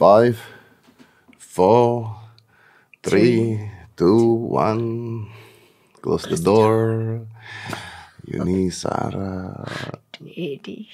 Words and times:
Five, 0.00 0.40
four, 1.36 2.16
three, 3.04 3.68
two, 4.00 4.48
one. 4.48 5.28
Close 6.00 6.24
the 6.24 6.40
door. 6.40 7.20
Yuni 8.24 8.72
Sarah. 8.72 9.60
Edi. 10.24 10.88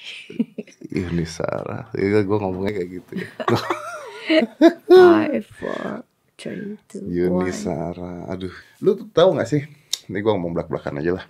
Yuni 0.91 1.23
Sarah. 1.23 1.87
Iya, 1.95 2.19
gue 2.27 2.35
ngomongnya 2.35 2.83
kayak 2.83 2.89
gitu 2.99 3.11
ya. 3.23 3.29
Five, 4.91 5.47
four, 5.55 6.03
three, 6.35 6.75
two, 6.91 7.07
Yuni 7.07 7.47
one. 7.47 7.55
Sarah. 7.55 8.27
Aduh, 8.27 8.51
lu 8.83 8.91
tuh 8.91 9.07
tahu 9.15 9.39
gak 9.39 9.47
sih? 9.47 9.63
Ini 10.11 10.19
gue 10.19 10.31
ngomong 10.35 10.51
belak-belakan 10.51 10.99
aja 10.99 11.23
lah. 11.23 11.25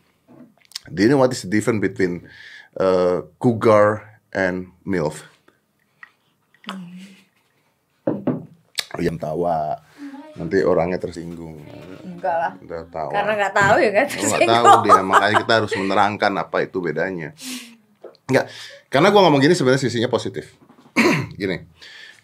Do 0.90 1.06
you 1.06 1.14
know 1.14 1.22
what 1.22 1.30
is 1.30 1.46
the 1.46 1.52
difference 1.54 1.86
between 1.86 2.26
uh, 2.82 3.22
cougar 3.38 4.18
and 4.34 4.74
milf? 4.82 5.30
Oh, 6.74 6.82
yang 9.02 9.18
tawa. 9.20 9.78
Nanti 10.38 10.62
orangnya 10.62 11.02
tersinggung. 11.02 11.58
Enggak 12.06 12.36
lah. 12.38 12.52
Udah 12.62 12.82
tahu. 12.94 13.10
Karena 13.10 13.32
nggak 13.34 13.54
tahu 13.58 13.76
ya 13.82 13.92
kan. 13.94 14.06
Nggak 14.10 14.42
tahu 14.48 14.76
dia, 14.86 15.02
makanya 15.02 15.36
kita 15.42 15.54
harus 15.62 15.74
menerangkan 15.74 16.34
apa 16.38 16.58
itu 16.62 16.78
bedanya. 16.78 17.30
Enggak, 18.28 18.46
karena 18.92 19.08
gua 19.10 19.22
ngomong 19.28 19.42
gini 19.42 19.56
sebenarnya 19.58 19.82
sisinya 19.88 20.10
positif. 20.12 20.54
gini, 21.40 21.64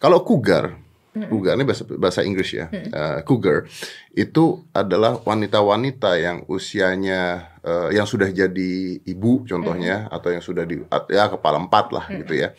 kalau 0.02 0.26
cougar, 0.26 0.76
cougar 1.16 1.56
ini 1.56 1.64
bahasa, 1.64 1.86
bahasa 1.86 2.22
Inggris 2.26 2.52
ya, 2.52 2.68
eh, 2.74 3.20
cougar 3.24 3.70
itu 4.12 4.66
adalah 4.76 5.22
wanita-wanita 5.22 6.18
yang 6.20 6.38
usianya 6.52 7.54
eh, 7.64 7.96
yang 7.96 8.04
sudah 8.10 8.28
jadi 8.34 8.74
ibu 9.06 9.46
contohnya 9.48 10.12
atau 10.12 10.34
yang 10.34 10.44
sudah 10.44 10.66
di 10.68 10.82
ya 11.08 11.32
kepala 11.32 11.62
empat 11.62 11.86
lah 11.96 12.06
gitu 12.12 12.36
ya. 12.36 12.52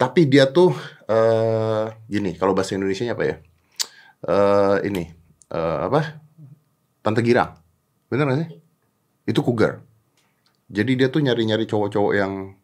Tapi 0.00 0.24
dia 0.24 0.48
tuh 0.48 0.72
eh 1.04 1.84
gini, 2.08 2.32
kalau 2.40 2.56
bahasa 2.56 2.72
Indonesia 2.78 3.04
apa 3.12 3.24
ya? 3.28 3.36
Eh 4.26 4.76
ini 4.88 5.04
eh, 5.52 5.78
apa? 5.86 6.20
Tante 7.00 7.20
Girang. 7.24 7.56
Bener 8.12 8.26
gak 8.28 8.38
sih? 8.44 8.48
Itu 9.28 9.40
cougar. 9.40 9.80
Jadi 10.70 10.94
dia 10.94 11.08
tuh 11.10 11.24
nyari-nyari 11.24 11.66
cowok-cowok 11.66 12.12
yang 12.14 12.54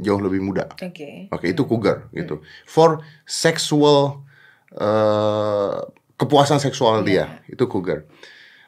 jauh 0.00 0.20
lebih 0.22 0.40
muda. 0.40 0.72
Oke. 0.72 1.28
Oke, 1.28 1.46
itu 1.52 1.62
cougar 1.68 2.08
gitu. 2.16 2.40
For 2.64 3.04
sexual 3.28 4.24
eh 4.72 5.76
kepuasan 6.16 6.62
seksual 6.62 7.02
dia, 7.02 7.42
itu 7.50 7.66
cougar. 7.66 8.06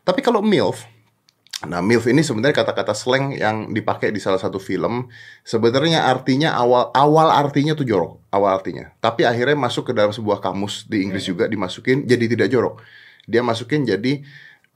Tapi 0.05 0.21
kalau 0.21 0.43
MILF, 0.43 0.85
nah 1.65 1.79
MILF 1.79 2.11
ini 2.11 2.21
sebenarnya 2.21 2.67
kata-kata 2.67 2.93
slang 2.93 3.33
yang 3.39 3.71
dipakai 3.71 4.11
di 4.11 4.19
salah 4.19 4.43
satu 4.43 4.59
film. 4.59 5.09
Sebenarnya 5.47 6.11
artinya 6.11 6.53
awal 6.59 6.91
awal 6.93 7.31
artinya 7.31 7.73
tuh 7.79 7.87
jorok, 7.87 8.21
awal 8.35 8.59
artinya. 8.59 8.91
Tapi 8.99 9.23
akhirnya 9.25 9.57
masuk 9.57 9.89
ke 9.89 9.93
dalam 9.97 10.11
sebuah 10.11 10.43
kamus 10.45 10.85
di 10.91 11.01
Inggris 11.01 11.25
juga 11.25 11.49
dimasukin 11.49 12.05
jadi 12.05 12.25
tidak 12.27 12.49
jorok. 12.53 12.85
Dia 13.25 13.41
masukin 13.41 13.89
jadi 13.89 14.21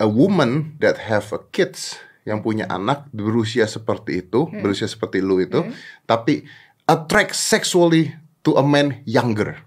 a 0.01 0.09
woman 0.09 0.79
that 0.81 0.97
have 1.11 1.29
a 1.35 1.41
kids 1.53 1.99
yang 2.25 2.45
punya 2.45 2.69
anak 2.69 3.09
berusia 3.11 3.65
seperti 3.65 4.25
itu, 4.25 4.49
berusia 4.49 4.85
seperti 4.85 5.25
lu 5.25 5.41
itu, 5.41 5.65
tapi 6.05 6.45
attract 6.85 7.33
sexually 7.33 8.13
to 8.45 8.57
a 8.57 8.65
man 8.65 9.01
younger. 9.09 9.65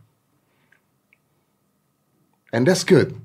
And 2.53 2.69
that's 2.69 2.85
good. 2.85 3.17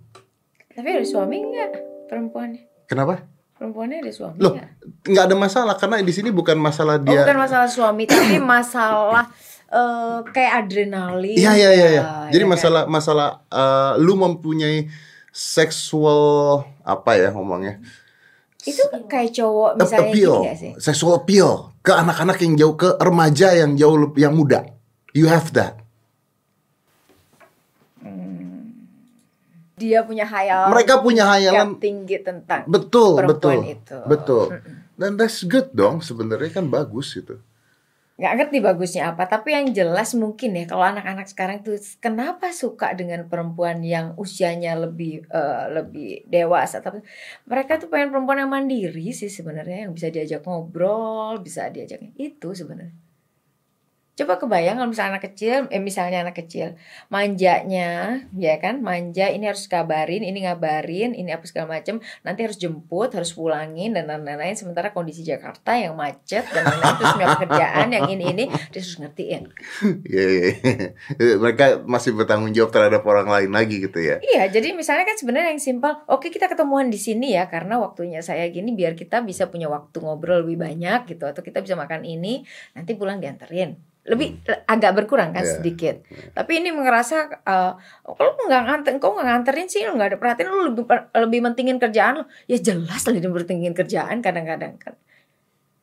Tapi 0.72 0.88
ada 0.88 1.04
suami 1.04 1.40
nggak 1.40 1.70
perempuannya? 2.08 2.88
Kenapa? 2.88 3.35
Perempuannya 3.56 4.04
ada 4.04 4.12
suami 4.12 4.36
Loh, 4.36 4.52
nggak? 4.52 4.68
nggak 5.08 5.24
ada 5.24 5.36
masalah 5.36 5.74
karena 5.74 5.96
di 6.00 6.12
sini 6.12 6.28
bukan 6.28 6.60
masalah 6.60 7.00
Oh, 7.00 7.04
dia. 7.04 7.24
bukan 7.24 7.38
masalah 7.40 7.64
suami, 7.66 8.04
tapi 8.04 8.36
masalah 8.54 9.24
eh, 9.66 10.18
kayak 10.28 10.52
adrenalin. 10.62 11.36
Iya 11.36 11.52
iya 11.52 11.70
iya. 11.70 11.88
iya. 11.88 11.88
ya, 11.90 12.04
Jadi 12.28 12.44
ya 12.44 12.46
kan? 12.46 12.52
masalah 12.52 12.82
masalah 12.86 13.28
eh, 13.48 13.92
lu 13.98 14.12
mempunyai 14.14 14.92
seksual 15.32 16.20
apa 16.82 17.10
ya 17.16 17.28
ngomongnya? 17.30 17.80
itu 18.66 18.82
kayak 19.06 19.30
cowok 19.30 19.78
misalnya 19.78 20.10
appeal, 20.10 20.34
gini 20.42 20.48
gak 20.50 20.58
sih? 20.58 20.72
sexual 20.82 21.22
appeal 21.22 21.70
ke 21.86 21.94
anak-anak 21.94 22.34
yang 22.42 22.58
jauh 22.58 22.74
ke 22.74 22.98
remaja 22.98 23.54
yang 23.54 23.78
jauh 23.78 24.10
yang 24.18 24.34
muda. 24.34 24.66
You 25.14 25.30
have 25.30 25.54
that. 25.54 25.85
Dia 29.76 30.00
punya 30.08 30.24
hayal 30.24 30.72
Mereka 30.72 31.04
punya 31.04 31.28
hayalan 31.28 31.56
yang 31.56 31.72
tinggi 31.76 32.16
tentang 32.24 32.64
betul 32.64 33.20
betul 33.20 33.60
itu. 33.60 33.98
betul. 34.08 34.46
Dan 34.96 35.20
that's 35.20 35.44
good 35.44 35.68
dong 35.76 36.00
sebenarnya 36.00 36.48
kan 36.48 36.66
bagus 36.72 37.12
gitu. 37.12 37.36
nggak 38.16 38.32
ngerti 38.32 38.58
bagusnya 38.64 39.12
apa 39.12 39.28
tapi 39.28 39.52
yang 39.52 39.76
jelas 39.76 40.16
mungkin 40.16 40.56
ya 40.56 40.64
kalau 40.64 40.88
anak-anak 40.88 41.28
sekarang 41.28 41.60
tuh 41.60 41.76
kenapa 42.00 42.48
suka 42.48 42.96
dengan 42.96 43.28
perempuan 43.28 43.84
yang 43.84 44.16
usianya 44.16 44.72
lebih 44.72 45.28
eh, 45.28 45.64
lebih 45.68 46.24
dewasa 46.24 46.80
tapi 46.80 47.04
mereka 47.44 47.76
tuh 47.76 47.92
pengen 47.92 48.16
perempuan 48.16 48.40
yang 48.40 48.48
mandiri 48.48 49.12
sih 49.12 49.28
sebenarnya 49.28 49.84
yang 49.84 49.92
bisa 49.92 50.08
diajak 50.08 50.40
ngobrol 50.48 51.36
bisa 51.44 51.68
diajak 51.68 52.00
itu 52.16 52.56
sebenarnya 52.56 52.96
coba 54.16 54.40
kebayang 54.40 54.80
kalau 54.80 54.88
misalnya 54.88 55.20
anak 55.20 55.24
kecil 55.32 55.68
eh 55.68 55.82
misalnya 55.82 56.24
anak 56.24 56.36
kecil 56.40 56.74
manjanya 57.12 58.24
ya 58.32 58.56
kan 58.56 58.80
manja 58.80 59.28
ini 59.28 59.44
harus 59.44 59.68
kabarin 59.68 60.24
ini 60.24 60.48
ngabarin 60.48 61.12
ini 61.12 61.30
apa 61.36 61.44
segala 61.44 61.76
macem 61.76 62.00
nanti 62.24 62.40
harus 62.40 62.56
jemput 62.56 63.12
harus 63.12 63.36
pulangin 63.36 63.92
dan 63.92 64.08
lain-lain 64.08 64.56
sementara 64.56 64.96
kondisi 64.96 65.20
Jakarta 65.20 65.76
yang 65.76 65.92
macet 65.94 66.48
dan 66.48 66.64
lain-lain 66.64 66.94
terus 66.96 67.12
punya 67.12 67.28
pekerjaan 67.36 67.86
yang 67.92 68.06
ini 68.08 68.24
ini 68.32 68.44
dia 68.72 68.80
harus 68.80 68.96
ngertiin 68.96 69.52
Iya, 70.06 70.24
iya. 70.30 70.50
Mereka 71.42 71.84
masih 71.84 72.16
bertanggung 72.16 72.52
jawab 72.54 72.72
terhadap 72.72 73.02
orang 73.04 73.28
lain 73.28 73.50
lagi 73.52 73.82
gitu 73.82 73.98
ya. 74.00 74.16
Iya, 74.22 74.48
jadi 74.48 74.72
misalnya 74.72 75.04
kan 75.04 75.16
sebenarnya 75.18 75.52
yang 75.52 75.62
simpel, 75.62 75.92
oke 76.08 76.30
kita 76.32 76.48
ketemuan 76.48 76.88
di 76.88 76.98
sini 76.98 77.34
ya 77.36 77.50
karena 77.50 77.76
waktunya 77.76 78.22
saya 78.22 78.46
gini 78.48 78.72
biar 78.72 78.96
kita 78.96 79.22
bisa 79.22 79.50
punya 79.50 79.68
waktu 79.68 79.98
ngobrol 80.00 80.46
lebih 80.46 80.62
banyak 80.62 81.10
gitu 81.10 81.24
atau 81.26 81.42
kita 81.42 81.60
bisa 81.60 81.74
makan 81.76 82.06
ini 82.06 82.46
nanti 82.72 82.96
pulang 82.96 83.20
dianterin. 83.20 83.95
Lebih 84.06 84.28
le- 84.42 84.62
agak 84.64 84.92
berkurang 84.94 85.34
kan 85.34 85.42
Iya. 85.42 85.58
sedikit. 85.58 85.98
Tapi 86.30 86.62
ini 86.62 86.70
ngerasa 86.70 87.16
eh 87.42 87.72
kalau 88.06 88.32
nggak 88.46 88.62
nganter, 88.64 88.92
kau 88.96 89.12
nggak 89.12 89.26
nganterin 89.26 89.66
sih 89.66 89.82
lu 89.82 89.98
nggak 89.98 90.14
ada 90.14 90.18
perhatian 90.18 90.46
lu 90.46 90.70
lebih 90.70 90.84
lebih 91.12 91.40
mentingin 91.42 91.76
kerjaan 91.76 92.22
lu. 92.22 92.24
Ya 92.46 92.56
jelas 92.56 93.02
lah 93.02 93.12
dia 93.12 93.26
mentingin 93.26 93.74
kerjaan 93.74 94.22
kadang-kadang 94.22 94.78
kan. 94.78 94.94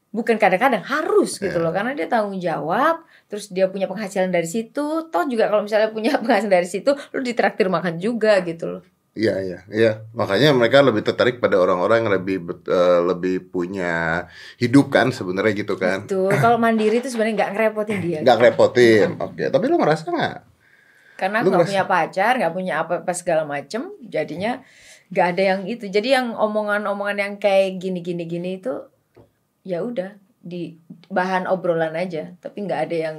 Bukan 0.09 0.37
kadang-kadang 0.37 0.85
harus 0.85 1.35
gitu 1.35 1.57
Iya. 1.57 1.63
loh 1.65 1.73
karena 1.73 1.91
dia 1.91 2.05
tanggung 2.05 2.37
jawab 2.37 3.01
terus 3.25 3.49
dia 3.49 3.65
punya 3.65 3.89
penghasilan 3.89 4.29
dari 4.29 4.45
situ 4.45 5.09
toh 5.09 5.23
juga 5.25 5.49
kalau 5.49 5.65
misalnya 5.65 5.89
punya 5.89 6.13
penghasilan 6.21 6.53
dari 6.53 6.69
situ 6.69 6.93
lu 7.11 7.19
ditraktir 7.19 7.65
makan 7.65 7.97
juga 7.97 8.37
gitu 8.45 8.77
loh 8.77 8.81
Iya, 9.13 9.35
iya, 9.45 9.59
iya. 9.69 9.91
Makanya 10.17 10.57
mereka 10.57 10.81
lebih 10.81 11.05
tertarik 11.05 11.37
pada 11.37 11.61
orang-orang 11.61 12.01
yang 12.01 12.11
lebih 12.17 12.37
eh, 12.65 13.01
lebih 13.05 13.53
punya 13.53 14.25
hidup 14.57 14.89
kan 14.89 15.13
sebenarnya 15.13 15.53
gitu 15.53 15.77
kan. 15.77 16.09
Tuh, 16.09 16.33
kalau 16.33 16.57
mandiri 16.57 16.97
itu 16.97 17.13
sebenarnya 17.13 17.45
nggak 17.45 17.51
ngerepotin 17.53 17.99
dia. 18.01 18.19
Nggak 18.25 18.37
ngerepotin. 18.41 19.07
Oke, 19.21 19.43
tapi 19.53 19.65
lu 19.69 19.77
ngerasa 19.77 20.09
nggak? 20.09 20.37
Karena 21.13 21.37
nggak 21.45 21.53
ngerasa- 21.53 21.69
punya 21.69 21.83
pacar, 21.85 22.33
nggak 22.41 22.53
punya 22.57 22.73
apa-apa 22.81 23.11
segala 23.13 23.45
macem, 23.45 23.85
jadinya 24.01 24.65
nggak 25.13 25.27
ada 25.37 25.43
yang 25.45 25.61
itu. 25.69 25.85
Jadi 25.93 26.09
yang 26.09 26.33
omongan-omongan 26.33 27.17
yang 27.21 27.33
kayak 27.37 27.77
gini-gini 27.77 28.25
gini 28.25 28.57
itu 28.57 28.73
ya 29.61 29.85
udah 29.85 30.17
di 30.41 30.81
bahan 31.13 31.45
obrolan 31.45 31.93
aja, 31.93 32.33
tapi 32.41 32.65
nggak 32.65 32.89
ada 32.89 32.95
yang 32.97 33.17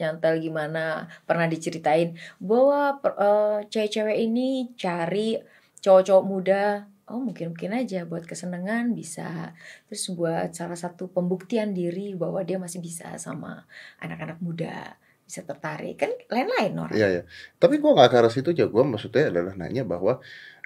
nyantel 0.00 0.40
gimana 0.40 1.04
pernah 1.28 1.44
diceritain 1.44 2.16
bahwa 2.40 2.96
per- 2.98 3.18
eh, 3.20 3.58
cewek-cewek 3.68 4.16
ini 4.16 4.72
cari 4.80 5.36
cowok-cowok 5.84 6.24
muda 6.24 6.88
oh 7.10 7.20
mungkin 7.20 7.52
mungkin 7.52 7.74
aja 7.74 8.06
buat 8.06 8.24
kesenangan 8.24 8.94
bisa 8.94 9.52
terus 9.90 10.08
buat 10.14 10.54
salah 10.54 10.78
satu 10.78 11.10
pembuktian 11.10 11.74
diri 11.74 12.14
bahwa 12.14 12.40
dia 12.46 12.56
masih 12.56 12.78
bisa 12.80 13.18
sama 13.18 13.66
anak-anak 13.98 14.38
muda 14.40 14.94
bisa 15.26 15.46
tertarik 15.46 15.94
kan 15.94 16.10
lain-lain 16.26 16.74
orang 16.74 16.96
Iya, 16.98 17.08
iya. 17.10 17.22
Tapi 17.58 17.78
gua 17.78 17.94
nggak 17.94 18.10
ke 18.10 18.16
arah 18.18 18.32
situ 18.34 18.50
aja. 18.50 18.66
Gua 18.66 18.82
maksudnya 18.82 19.30
adalah 19.30 19.54
nanya 19.54 19.86
bahwa 19.86 20.18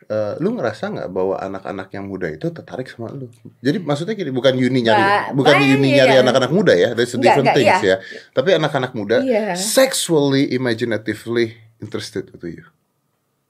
eh, 0.05 0.35
lu 0.39 0.53
ngerasa 0.55 0.85
nggak 0.91 1.09
bahwa 1.09 1.35
anak-anak 1.39 1.89
yang 1.91 2.05
muda 2.05 2.29
itu 2.29 2.51
tertarik 2.51 2.87
sama 2.87 3.09
lu? 3.11 3.31
Jadi 3.61 3.79
maksudnya 3.81 4.15
gini, 4.15 4.31
bukan 4.31 4.55
Yuni 4.55 4.81
nyari, 4.83 5.01
Nggak, 5.01 5.25
bukan 5.35 5.55
ya. 5.59 5.77
nyari 5.81 6.15
anak-anak 6.21 6.51
muda 6.51 6.73
ya. 6.73 6.91
Nggak, 6.93 7.19
different 7.19 7.47
nggak, 7.47 7.57
things 7.57 7.79
iya. 7.81 7.97
ya. 7.97 7.97
Tapi 8.31 8.49
anak-anak 8.55 8.93
muda 8.93 9.17
Iya. 9.21 9.55
sexually 9.55 10.53
imaginatively 10.53 11.55
interested 11.79 12.29
to 12.31 12.47
you. 12.47 12.65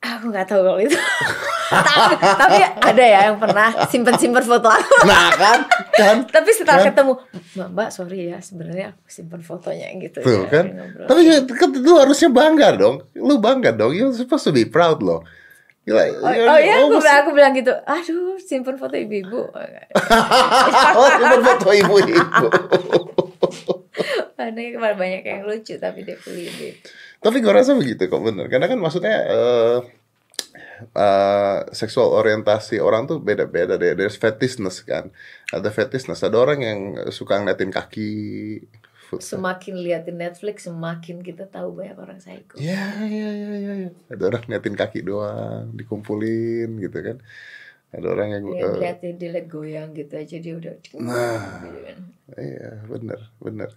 aku 0.05 0.29
nggak 0.29 0.45
tahu 0.45 0.61
kalau 0.61 0.77
itu 0.77 0.93
tapi, 1.73 2.15
tapi 2.21 2.61
ada 2.61 3.05
ya 3.09 3.21
yang 3.33 3.41
pernah 3.41 3.73
simpen 3.89 4.13
simpen 4.21 4.45
foto 4.45 4.69
aku 4.69 4.95
Nah 5.09 5.33
kan, 5.33 5.65
kan, 5.97 6.17
tapi 6.29 6.53
setelah 6.53 6.85
Kan? 6.85 6.93
ketemu 6.93 7.13
mbak 7.57 7.69
mbak 7.73 7.89
sorry 7.89 8.29
ya 8.29 8.39
sebenarnya 8.45 8.93
aku 8.93 9.09
simpen 9.09 9.41
fotonya 9.41 9.89
gitu 9.97 10.21
tuh 10.21 10.45
ya, 10.45 10.61
kan. 10.61 10.65
Tapi 11.09 11.21
kan 11.57 11.69
lu 11.73 11.97
harusnya 11.97 12.29
bangga 12.29 12.69
dong. 12.77 13.01
Lu 13.17 13.41
bangga 13.41 13.73
dong. 13.73 13.97
You're 13.97 14.13
supposed 14.13 14.45
to 14.45 14.53
be 14.53 14.69
proud 14.69 15.01
loh. 15.01 15.25
Gila, 15.85 16.01
Oh, 16.01 16.33
you're 16.33 16.49
oh 16.49 16.57
iya, 16.57 16.81
aku 16.81 16.89
almost- 16.89 17.05
bilang, 17.05 17.19
aku 17.21 17.31
bilang 17.37 17.53
gitu. 17.53 17.73
Aduh, 17.85 18.41
simpen 18.41 18.77
foto 18.81 18.97
ibu-ibu. 18.97 19.41
oh, 20.97 21.09
simpen 21.13 21.41
foto 21.45 21.69
ibu-ibu. 21.71 22.47
Karena 24.37 24.61
kemarin 24.73 24.99
banyak 24.99 25.23
yang 25.25 25.43
lucu 25.45 25.77
tapi 25.77 26.05
dia 26.05 26.17
pilih 26.17 26.49
gitu. 26.49 26.89
Tapi 27.21 27.37
gue 27.41 27.53
rasa 27.53 27.73
begitu 27.73 28.09
kok 28.09 28.21
bener. 28.21 28.49
Karena 28.49 28.69
kan 28.69 28.77
maksudnya 28.77 29.17
uh, 29.29 29.79
uh, 30.93 31.59
seksual 31.73 32.13
orientasi 32.13 32.81
orang 32.81 33.05
tuh 33.05 33.21
beda-beda 33.21 33.77
deh. 33.77 33.97
There's 33.97 34.17
fetishness 34.17 34.85
kan. 34.85 35.09
Ada 35.49 35.69
fetishness. 35.69 36.21
Ada 36.21 36.37
orang 36.37 36.59
yang 36.61 36.79
suka 37.09 37.41
ngeliatin 37.41 37.73
kaki. 37.73 38.13
Semakin 39.21 39.75
liatin 39.79 40.17
Netflix, 40.19 40.65
semakin 40.67 41.21
kita 41.21 41.45
tahu 41.47 41.77
banyak 41.77 41.97
orang 41.99 42.19
psycho. 42.19 42.57
Ya, 42.57 43.05
ya, 43.05 43.29
ya, 43.31 43.51
ya, 43.57 43.73
ya. 43.87 43.91
Ada 44.11 44.23
orang 44.33 44.43
ngeliatin 44.49 44.75
kaki 44.75 45.01
doang, 45.05 45.73
dikumpulin 45.77 46.81
gitu 46.81 46.99
kan. 47.01 47.17
Ada 47.95 48.07
orang 48.11 48.29
yang, 48.35 48.45
Yang 48.51 48.75
eh, 48.75 48.81
liatin 48.83 49.15
dia 49.23 49.31
liat 49.31 49.47
goyang 49.47 49.89
gitu 49.95 50.15
aja 50.19 50.37
dia 50.43 50.55
udah 50.59 50.75
Nah. 50.99 51.63
gitu 51.63 51.79
kan. 51.87 51.99
iya 52.41 52.71
bener, 52.91 53.21
bener. 53.39 53.71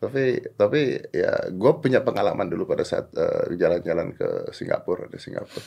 Tapi, 0.00 0.40
tapi 0.56 0.80
ya 1.12 1.52
gue 1.52 1.72
punya 1.78 2.00
pengalaman 2.00 2.48
dulu 2.48 2.64
pada 2.64 2.82
saat 2.82 3.12
eh, 3.14 3.54
jalan-jalan 3.54 4.16
ke 4.16 4.50
Singapura, 4.50 5.06
di 5.06 5.20
Singapura. 5.20 5.62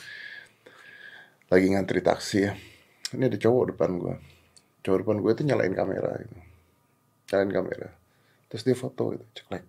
Lagi 1.48 1.66
ngantri 1.72 2.02
taksi 2.04 2.38
ya. 2.44 2.52
Ini 3.14 3.30
ada 3.30 3.38
cowok 3.38 3.64
depan 3.72 3.90
gue. 3.96 4.14
Cowok 4.84 4.98
depan 5.06 5.16
gue 5.22 5.32
itu 5.32 5.42
nyalain 5.46 5.72
kamera 5.72 6.10
gitu. 6.20 6.36
Nyalain 7.32 7.52
kamera. 7.54 7.88
Terus 8.54 8.70
dia 8.70 8.76
foto 8.78 9.10
gitu, 9.10 9.26
ceklek. 9.34 9.66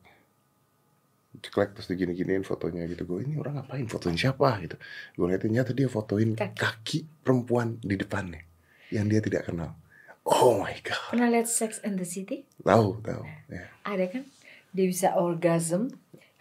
Ceklek 1.41 1.73
terus 1.73 1.89
digini-giniin 1.89 2.45
fotonya 2.45 2.85
gitu. 2.85 3.01
Gue 3.09 3.25
ini 3.25 3.33
orang 3.41 3.57
ngapain? 3.57 3.89
Fotoin 3.89 4.13
siapa 4.13 4.61
gitu. 4.61 4.77
Gue 5.17 5.25
liatin 5.33 5.57
nyata 5.57 5.73
dia 5.73 5.89
fotoin 5.89 6.37
Kaki. 6.37 6.53
kaki 6.53 6.99
perempuan 7.25 7.81
di 7.81 7.97
depannya. 7.97 8.45
Yang 8.93 9.05
dia 9.09 9.21
tidak 9.25 9.41
kenal. 9.49 9.73
Oh 10.21 10.61
my 10.61 10.77
god. 10.85 11.17
Pernah 11.17 11.33
lihat 11.33 11.49
Sex 11.49 11.81
and 11.81 11.97
the 11.97 12.05
City? 12.05 12.45
Tahu, 12.61 13.01
tahu. 13.01 13.25
Ya. 13.49 13.73
Ada 13.89 14.05
kan? 14.05 14.21
Dia 14.69 14.85
bisa 14.85 15.17
orgasm 15.17 15.89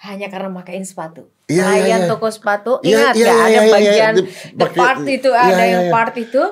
hanya 0.04 0.28
karena 0.28 0.52
makain 0.52 0.84
sepatu. 0.84 1.32
Iya, 1.48 1.64
iya, 1.64 1.80
Pelayan 1.80 2.00
iya. 2.04 2.10
toko 2.12 2.28
sepatu, 2.28 2.72
Iya, 2.84 2.92
ingat 2.92 3.14
iya, 3.16 3.24
nggak 3.24 3.36
iya, 3.36 3.40
ada 3.40 3.48
iya, 3.48 3.60
iya. 3.64 3.72
bagian 3.72 4.14
Dia 4.16 4.56
the 4.60 4.66
part 4.76 5.00
itu 5.08 5.30
iya, 5.32 5.40
ada 5.48 5.56
iya, 5.56 5.64
yang 5.64 5.84
iya. 5.84 5.92
part 5.92 6.14
itu 6.20 6.42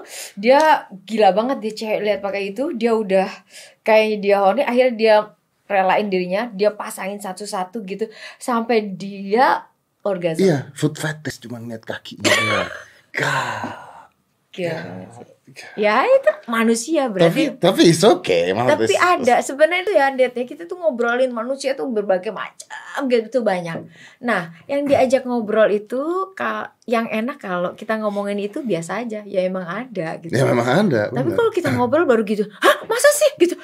dia 0.40 0.60
gila 1.04 1.28
banget 1.36 1.56
dia 1.60 1.72
cewek 1.76 2.00
lihat 2.00 2.20
pakai 2.24 2.42
itu 2.48 2.64
dia 2.76 2.92
udah 2.96 3.28
kayak 3.84 4.24
dia 4.24 4.36
horny 4.40 4.64
akhirnya 4.64 4.96
dia 4.96 5.16
relain 5.72 6.12
dirinya 6.12 6.52
dia 6.52 6.76
pasangin 6.76 7.16
satu-satu 7.16 7.80
gitu 7.88 8.12
sampai 8.36 8.92
dia 8.92 9.64
orgasm. 10.04 10.44
Iya, 10.44 10.58
foot 10.76 11.00
fetish 11.00 11.40
cuma 11.48 11.56
ngeliat 11.62 11.88
kakinya. 11.88 12.28
Gila 14.52 15.08
sih. 15.16 15.32
Ya 15.76 16.04
itu 16.06 16.32
manusia 16.48 17.12
berarti 17.12 17.56
Tapi 17.56 17.60
tapi 17.60 17.80
it's 17.92 18.04
okay, 18.06 18.52
tapi 18.54 18.94
ada 18.96 19.42
sebenarnya 19.42 19.84
itu 19.84 19.92
ya 19.92 20.06
Dad, 20.14 20.32
ya 20.32 20.44
kita 20.48 20.64
tuh 20.64 20.80
ngobrolin 20.80 21.28
manusia 21.28 21.76
tuh 21.76 21.88
berbagai 21.92 22.32
macam 22.32 23.04
gitu 23.10 23.44
banyak. 23.44 23.84
Nah, 24.25 24.54
yang 24.64 24.88
diajak 24.88 25.28
ngobrol 25.28 25.68
itu 25.68 26.32
yang 26.88 27.04
enak 27.10 27.36
kalau 27.42 27.76
kita 27.76 28.00
ngomongin 28.00 28.38
itu 28.40 28.64
biasa 28.64 29.04
aja, 29.04 29.20
ya 29.28 29.40
emang 29.44 29.66
ada 29.66 30.16
gitu. 30.20 30.32
Ya 30.32 30.48
memang 30.48 30.68
ada. 30.88 31.12
Tapi 31.12 31.30
kalau 31.36 31.50
kita 31.52 31.68
ngobrol 31.75 32.08
baru 32.08 32.22
gitu, 32.25 32.48
hah 32.48 32.76
masa 32.88 33.10
sih 33.12 33.32
gitu? 33.40 33.58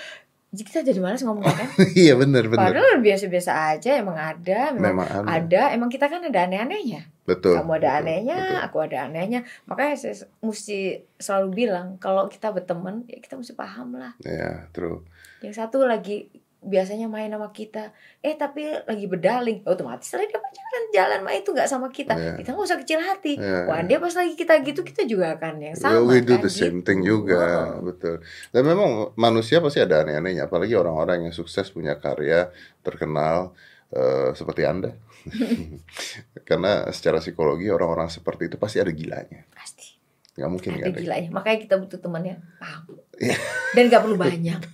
Jadi 0.49 0.63
kita 0.65 0.81
jadi 0.81 0.97
malas 1.05 1.21
ngomongnya 1.21 1.53
kan. 1.53 1.69
iya 1.99 2.17
bener 2.17 2.49
bener. 2.49 2.73
Padahal 2.73 3.05
biasa-biasa 3.05 3.77
aja, 3.77 4.01
emang 4.01 4.17
ada, 4.17 4.73
memang, 4.73 5.05
Memang 5.05 5.09
ada. 5.09 5.29
ada. 5.29 5.63
Emang 5.77 5.93
kita 5.93 6.09
kan 6.09 6.25
ada 6.25 6.49
aneh-anehnya. 6.49 7.05
Betul. 7.29 7.61
Kamu 7.61 7.77
ada 7.77 8.01
betul, 8.01 8.01
anehnya, 8.01 8.39
betul. 8.41 8.65
aku 8.65 8.77
ada 8.81 8.97
anehnya. 9.05 9.41
Makanya 9.69 9.95
saya 10.01 10.17
mesti 10.41 11.05
selalu 11.21 11.49
bilang 11.53 12.01
kalau 12.01 12.33
kita 12.33 12.49
berteman, 12.49 13.05
ya 13.05 13.21
kita 13.21 13.37
mesti 13.37 13.53
paham 13.53 14.01
lah. 14.01 14.17
Ya, 14.25 14.73
true. 14.73 15.05
Yang 15.45 15.61
satu 15.61 15.85
lagi 15.85 16.33
biasanya 16.59 17.07
main 17.07 17.31
sama 17.31 17.49
kita, 17.49 17.95
eh 18.19 18.35
tapi 18.35 18.67
lagi 18.67 19.07
berdaling, 19.07 19.63
otomatis 19.63 20.11
lah 20.11 20.23
dia 20.23 20.37
pacaran 20.37 20.85
jalan 20.91 21.21
main 21.23 21.39
itu 21.39 21.51
nggak 21.51 21.67
sama 21.67 21.87
kita. 21.89 22.13
Iya. 22.13 22.35
Kita 22.35 22.49
nggak 22.51 22.67
usah 22.67 22.79
kecil 22.79 22.99
hati. 22.99 23.39
Iya, 23.39 23.65
Wah 23.65 23.81
dia 23.81 23.97
pas 23.97 24.11
lagi 24.11 24.35
kita 24.35 24.59
gitu 24.63 24.81
kita 24.83 25.03
juga 25.05 25.39
akan 25.39 25.55
yang 25.61 25.75
Yeah, 25.79 25.83
sama 25.95 26.03
we 26.03 26.19
do 26.19 26.35
kan, 26.35 26.43
the 26.43 26.51
same 26.51 26.83
gitu. 26.83 26.87
thing 26.87 27.01
juga, 27.03 27.39
Wow. 27.79 27.87
betul. 27.87 28.17
Dan 28.51 28.63
memang 28.65 28.91
manusia 29.15 29.59
pasti 29.59 29.79
ada 29.79 30.03
aneh-anehnya, 30.03 30.47
apalagi 30.47 30.75
orang-orang 30.75 31.31
yang 31.31 31.33
sukses 31.33 31.69
punya 31.69 31.95
karya 31.95 32.51
terkenal 32.83 33.55
eh, 33.89 34.35
seperti 34.35 34.67
anda. 34.67 34.93
Karena 36.49 36.91
secara 36.91 37.19
psikologi 37.19 37.69
orang-orang 37.69 38.09
seperti 38.09 38.49
itu 38.49 38.57
pasti 38.57 38.79
ada 38.79 38.91
gilanya, 38.91 39.47
Pasti 39.51 39.95
nggak 40.35 40.51
mungkin 40.51 40.71
ada 40.77 40.87
ada. 40.87 40.99
gilanya. 40.99 41.29
Makanya 41.31 41.59
kita 41.61 41.75
butuh 41.77 41.99
teman 41.99 42.23
yang 42.25 42.39
paham 42.59 42.99
Iya. 43.19 43.35
dan 43.73 43.83
nggak 43.89 44.03
perlu 44.03 44.17
banyak. 44.17 44.61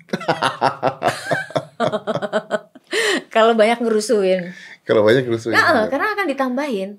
Kalau 3.35 3.53
banyak 3.55 3.83
ngerusuin, 3.83 4.55
Kalau 4.85 5.03
banyak 5.03 5.25
rusuh. 5.27 5.51
Nah, 5.51 5.89
karena 5.89 6.13
akan 6.15 6.27
ditambahin. 6.29 6.91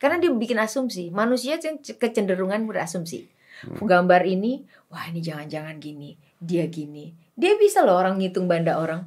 Karena 0.00 0.16
dia 0.18 0.32
bikin 0.32 0.58
asumsi. 0.58 1.08
Manusia 1.08 1.56
cen- 1.56 1.80
kecenderungan 1.80 2.64
berasumsi. 2.66 3.28
Hmm. 3.62 3.80
Gambar 3.80 4.26
ini, 4.26 4.64
wah 4.88 5.06
ini 5.06 5.20
jangan-jangan 5.20 5.78
gini, 5.78 6.18
dia 6.42 6.66
gini. 6.66 7.14
Dia 7.32 7.54
bisa 7.56 7.80
loh 7.80 7.96
orang 7.96 8.18
ngitung 8.18 8.44
banda 8.44 8.76
orang. 8.76 9.06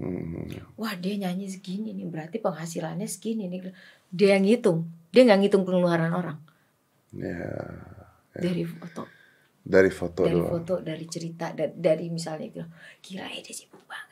Hmm. 0.00 0.48
Wah 0.76 0.94
dia 0.96 1.18
nyanyi 1.18 1.50
segini 1.50 1.92
nih, 1.92 2.08
berarti 2.08 2.36
penghasilannya 2.38 3.04
segini 3.04 3.48
nih. 3.48 3.72
Dia 4.08 4.38
yang 4.38 4.44
ngitung. 4.46 4.88
Dia 5.10 5.26
nggak 5.26 5.40
ngitung 5.42 5.64
pengeluaran 5.66 6.14
orang 6.14 6.38
Ya, 7.10 7.42
dari 8.30 8.62
foto, 8.62 9.02
dari 9.60 9.90
foto 9.90 10.22
dari 10.22 10.38
doang. 10.38 10.62
foto, 10.62 10.74
dari 10.78 11.04
cerita, 11.10 11.50
da- 11.50 11.66
dari, 11.66 12.06
misalnya 12.06 12.46
gitu. 12.46 12.62
Gila 13.02 13.26
ya 13.26 13.42
dia 13.42 13.50
sibuk 13.50 13.82
banget. 13.84 14.09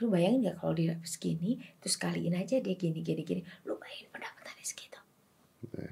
Lu 0.00 0.08
bayangin 0.08 0.48
nggak 0.48 0.56
kalau 0.64 0.72
dia 0.72 0.96
segini, 1.04 1.60
terus 1.78 2.00
kaliin 2.00 2.34
aja 2.34 2.56
dia 2.58 2.74
gini 2.74 3.04
gini 3.04 3.22
gini. 3.22 3.42
Lu 3.68 3.76
bayangin 3.76 4.08
pendapatannya 4.10 4.64
segitu. 4.64 4.98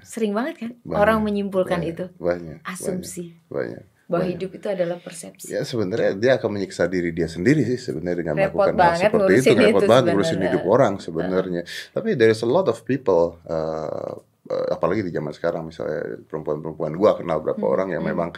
Sering 0.00 0.32
banget 0.32 0.54
kan 0.64 0.70
Banyak, 0.80 0.96
orang 0.96 1.18
menyimpulkan 1.20 1.80
banyak, 1.84 1.92
itu 1.92 2.04
Banyak. 2.16 2.58
asumsi 2.64 3.36
Banyak. 3.52 3.84
bahwa 4.08 4.24
banyak. 4.24 4.32
hidup 4.40 4.50
itu 4.56 4.66
adalah 4.72 4.96
persepsi. 4.96 5.52
Ya 5.52 5.60
sebenarnya 5.68 6.16
dia 6.16 6.32
akan 6.40 6.56
menyiksa 6.56 6.88
diri 6.88 7.12
dia 7.12 7.28
sendiri 7.28 7.60
sih 7.68 7.76
sebenarnya 7.76 8.24
dengan 8.24 8.34
Repot 8.40 8.72
melakukan 8.72 8.80
hal 8.80 8.96
seperti 8.96 9.32
itu 9.36 9.52
repot 9.52 9.68
itu 9.68 9.84
banget 9.84 10.04
ngurusin 10.16 10.40
hidup 10.48 10.64
orang 10.64 10.94
sebenarnya. 10.96 11.62
Tapi 11.92 12.08
there 12.16 12.32
is 12.32 12.40
a 12.40 12.48
lot 12.48 12.64
of 12.72 12.80
people 12.88 13.36
uh, 13.44 14.16
uh, 14.48 14.66
apalagi 14.72 15.04
di 15.04 15.12
zaman 15.12 15.36
sekarang 15.36 15.68
misalnya 15.68 16.16
perempuan-perempuan 16.24 16.96
gua 16.96 17.20
kenal 17.20 17.44
berapa 17.44 17.60
Hmm, 17.60 17.74
orang 17.76 17.88
yang 17.92 18.00
hmm. 18.00 18.10
memang 18.16 18.30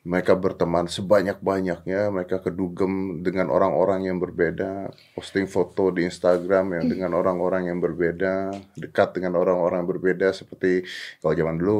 mereka 0.00 0.32
berteman 0.32 0.88
sebanyak-banyaknya, 0.88 2.08
mereka 2.08 2.40
kedugem 2.40 3.20
dengan 3.20 3.52
orang-orang 3.52 4.08
yang 4.08 4.16
berbeda, 4.16 4.88
posting 5.12 5.44
foto 5.44 5.92
di 5.92 6.08
Instagram 6.08 6.80
yang 6.80 6.84
dengan 6.88 7.12
orang-orang 7.12 7.68
yang 7.68 7.84
berbeda, 7.84 8.48
dekat 8.80 9.20
dengan 9.20 9.36
orang-orang 9.36 9.84
yang 9.84 9.90
berbeda. 9.92 10.32
Seperti 10.32 10.88
kalau 11.20 11.36
zaman 11.36 11.56
dulu 11.60 11.76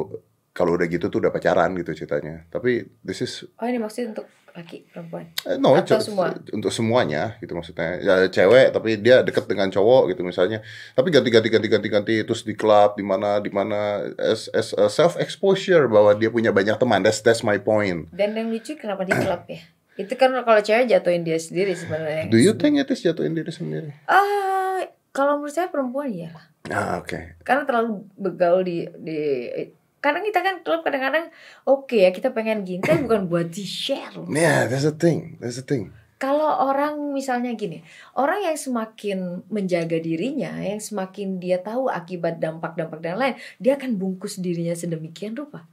kalau 0.53 0.77
udah 0.77 0.85
gitu 0.85 1.09
tuh 1.09 1.23
udah 1.25 1.33
pacaran 1.33 1.73
gitu 1.81 1.97
ceritanya. 1.97 2.45
Tapi 2.53 2.85
this 3.01 3.25
is 3.25 3.47
Oh 3.57 3.65
ini 3.65 3.81
maksudnya 3.81 4.13
untuk 4.13 4.27
laki 4.51 4.83
perempuan. 4.87 5.31
Eh, 5.43 5.55
No, 5.55 5.73
Atau 5.73 5.99
semua? 5.99 6.35
untuk 6.51 6.69
semuanya 6.69 7.35
gitu 7.39 7.51
maksudnya. 7.51 7.97
Ya 7.97 8.15
cewek 8.25 8.71
tapi 8.71 8.97
dia 8.97 9.21
deket 9.21 9.47
dengan 9.47 9.67
cowok 9.67 10.11
gitu 10.11 10.21
misalnya. 10.21 10.59
Tapi 10.93 11.07
ganti 11.09 11.29
ganti 11.29 11.49
ganti 11.49 11.67
ganti 11.67 11.87
ganti 11.87 12.15
terus 12.21 12.43
di 12.43 12.53
klub 12.53 12.95
di 12.95 13.03
mana 13.03 13.39
di 13.39 13.49
mana 13.49 14.05
as, 14.15 14.51
as 14.51 14.71
a 14.73 14.87
self 14.87 15.15
exposure 15.15 15.87
bahwa 15.87 16.11
dia 16.13 16.27
punya 16.27 16.51
banyak 16.51 16.75
teman. 16.75 17.01
That's 17.01 17.19
that's 17.19 17.41
my 17.41 17.57
point. 17.57 18.11
Dan 18.11 18.35
yang 18.35 18.51
lucu 18.51 18.75
kenapa 18.75 19.03
di 19.03 19.11
klub 19.11 19.47
ya? 19.47 19.61
Itu 19.95 20.13
kan 20.15 20.31
kalau 20.33 20.59
cewek 20.59 20.87
jatuhin 20.87 21.21
dia 21.21 21.37
sendiri 21.37 21.75
sebenarnya. 21.75 22.27
Do 22.27 22.39
you 22.39 22.55
think 22.55 22.79
it 22.79 22.87
is 22.87 23.01
jatuhin 23.01 23.35
diri 23.35 23.51
sendiri? 23.51 23.91
Ah, 24.07 24.87
kalau 25.11 25.39
menurut 25.39 25.51
saya 25.51 25.67
perempuan 25.67 26.09
ya. 26.09 26.31
Ah, 26.69 27.01
oke. 27.01 27.39
Karena 27.41 27.67
terlalu 27.67 28.05
begaul 28.15 28.63
di 28.63 28.87
di 28.97 29.19
kadang 30.01 30.25
kita 30.25 30.41
kan 30.41 30.55
klub 30.65 30.81
kadang-kadang 30.81 31.29
oke 31.69 31.93
ya 31.93 32.09
kita 32.09 32.33
pengen 32.33 32.65
gini 32.65 32.81
tapi 32.81 33.01
bukan 33.05 33.29
buat 33.29 33.53
di 33.53 33.63
share. 33.63 34.17
Yeah, 34.27 34.65
that's 34.65 34.83
the 34.83 34.97
thing. 34.97 35.37
That's 35.37 35.61
the 35.61 35.65
thing. 35.65 35.93
Kalau 36.21 36.69
orang 36.69 37.17
misalnya 37.17 37.49
gini, 37.57 37.81
orang 38.13 38.45
yang 38.45 38.53
semakin 38.53 39.41
menjaga 39.49 39.97
dirinya, 39.97 40.53
yang 40.61 40.77
semakin 40.77 41.41
dia 41.41 41.57
tahu 41.57 41.89
akibat 41.89 42.37
dampak-dampak 42.37 43.01
dan 43.01 43.17
lain, 43.17 43.35
dia 43.57 43.73
akan 43.73 43.97
bungkus 43.97 44.37
dirinya 44.37 44.77
sedemikian 44.77 45.33
rupa. 45.33 45.65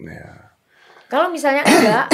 Yeah. 0.00 0.48
Kalau 1.12 1.28
misalnya 1.28 1.60
enggak, 1.68 2.08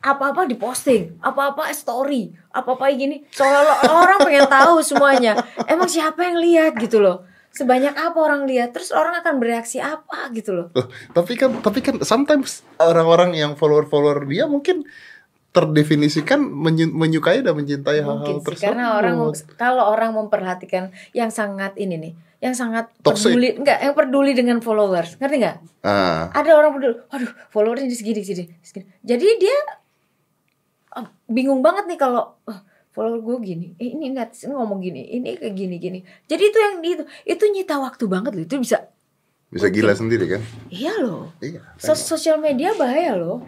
apa-apa 0.00 0.48
diposting, 0.48 1.20
apa-apa 1.20 1.68
story, 1.76 2.32
apa-apa 2.48 2.88
gini, 2.96 3.28
seolah-olah 3.28 3.92
orang 3.92 4.18
pengen 4.24 4.48
tahu 4.48 4.80
semuanya. 4.80 5.36
Emang 5.68 5.92
siapa 5.92 6.24
yang 6.24 6.40
lihat 6.40 6.80
gitu 6.80 6.96
loh? 6.96 7.28
Sebanyak 7.52 7.92
apa 7.92 8.16
orang 8.16 8.48
lihat, 8.48 8.72
terus 8.72 8.88
orang 8.96 9.20
akan 9.20 9.36
bereaksi 9.36 9.76
apa 9.76 10.32
gitu 10.32 10.56
loh? 10.56 10.66
Loh, 10.72 10.88
tapi 11.12 11.36
kan 11.36 11.52
tapi 11.60 11.84
kan 11.84 12.00
sometimes 12.00 12.64
orang-orang 12.80 13.36
yang 13.36 13.52
follower-follower 13.60 14.24
dia 14.24 14.48
mungkin 14.48 14.88
terdefinisikan 15.52 16.40
menyu- 16.40 16.88
menyukai 16.88 17.44
dan 17.44 17.52
mencintai 17.52 18.00
hal-hal 18.00 18.40
tersebut. 18.40 18.56
karena 18.56 18.96
orang 18.96 19.20
kalau 19.60 19.84
orang 19.84 20.16
memperhatikan 20.16 20.88
yang 21.12 21.28
sangat 21.28 21.76
ini 21.76 22.00
nih, 22.00 22.12
yang 22.40 22.56
sangat 22.56 22.88
Toxic. 23.04 23.36
peduli, 23.36 23.60
enggak, 23.60 23.78
yang 23.84 23.92
peduli 23.92 24.32
dengan 24.32 24.64
followers, 24.64 25.20
ngerti 25.20 25.36
nggak? 25.44 25.56
ah, 25.84 26.32
Ada 26.32 26.56
orang 26.56 26.72
peduli, 26.72 26.96
waduh 27.04 27.32
followersnya 27.52 27.84
di 27.84 27.96
segini, 28.00 28.24
segini, 28.24 28.48
segini. 28.64 28.88
Jadi 29.04 29.28
dia 29.36 29.56
ah, 30.96 31.06
bingung 31.28 31.60
banget 31.60 31.84
nih 31.84 32.00
kalau 32.00 32.32
ah, 32.48 32.64
follower 32.92 33.18
gue 33.18 33.36
gini 33.42 33.66
eh, 33.74 33.90
ini 33.90 34.08
netizen 34.08 34.52
ngomong 34.52 34.78
gini 34.78 35.02
ini 35.10 35.34
kayak 35.34 35.52
gini 35.52 35.76
gini 35.76 35.98
jadi 36.24 36.42
itu 36.42 36.58
yang 36.58 36.74
itu 36.78 37.02
itu 37.24 37.44
nyita 37.50 37.76
waktu 37.78 38.04
banget 38.06 38.32
loh 38.32 38.44
itu 38.44 38.56
bisa 38.58 38.88
Bisa 39.48 39.66
Oke. 39.66 39.74
gila 39.74 39.92
sendiri 39.92 40.24
kan? 40.26 40.40
iya 40.68 40.96
loh 40.98 41.28
Iya. 41.38 41.60
Sosial 41.76 42.36
media 42.38 42.72
bahaya 42.72 43.12
loh 43.14 43.44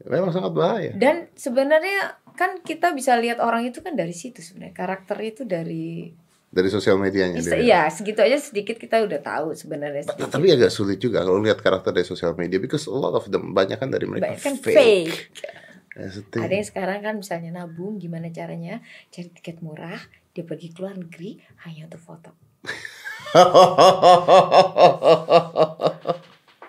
Memang 0.00 0.30
sangat 0.30 0.50
bahaya. 0.50 0.90
dan 0.94 1.28
sebenarnya 1.32 2.16
kan 2.32 2.58
kita 2.58 2.90
bisa 2.90 3.14
lihat 3.14 3.38
orang 3.38 3.66
itu 3.66 3.78
kan 3.78 3.92
dari 3.92 4.10
situ 4.10 4.38
sebenarnya 4.40 4.72
karakter 4.72 5.18
itu 5.20 5.42
dari 5.42 6.14
Dari 6.48 6.64
sosial 6.66 6.96
medianya. 6.96 7.44
iya 7.54 7.86
segitu 7.86 8.18
aja 8.18 8.34
sedikit 8.34 8.74
kita 8.74 8.98
udah 9.00 9.20
tahu 9.20 9.52
sebenarnya 9.52 10.00
T- 10.02 10.16
sedikit. 10.16 10.32
Tapi 10.32 10.46
agak 10.48 10.70
sulit 10.70 10.96
juga 10.96 11.20
kalau 11.20 11.38
lihat 11.38 11.58
karakter 11.58 11.92
dari 11.92 12.02
sosial 12.02 12.32
media 12.32 12.56
because 12.56 12.86
a 12.86 12.94
lot 12.94 13.12
of 13.12 13.26
them 13.26 13.52
banyak 13.52 13.76
kan 13.76 13.86
dari 13.86 14.06
mereka 14.06 14.32
Banyak 14.32 14.40
kan 14.40 14.54
fake. 14.56 15.12
Thing. 15.94 16.40
Ada 16.40 16.54
yang 16.54 16.66
sekarang 16.66 16.98
kan 17.00 17.14
misalnya 17.16 17.50
nabung 17.54 17.96
gimana 17.96 18.28
caranya 18.28 18.80
cari 19.08 19.28
tiket 19.30 19.60
murah 19.60 19.98
dia 20.30 20.42
pergi 20.42 20.70
ke 20.70 20.78
luar 20.78 20.94
negeri 20.94 21.36
hanya 21.64 21.86
untuk 21.86 21.98
foto. 21.98 22.30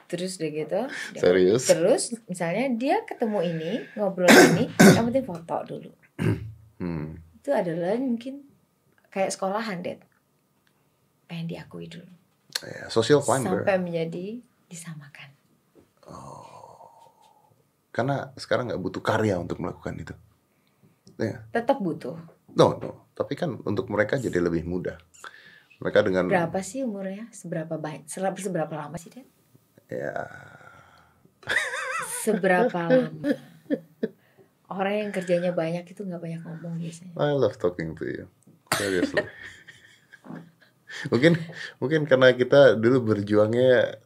Terus 0.09 0.41
udah 0.41 0.49
gitu. 0.49 0.81
dia- 1.13 1.21
Serius? 1.21 1.63
Terus 1.69 2.01
misalnya 2.25 2.65
dia 2.73 3.05
ketemu 3.05 3.39
ini 3.45 3.71
ngobrol 3.93 4.25
ini, 4.51 4.65
yang 4.97 5.05
penting 5.05 5.25
foto 5.25 5.55
dulu. 5.63 5.91
Hmm. 6.81 7.21
Itu 7.37 7.53
adalah 7.53 7.93
mungkin 7.95 8.41
kayak 9.13 9.29
sekolahan 9.29 9.85
deh. 9.85 10.01
Pengen 11.29 11.45
diakui 11.45 11.85
dulu. 11.85 12.09
Ya, 12.59 12.89
social 12.89 13.21
climber. 13.21 13.61
Sampai 13.61 13.77
menjadi 13.77 14.41
disamakan. 14.65 15.29
Karena 17.99 18.31
sekarang 18.39 18.71
nggak 18.71 18.79
butuh 18.79 19.03
karya 19.03 19.35
untuk 19.35 19.59
melakukan 19.59 19.91
itu. 19.99 20.15
Ya. 21.19 21.43
Tetap 21.51 21.83
butuh. 21.83 22.15
No, 22.55 22.79
no. 22.79 23.11
Tapi 23.11 23.35
kan 23.35 23.59
untuk 23.67 23.91
mereka 23.91 24.15
jadi 24.15 24.39
lebih 24.39 24.63
mudah. 24.63 24.95
Mereka 25.83 26.07
dengan 26.07 26.31
Berapa 26.31 26.63
sih 26.63 26.87
umurnya? 26.87 27.27
Seberapa? 27.35 27.75
Seberapa, 28.07 28.39
seberapa 28.39 28.71
lama 28.71 28.95
sih, 28.95 29.11
Den? 29.11 29.27
ya 29.91 30.15
Seberapa 32.23 32.87
lama? 32.87 33.35
Orang 34.71 34.95
yang 34.95 35.11
kerjanya 35.11 35.51
banyak 35.51 35.83
itu 35.91 35.99
nggak 36.07 36.23
banyak 36.23 36.39
ngomong 36.39 36.79
biasanya. 36.79 37.19
I 37.19 37.35
love 37.35 37.59
talking 37.59 37.99
to 37.99 38.07
you. 38.07 38.31
Seriously. 38.79 39.27
mungkin 41.11 41.37
mungkin 41.77 42.01
karena 42.09 42.33
kita 42.33 42.73
dulu 42.73 43.13
berjuangnya 43.13 44.01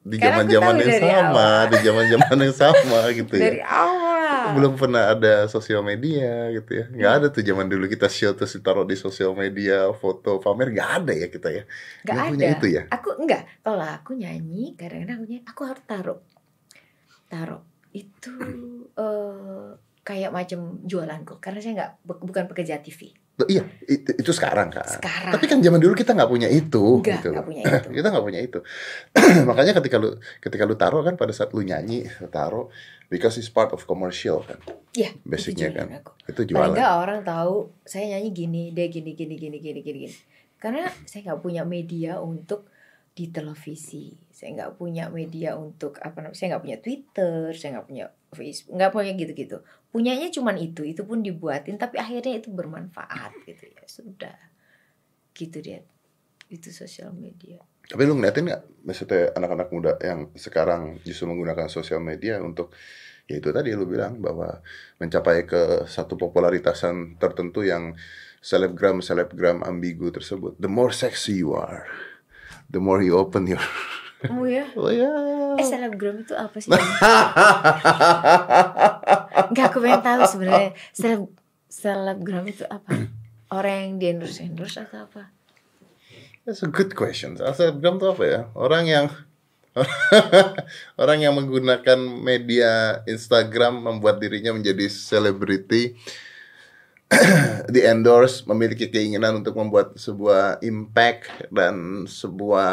di 0.00 0.16
zaman-zaman 0.16 0.74
tahu 0.74 0.86
yang 0.88 0.96
sama, 0.96 1.48
di 1.68 1.76
zaman-zaman 1.84 2.36
yang 2.40 2.56
sama 2.56 3.00
gitu 3.20 3.34
ya. 3.36 3.44
Dari 3.44 3.60
awal. 3.60 4.56
Belum 4.56 4.72
pernah 4.72 5.12
ada 5.12 5.44
sosial 5.46 5.84
media 5.84 6.48
gitu 6.50 6.70
ya. 6.72 6.84
Nggak 6.88 7.12
ada 7.12 7.26
tuh 7.28 7.42
zaman 7.44 7.68
dulu 7.68 7.84
kita 7.84 8.08
show 8.08 8.32
terus 8.32 8.56
ditaruh 8.56 8.88
di 8.88 8.96
sosial 8.96 9.36
media, 9.36 9.92
foto 9.92 10.40
pamer 10.40 10.72
nggak 10.72 10.90
ada 11.04 11.12
ya 11.12 11.28
kita 11.28 11.48
ya. 11.52 11.62
Nggak 11.68 12.04
Nggak 12.04 12.16
ada. 12.16 12.30
punya 12.32 12.46
itu 12.48 12.66
ya. 12.66 12.82
Aku 12.88 13.08
enggak. 13.20 13.42
Kalau 13.60 13.84
aku 13.84 14.10
nyanyi, 14.16 14.72
kadang-kadang 14.74 15.16
aku 15.20 15.26
nyanyi, 15.28 15.44
aku 15.44 15.62
harus 15.68 15.84
taruh. 15.84 16.20
Taruh. 17.28 17.62
Itu 17.92 18.32
eh 18.96 19.68
kayak 20.00 20.32
macam 20.32 20.80
jualanku. 20.82 21.38
Karena 21.38 21.60
saya 21.60 21.72
nggak 21.76 21.90
bu- 22.02 22.22
bukan 22.24 22.44
pekerja 22.48 22.80
TV. 22.80 23.12
Iya, 23.46 23.64
itu, 23.86 24.10
itu 24.18 24.30
sekarang 24.34 24.68
kan. 24.68 24.84
Sekarang. 24.84 25.32
Tapi 25.32 25.44
kan 25.46 25.58
zaman 25.62 25.80
dulu 25.80 25.94
kita 25.94 26.12
nggak 26.12 26.30
punya 26.30 26.48
itu. 26.50 27.00
Nggak, 27.00 27.22
gitu 27.22 27.28
loh. 27.32 27.44
punya 27.46 27.62
itu. 27.62 27.88
kita 28.00 28.08
nggak 28.10 28.24
punya 28.26 28.40
itu. 28.42 28.58
Makanya 29.48 29.72
ketika 29.78 29.96
lu 29.96 30.10
ketika 30.42 30.62
lu 30.66 30.74
taruh 30.74 31.00
kan 31.06 31.14
pada 31.14 31.32
saat 31.32 31.54
lu 31.54 31.62
nyanyi 31.62 32.08
lu 32.20 32.28
taruh 32.28 32.66
because 33.08 33.38
it's 33.40 33.48
part 33.48 33.70
of 33.70 33.80
commercial 33.86 34.42
kan. 34.44 34.58
Iya. 34.92 35.14
Basicnya 35.24 35.70
itu 35.70 35.78
kan. 35.78 35.88
aku. 36.02 36.12
Itu 36.26 36.40
jualan. 36.50 36.74
nggak 36.74 36.92
orang 36.98 37.20
tahu 37.22 37.70
saya 37.86 38.18
nyanyi 38.18 38.30
gini, 38.34 38.62
dia 38.74 38.90
gini 38.90 39.14
gini 39.14 39.34
gini 39.38 39.56
gini 39.62 39.80
gini 39.80 40.00
gini. 40.10 40.16
Karena 40.60 40.88
saya 41.08 41.32
nggak 41.32 41.40
punya 41.40 41.62
media 41.64 42.20
untuk 42.20 42.68
di 43.14 43.28
televisi. 43.28 44.14
Saya 44.30 44.56
nggak 44.56 44.72
punya 44.80 45.12
media 45.12 45.58
untuk 45.58 45.98
apa 46.00 46.24
namanya? 46.24 46.38
Saya 46.38 46.56
nggak 46.56 46.64
punya 46.64 46.78
Twitter, 46.80 47.40
saya 47.52 47.70
nggak 47.76 47.88
punya 47.90 48.06
Facebook, 48.30 48.74
nggak 48.78 48.90
punya 48.94 49.12
gitu-gitu. 49.18 49.58
Punyanya 49.90 50.30
cuman 50.30 50.54
itu, 50.58 50.86
itu 50.86 51.02
pun 51.02 51.18
dibuatin, 51.18 51.74
tapi 51.74 51.98
akhirnya 51.98 52.38
itu 52.38 52.50
bermanfaat 52.54 53.42
gitu 53.42 53.66
ya. 53.66 53.82
Sudah, 53.90 54.38
gitu 55.34 55.58
dia. 55.58 55.82
Itu 56.46 56.70
sosial 56.70 57.10
media. 57.10 57.58
Tapi 57.90 58.06
lu 58.06 58.14
ngeliatin 58.14 58.46
nggak, 58.46 58.86
maksudnya 58.86 59.34
anak-anak 59.34 59.68
muda 59.74 59.92
yang 59.98 60.30
sekarang 60.38 61.02
justru 61.02 61.26
menggunakan 61.26 61.66
sosial 61.66 61.98
media 61.98 62.38
untuk 62.38 62.70
ya 63.26 63.38
itu 63.38 63.50
tadi 63.50 63.74
lu 63.74 63.86
bilang 63.86 64.22
bahwa 64.22 64.62
mencapai 65.02 65.42
ke 65.46 65.86
satu 65.90 66.14
popularitasan 66.14 67.18
tertentu 67.18 67.66
yang 67.66 67.94
selebgram 68.38 69.02
selebgram 69.02 69.66
ambigu 69.66 70.14
tersebut. 70.14 70.54
The 70.62 70.70
more 70.70 70.94
sexy 70.94 71.42
you 71.42 71.58
are, 71.58 71.86
the 72.70 72.78
more 72.78 73.02
you 73.02 73.18
open 73.18 73.50
your 73.50 73.62
Oh 74.28 74.44
ya? 74.44 74.68
oh 74.76 74.92
ya. 74.92 75.08
Eh 75.56 75.64
selebgram 75.64 76.20
itu 76.20 76.36
apa 76.36 76.56
sih? 76.60 76.68
Enggak, 79.48 79.66
aku 79.72 79.78
pengen 79.80 80.02
tahu 80.04 80.20
sebenarnya 80.28 80.70
seleb 80.98 81.32
selebgram 81.70 82.44
itu 82.44 82.64
apa? 82.68 82.90
Orang 83.56 83.74
yang 83.74 83.92
di 83.96 84.06
endorse 84.12 84.44
endorse 84.44 84.76
atau 84.78 85.08
apa? 85.08 85.32
That's 86.44 86.60
a 86.66 86.70
good 86.70 86.92
question. 86.92 87.40
Selebgram 87.40 87.96
itu 87.96 88.06
apa 88.12 88.24
ya? 88.26 88.40
Orang 88.52 88.84
yang 88.86 89.08
orang 91.02 91.22
yang 91.22 91.38
menggunakan 91.38 91.98
media 92.02 93.02
Instagram 93.06 93.86
membuat 93.86 94.18
dirinya 94.18 94.50
menjadi 94.50 94.90
selebriti 94.90 95.94
di 97.74 97.80
endorse 97.82 98.46
memiliki 98.50 98.90
keinginan 98.90 99.42
untuk 99.42 99.54
membuat 99.58 99.94
sebuah 99.94 100.62
impact 100.62 101.50
dan 101.54 102.06
sebuah 102.06 102.70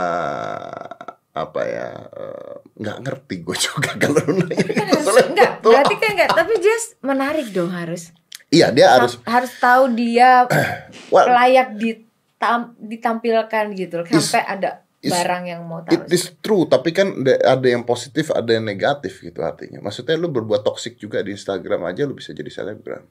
apa 1.40 1.62
ya 1.62 1.88
eh, 2.10 2.56
nggak 2.76 2.98
ngerti 3.02 3.36
gue 3.42 3.58
juga 3.66 3.92
kalau 3.96 4.22
nanya 4.34 4.66
Kan 4.68 4.88
harus 4.88 5.18
enggak, 5.24 5.52
berarti 5.62 5.96
kan 5.96 6.10
enggak, 6.14 6.30
tapi 6.32 6.54
dia 6.58 6.78
menarik 7.02 7.48
dong 7.50 7.70
harus. 7.70 8.10
iya 8.48 8.72
dia 8.72 8.90
harus 8.90 9.20
harus 9.24 9.52
tahu 9.58 9.92
dia 9.92 10.48
well, 11.14 11.28
layak 11.28 11.76
ditam, 11.76 12.74
ditampilkan 12.78 13.66
gitu 13.74 14.02
loh. 14.02 14.08
Sampai 14.08 14.42
ada 14.42 14.70
is- 15.00 15.12
barang 15.12 15.44
yang 15.46 15.62
mau 15.62 15.84
It 15.84 16.00
taruh. 16.00 16.10
is 16.10 16.26
true, 16.40 16.64
tapi 16.64 16.90
kan 16.92 17.22
da- 17.22 17.38
ada 17.40 17.68
yang 17.68 17.84
positif, 17.84 18.32
ada 18.32 18.50
yang 18.50 18.64
negatif 18.64 19.20
gitu 19.20 19.40
artinya. 19.42 19.78
Maksudnya 19.80 20.16
lu 20.16 20.28
berbuat 20.28 20.62
toksik 20.62 20.96
juga 20.96 21.20
di 21.20 21.32
Instagram 21.32 21.86
aja 21.86 22.04
lu 22.04 22.14
bisa 22.14 22.32
jadi 22.32 22.48
selebgram. 22.48 23.04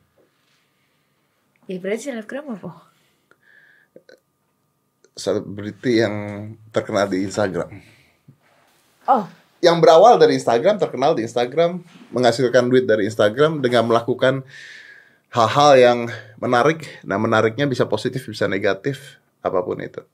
Ya 1.67 1.77
berarti 1.77 2.09
selebgram 2.09 2.47
apa? 2.53 2.71
Selebriti 5.13 5.99
yang 5.99 6.15
terkenal 6.69 7.09
di 7.09 7.25
Instagram. 7.25 7.73
Oh, 9.07 9.25
Yang 9.65 9.77
berawal 9.83 10.21
dari 10.21 10.37
Instagram, 10.37 10.77
terkenal 10.77 11.17
di 11.17 11.25
Instagram, 11.25 11.81
menghasilkan 12.13 12.69
duit 12.69 12.85
dari 12.85 13.09
Instagram 13.09 13.65
dengan 13.65 13.89
melakukan 13.89 14.45
hal-hal 15.33 15.71
yang 15.81 15.99
menarik. 16.39 16.85
Nah, 17.03 17.17
menariknya 17.17 17.65
bisa 17.65 17.89
positif, 17.89 18.29
bisa 18.29 18.45
negatif, 18.47 19.17
apa 19.41 19.65
pun 19.65 19.81
itu. 19.81 20.05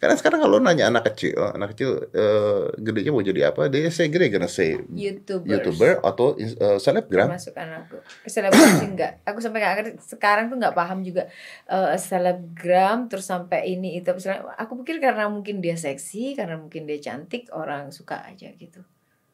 Karena 0.00 0.16
sekarang 0.16 0.40
kalau 0.40 0.56
nanya 0.64 0.88
anak 0.88 1.12
kecil, 1.12 1.36
anak 1.52 1.76
kecil 1.76 2.08
eh, 2.08 2.72
gedenya 2.80 3.12
mau 3.12 3.20
jadi 3.20 3.52
apa? 3.52 3.68
Dia 3.68 3.92
say 3.92 4.08
gede 4.08 4.32
gonna 4.32 4.48
say 4.48 4.80
YouTubers. 4.80 5.44
YouTuber 5.44 5.92
atau 6.00 6.40
eh, 6.40 6.80
selebgram. 6.80 7.28
termasuk 7.28 7.52
anakku 7.52 8.00
selebgram 8.24 8.80
sih 8.80 8.88
enggak 8.96 9.20
aku 9.28 9.38
sampai 9.44 9.60
nggak 9.60 9.74
ngerti 9.76 9.92
sekarang 10.00 10.48
tuh 10.48 10.56
nggak 10.56 10.72
paham 10.72 11.04
juga 11.04 11.28
eh, 11.68 12.00
selebgram 12.00 13.12
terus 13.12 13.28
sampai 13.28 13.76
ini 13.76 14.00
itu 14.00 14.08
aku 14.56 14.72
pikir 14.80 15.04
karena 15.04 15.28
mungkin 15.28 15.60
dia 15.60 15.76
seksi 15.76 16.32
karena 16.32 16.56
mungkin 16.56 16.88
dia 16.88 16.96
cantik 16.96 17.52
orang 17.52 17.92
suka 17.92 18.24
aja 18.24 18.48
gitu 18.56 18.80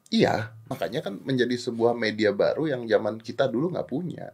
Iya, 0.06 0.54
makanya 0.70 1.02
kan 1.02 1.18
menjadi 1.18 1.58
sebuah 1.58 1.98
media 1.98 2.30
baru 2.30 2.70
yang 2.70 2.86
zaman 2.86 3.18
kita 3.18 3.50
dulu 3.50 3.74
nggak 3.74 3.90
punya. 3.90 4.30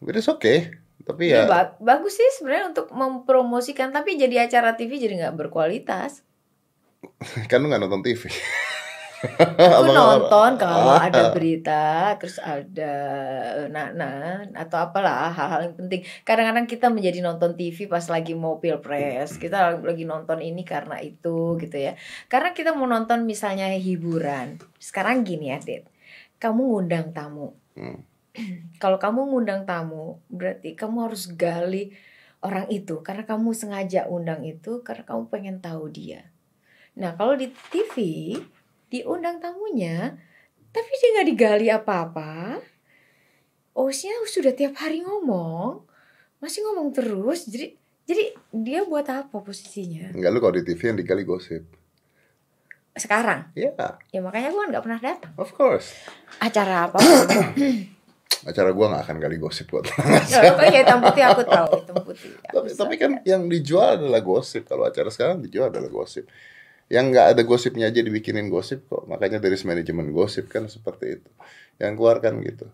But 0.00 0.16
it's 0.16 0.32
okay. 0.32 0.81
Tapi 1.02 1.24
Ya, 1.26 1.42
ya, 1.42 1.44
ba- 1.44 1.74
bagus 1.78 2.14
sih 2.14 2.28
sebenarnya 2.34 2.70
untuk 2.70 2.86
mempromosikan 2.90 3.90
tapi 3.90 4.14
jadi 4.14 4.46
acara 4.46 4.72
TV 4.72 4.96
jadi 4.96 5.14
nggak 5.18 5.36
berkualitas. 5.36 6.22
Kan 7.50 7.60
lu 7.60 7.66
nggak 7.66 7.82
nonton 7.82 8.02
TV. 8.02 8.30
aku 9.46 9.86
nonton 9.86 10.58
kalau 10.58 10.92
Ah. 10.92 11.06
ada 11.06 11.30
berita 11.30 11.82
terus 12.18 12.38
ada 12.38 12.94
nah 13.70 13.94
atau 14.52 14.78
apalah 14.80 15.30
hal-hal 15.30 15.70
yang 15.70 15.76
penting. 15.76 16.02
Kadang-kadang 16.22 16.66
kita 16.66 16.90
menjadi 16.90 17.22
nonton 17.22 17.54
TV 17.54 17.86
pas 17.86 18.02
lagi 18.04 18.34
mau 18.34 18.58
pilpres. 18.58 19.38
Kita 19.38 19.78
lagi 19.78 20.02
nonton 20.02 20.42
ini 20.42 20.62
karena 20.62 20.98
itu 20.98 21.54
gitu 21.56 21.76
ya. 21.76 21.94
Karena 22.26 22.50
kita 22.50 22.74
mau 22.74 22.82
nonton 22.84 23.22
misalnya 23.22 23.70
hiburan. 23.70 24.58
Sekarang 24.78 25.22
gini 25.22 25.54
ya 25.54 25.58
Dit. 25.58 25.86
Kamu 26.38 26.58
ngundang 26.74 27.14
tamu. 27.14 27.54
Hmm. 27.78 28.02
Kalau 28.82 28.96
kamu 28.96 29.28
ngundang 29.28 29.68
tamu 29.68 30.20
berarti 30.32 30.72
kamu 30.72 31.10
harus 31.10 31.28
gali 31.32 31.92
orang 32.40 32.66
itu 32.72 33.00
karena 33.04 33.22
kamu 33.28 33.52
sengaja 33.52 34.08
undang 34.08 34.42
itu 34.42 34.80
karena 34.80 35.04
kamu 35.04 35.22
pengen 35.28 35.56
tahu 35.60 35.92
dia 35.92 36.28
nah 36.96 37.12
kalau 37.16 37.36
di 37.36 37.52
TV 37.72 37.94
diundang 38.88 39.40
tamunya 39.40 40.16
tapi 40.72 40.90
dia 41.00 41.08
nggak 41.20 41.28
digali 41.28 41.68
apa-apa 41.68 42.60
hostnya 43.72 44.12
sudah 44.28 44.52
tiap 44.52 44.76
hari 44.76 45.00
ngomong, 45.00 45.84
masih 46.44 46.60
ngomong 46.68 46.92
terus. 46.92 47.48
Jadi 47.48 47.72
jadi 48.04 48.36
dia 48.52 48.84
buat 48.84 49.08
apa 49.08 49.40
posisinya? 49.40 50.12
Enggak 50.12 50.30
lu 50.32 50.38
kalau 50.44 50.54
di 50.60 50.64
TV 50.64 50.80
yang 50.92 50.98
digali 51.00 51.24
gosip. 51.24 51.64
Sekarang, 52.92 53.48
Ya, 53.56 53.72
ya 54.12 54.20
makanya 54.20 54.52
gue 54.52 54.64
nggak 54.68 54.84
pernah 54.84 55.00
datang. 55.00 55.32
of 55.40 55.48
course. 55.56 55.96
Acara 56.36 56.92
apa? 56.92 57.00
Acara 58.42 58.74
gua 58.74 58.86
nggak 58.90 59.02
akan 59.06 59.16
gali 59.22 59.36
gosip 59.38 59.70
buat 59.70 59.86
oh 59.86 60.62
ya 60.66 60.82
hitam 60.82 60.98
putih 60.98 61.22
aku 61.22 61.42
tahu 61.46 61.68
hitam 61.78 61.96
putih. 62.02 62.30
Aku 62.50 62.66
tapi, 62.66 62.68
tapi 62.74 62.94
kan 62.98 63.10
yang 63.22 63.46
dijual 63.46 64.00
adalah 64.00 64.18
gosip. 64.18 64.66
Kalau 64.66 64.88
acara 64.88 65.08
sekarang 65.14 65.44
dijual 65.44 65.70
adalah 65.70 65.88
gosip. 65.88 66.26
Yang 66.90 67.04
nggak 67.14 67.26
ada 67.36 67.42
gosipnya 67.46 67.86
aja 67.88 68.02
dibikinin 68.02 68.50
gosip 68.50 68.84
kok. 68.90 69.06
Makanya 69.06 69.38
dari 69.38 69.54
manajemen 69.62 70.10
gosip 70.10 70.50
kan 70.50 70.66
seperti 70.66 71.22
itu. 71.22 71.30
Yang 71.78 71.92
keluarkan 71.96 72.42
gitu. 72.42 72.66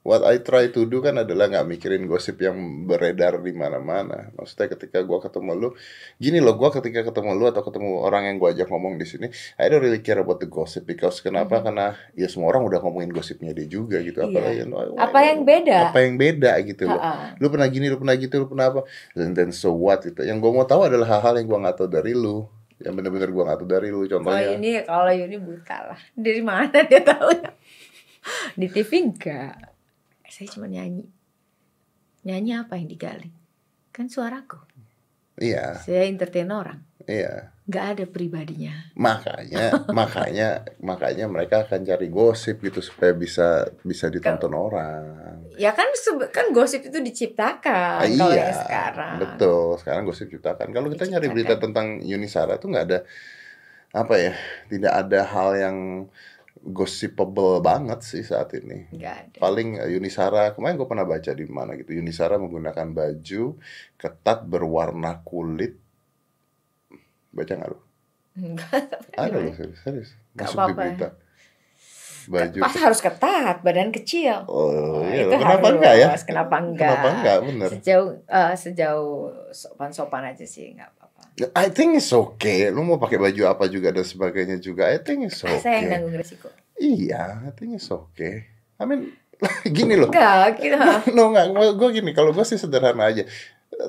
What 0.00 0.24
I 0.24 0.40
try 0.40 0.72
to 0.72 0.88
do 0.88 1.04
kan 1.04 1.20
adalah 1.20 1.52
nggak 1.52 1.66
mikirin 1.76 2.08
gosip 2.08 2.40
yang 2.40 2.88
beredar 2.88 3.36
di 3.44 3.52
mana-mana. 3.52 4.32
Maksudnya 4.32 4.72
ketika 4.72 5.04
gua 5.04 5.20
ketemu 5.20 5.52
lu, 5.52 5.68
gini 6.16 6.40
loh, 6.40 6.56
gua 6.56 6.72
ketika 6.72 7.04
ketemu 7.04 7.36
lu 7.36 7.44
atau 7.52 7.60
ketemu 7.60 8.00
orang 8.00 8.32
yang 8.32 8.40
gua 8.40 8.56
ajak 8.56 8.72
ngomong 8.72 8.96
di 8.96 9.04
sini, 9.04 9.28
I 9.60 9.68
don't 9.68 9.84
really 9.84 10.00
care 10.00 10.16
about 10.16 10.40
the 10.40 10.48
gossip 10.48 10.88
because 10.88 11.20
kenapa? 11.20 11.60
Karena 11.60 11.92
ya 12.16 12.32
semua 12.32 12.48
orang 12.48 12.64
udah 12.64 12.80
ngomongin 12.80 13.12
gosipnya 13.12 13.52
dia 13.52 13.68
juga 13.68 14.00
gitu. 14.00 14.24
Hmm. 14.24 14.32
Iya. 14.32 14.64
Apalagi 14.64 14.96
Apa 14.96 15.18
yang 15.20 15.40
beda? 15.44 15.76
Apa 15.92 15.98
yang 16.00 16.14
beda 16.16 16.52
gitu 16.64 16.84
loh 16.88 17.00
lu 17.40 17.46
pernah 17.48 17.68
gini, 17.68 17.86
lu 17.88 17.96
pernah 17.96 18.16
gitu, 18.16 18.34
lu 18.36 18.46
pernah 18.48 18.66
apa, 18.68 18.80
dan 19.16 19.32
then 19.32 19.50
so 19.50 19.72
what 19.72 20.04
gitu. 20.04 20.20
Yang 20.24 20.38
gue 20.44 20.50
mau 20.52 20.66
tahu 20.66 20.86
adalah 20.86 21.18
hal-hal 21.18 21.40
yang 21.40 21.46
gue 21.48 21.58
nggak 21.64 21.76
tahu 21.76 21.88
dari 21.88 22.12
lu, 22.12 22.46
yang 22.80 22.92
bener-bener 22.96 23.30
gue 23.32 23.42
nggak 23.48 23.58
tahu 23.64 23.68
dari 23.68 23.88
lu. 23.88 24.04
Kalau 24.04 24.24
Contohnya, 24.24 24.56
ini 24.56 24.70
kalau 24.84 25.12
ini 25.12 25.36
buta 25.40 25.76
lah. 25.92 26.00
Dari 26.12 26.42
mana 26.44 26.78
dia 26.84 27.02
tahu? 27.02 27.28
Di 28.60 28.66
TV 28.68 28.90
enggak. 29.00 29.69
Saya 30.40 30.56
cuma 30.56 30.64
nyanyi. 30.64 31.04
Nyanyi 32.24 32.56
apa 32.56 32.80
yang 32.80 32.88
digali? 32.88 33.28
Kan 33.92 34.08
suaraku. 34.08 34.56
iya, 35.36 35.76
Saya 35.76 36.08
entertain 36.08 36.48
orang. 36.48 36.80
iya. 37.04 37.52
Nggak 37.68 37.84
ada 37.92 38.04
pribadinya. 38.08 38.72
Makanya, 38.96 39.68
makanya, 39.92 40.48
makanya 40.80 41.28
mereka 41.28 41.68
akan 41.68 41.84
cari 41.84 42.08
gosip 42.08 42.56
gitu 42.58 42.80
supaya 42.80 43.12
bisa 43.12 43.68
bisa 43.84 44.08
ditonton 44.08 44.56
orang. 44.56 45.44
Ya 45.60 45.76
kan 45.76 45.92
kan 46.32 46.56
gosip 46.56 46.88
itu 46.88 46.98
diciptakan 46.98 48.00
Ah, 48.00 48.08
kalau 48.08 48.32
iya, 48.32 48.48
yang 48.48 48.56
sekarang. 48.64 49.16
betul. 49.20 49.76
Sekarang 49.76 50.02
gosip 50.02 50.32
ciptakan. 50.32 50.72
Kalau 50.72 50.88
kita 50.88 51.04
nyari 51.04 51.28
Diciptakan. 51.28 51.34
berita 51.36 51.54
tentang 51.60 51.86
Yuni 52.00 52.26
Sara 52.26 52.56
tuh 52.56 52.72
nggak 52.72 52.86
ada 52.88 52.98
apa 53.92 54.14
ya, 54.16 54.32
tidak 54.72 54.92
ada 54.96 55.20
hal 55.26 55.50
yang 55.54 55.76
gossipable 56.60 57.58
banget 57.60 58.04
sih 58.04 58.20
saat 58.20 58.52
ini. 58.52 58.84
Nggak 58.92 59.16
ada. 59.16 59.36
paling 59.40 59.68
eh, 59.76 59.96
Yunisara 59.96 60.52
kemarin 60.52 60.76
gue 60.76 60.84
pernah 60.84 61.04
baca 61.04 61.30
di 61.30 61.44
mana 61.48 61.72
gitu 61.74 61.96
Yunisara 61.96 62.36
menggunakan 62.36 62.88
baju 62.90 63.44
ketat 63.96 64.38
berwarna 64.44 65.24
kulit 65.24 65.80
baca 67.30 67.52
nggak 67.54 67.70
lu 67.70 67.78
Enggak. 68.30 68.82
ada 69.16 69.36
loh 69.38 69.52
serius 69.52 69.80
serius 69.80 70.10
masuk 70.32 70.52
di 70.52 70.58
apa-apa. 70.60 70.74
berita 70.76 71.08
baju 72.22 72.58
Pas 72.60 72.76
harus 72.76 73.00
ketat, 73.00 73.56
badan 73.60 73.90
kecil. 73.90 74.44
oh 74.46 75.02
iya 75.02 75.24
Itu 75.24 75.34
kenapa 75.34 75.64
harus. 75.64 75.74
enggak 75.74 75.94
ya 75.96 76.08
Kenapa 76.20 76.56
enggak? 76.58 76.90
kenapa 76.92 77.08
enggak 77.10 77.38
bener 77.42 77.70
Sejauh 77.72 78.08
eh, 78.22 78.52
sejauh 78.54 79.12
sopan-sopan 79.50 80.28
aja 80.28 80.44
sih 80.44 80.76
nggak 80.76 80.90
apa-apa. 80.90 80.99
I 81.50 81.66
think 81.68 81.94
it's 81.94 82.10
okay. 82.10 82.68
Lu 82.68 82.82
mau 82.82 82.96
pakai 82.96 83.16
baju 83.16 83.42
apa 83.46 83.64
juga 83.66 83.90
dan 83.90 84.02
sebagainya 84.02 84.56
juga 84.56 84.86
I 84.86 84.98
think 84.98 85.26
it's 85.26 85.40
Ah, 85.40 85.52
Saya 85.52 85.78
yang 85.78 85.80
okay. 85.80 85.90
nanggung 85.90 86.14
resiko. 86.14 86.48
iya 86.76 87.40
I 87.40 87.50
think 87.50 87.74
it's 87.74 87.88
okay. 87.88 88.48
I 88.76 88.84
mean 88.84 89.12
gini 89.70 89.94
loh. 89.94 90.08
Enggak, 90.08 90.58
gitu. 90.58 90.76
no 91.16 91.30
nggak 91.30 91.46
gue 91.72 91.88
gini 91.92 92.10
kalau 92.10 92.30
gue 92.30 92.42
sih 92.42 92.56
sederhana 92.56 93.06
aja. 93.06 93.24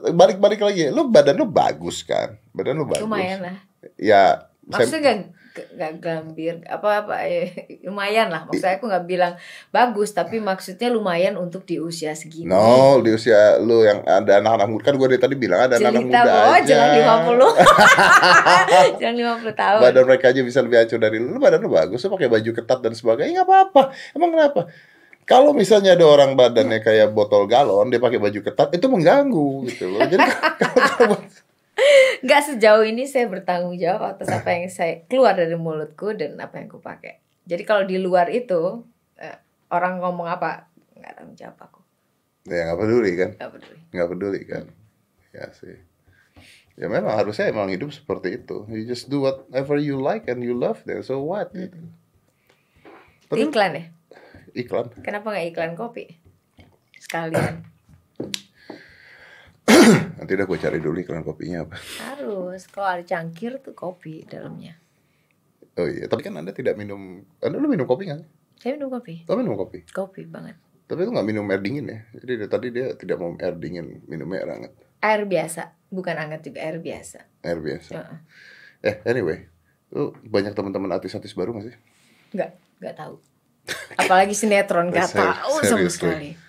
Balik-balik 0.08 0.60
lagi 0.60 0.88
lu 0.88 1.08
badan 1.08 1.36
lu 1.36 1.46
bagus 1.46 2.02
kan? 2.02 2.40
Badan 2.50 2.78
lu 2.78 2.86
bagus. 2.86 3.04
Lumayan 3.04 3.40
lah. 3.42 3.56
ya 3.98 4.48
saya- 4.64 4.88
Maksudnya 4.88 5.02
gak, 5.02 5.18
gak 5.52 6.00
gambir 6.00 6.64
apa-apa 6.68 7.28
eh, 7.28 7.68
lumayan 7.88 8.32
lah. 8.32 8.48
Maksudnya 8.48 8.80
aku 8.80 8.86
nggak 8.88 9.06
bilang 9.06 9.34
bagus, 9.70 10.16
tapi 10.16 10.40
maksudnya 10.40 10.88
lumayan 10.88 11.36
untuk 11.36 11.68
di 11.68 11.78
usia 11.78 12.16
segini. 12.16 12.48
no 12.48 13.00
di 13.04 13.12
usia 13.12 13.60
lu 13.60 13.84
yang 13.84 14.04
ada 14.08 14.40
anak-anak 14.40 14.68
muda 14.72 14.84
kan 14.88 14.96
gue 14.96 15.08
dari 15.12 15.22
tadi 15.22 15.36
bilang 15.36 15.68
ada 15.68 15.76
anak-anak 15.78 16.04
muda 16.08 16.22
oh, 16.24 16.54
aja. 16.56 16.66
jangan 16.68 16.90
50 17.28 17.52
Jangan 19.02 19.16
50 19.44 19.62
tahun. 19.62 19.80
Badan 19.82 20.04
mereka 20.08 20.26
aja 20.32 20.42
bisa 20.42 20.60
lebih 20.64 20.78
hancur 20.82 21.00
dari 21.00 21.18
lu. 21.20 21.28
Lu 21.36 21.40
badan 21.40 21.60
lu 21.60 21.70
bagus 21.72 22.00
lu 22.04 22.10
pakai 22.12 22.30
baju 22.32 22.52
ketat 22.56 22.80
dan 22.80 22.94
sebagainya 22.96 23.42
nggak 23.42 23.48
apa-apa. 23.48 23.84
Emang 24.16 24.32
kenapa? 24.34 24.62
Kalau 25.22 25.56
misalnya 25.56 25.96
ada 25.96 26.04
orang 26.04 26.36
badannya 26.36 26.82
kayak 26.82 27.14
botol 27.14 27.46
galon 27.48 27.88
dia 27.88 28.02
pakai 28.02 28.20
baju 28.20 28.40
ketat 28.42 28.74
itu 28.76 28.86
mengganggu 28.90 29.52
gitu 29.70 29.86
loh. 29.88 30.02
Jadi 30.04 30.28
kalau, 30.60 30.76
kalau 30.98 31.18
Nggak 32.22 32.42
sejauh 32.54 32.86
ini 32.86 33.08
saya 33.10 33.26
bertanggung 33.32 33.80
jawab 33.80 34.18
atas 34.18 34.30
apa 34.30 34.50
yang 34.54 34.70
saya 34.70 35.02
keluar 35.10 35.34
dari 35.34 35.56
mulutku 35.58 36.14
dan 36.14 36.38
apa 36.38 36.62
yang 36.62 36.70
aku 36.70 36.84
pakai 36.84 37.18
Jadi 37.48 37.64
kalau 37.66 37.88
di 37.88 37.98
luar 37.98 38.30
itu 38.30 38.86
eh, 39.18 39.38
Orang 39.72 40.04
ngomong 40.04 40.28
apa 40.28 40.72
Nggak 41.02 41.14
tanggung 41.18 41.38
jawab 41.38 41.58
aku. 41.58 41.82
Ya 42.46 42.70
nggak 42.70 42.78
peduli 42.78 43.12
kan? 43.18 43.30
Nggak 43.38 43.52
peduli. 43.58 43.80
Nggak 43.90 44.10
peduli 44.14 44.42
kan? 44.46 44.64
Ya 45.34 45.46
sih. 45.50 45.78
Ya 46.78 46.86
memang 46.88 47.14
harusnya 47.18 47.50
emang 47.50 47.74
hidup 47.74 47.90
seperti 47.90 48.38
itu. 48.38 48.70
You 48.70 48.86
just 48.86 49.10
do 49.10 49.26
whatever 49.26 49.82
you 49.82 49.98
like 49.98 50.30
and 50.30 50.46
you 50.46 50.54
love 50.54 50.86
then 50.86 51.02
so 51.02 51.22
what? 51.26 51.50
Gitu. 51.54 51.74
Tapi- 53.34 53.50
Iklan 53.50 53.72
ya? 53.74 53.84
Iklan. 54.54 54.94
Kenapa 55.02 55.34
nggak 55.34 55.48
iklan 55.56 55.74
kopi? 55.74 56.06
Sekalian 57.02 57.66
nanti 60.32 60.40
dah 60.40 60.48
gue 60.48 60.60
cari 60.64 60.80
dulu 60.80 60.96
iklan 61.04 61.28
kopinya 61.28 61.68
apa. 61.68 61.76
Harus. 62.08 62.64
Kalau 62.72 62.88
ada 62.88 63.04
cangkir 63.04 63.60
tuh 63.60 63.76
kopi 63.76 64.24
dalamnya. 64.24 64.80
Oh 65.76 65.84
iya 65.84 66.08
tapi 66.08 66.24
kan 66.24 66.40
anda 66.40 66.56
tidak 66.56 66.80
minum 66.80 67.20
anda 67.44 67.60
lu 67.60 67.68
minum 67.68 67.84
kopi 67.84 68.08
nggak? 68.08 68.24
Saya 68.56 68.80
minum 68.80 68.88
kopi. 68.88 69.28
Lo 69.28 69.36
minum 69.36 69.60
kopi? 69.60 69.84
Kopi 69.92 70.24
banget. 70.24 70.56
Tapi 70.88 71.04
itu 71.04 71.12
nggak 71.12 71.28
minum 71.28 71.44
air 71.52 71.60
dingin 71.60 71.84
ya? 71.84 72.00
Jadi 72.16 72.32
dari 72.40 72.48
tadi 72.48 72.68
dia 72.72 72.96
tidak 72.96 73.20
mau 73.20 73.36
air 73.36 73.60
dingin 73.60 74.08
minumnya 74.08 74.40
air 74.40 74.52
hangat. 74.56 74.72
Air 75.04 75.28
biasa. 75.28 75.76
Bukan 75.92 76.16
hangat 76.16 76.48
juga 76.48 76.64
air 76.64 76.80
biasa. 76.80 77.28
Air 77.44 77.60
biasa. 77.60 77.92
Heeh. 77.92 78.18
eh 78.88 78.96
anyway 79.04 79.52
lu 79.92 80.16
banyak 80.24 80.56
teman-teman 80.56 80.96
artis-artis 80.96 81.36
baru 81.36 81.60
gak 81.60 81.68
sih? 81.68 81.76
Nggak 82.32 82.56
Nggak 82.80 82.96
tahu. 82.96 83.16
Apalagi 84.00 84.32
sinetron 84.32 84.96
Nggak 84.96 85.12
tahu 85.28 85.60
sama 85.68 85.92
sekali. 85.92 86.40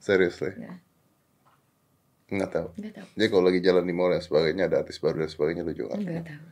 Seriously. 0.00 0.56
Nggak 2.30 2.50
tahu 2.50 2.68
Nggak 2.74 2.92
tahu 2.94 3.06
jadi 3.12 3.26
kalau 3.28 3.44
lagi 3.44 3.60
jalan 3.60 3.82
di 3.82 3.92
mall 3.92 4.08
dan 4.08 4.20
sebagainya 4.20 4.64
ada 4.66 4.76
artis 4.78 4.96
baru 4.96 5.16
dan 5.18 5.28
sebagainya 5.28 5.62
lu 5.62 5.72
juga 5.72 5.88
nggak 5.90 5.98
tahu. 5.98 6.08
Enggak 6.08 6.26
tahu. 6.28 6.44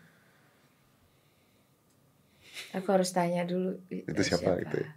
Aku 2.74 2.88
harus 2.90 3.10
tanya 3.10 3.42
dulu 3.42 3.78
itu 3.88 4.20
siapa, 4.20 4.58
itu 4.58 4.76
ya? 4.76 4.88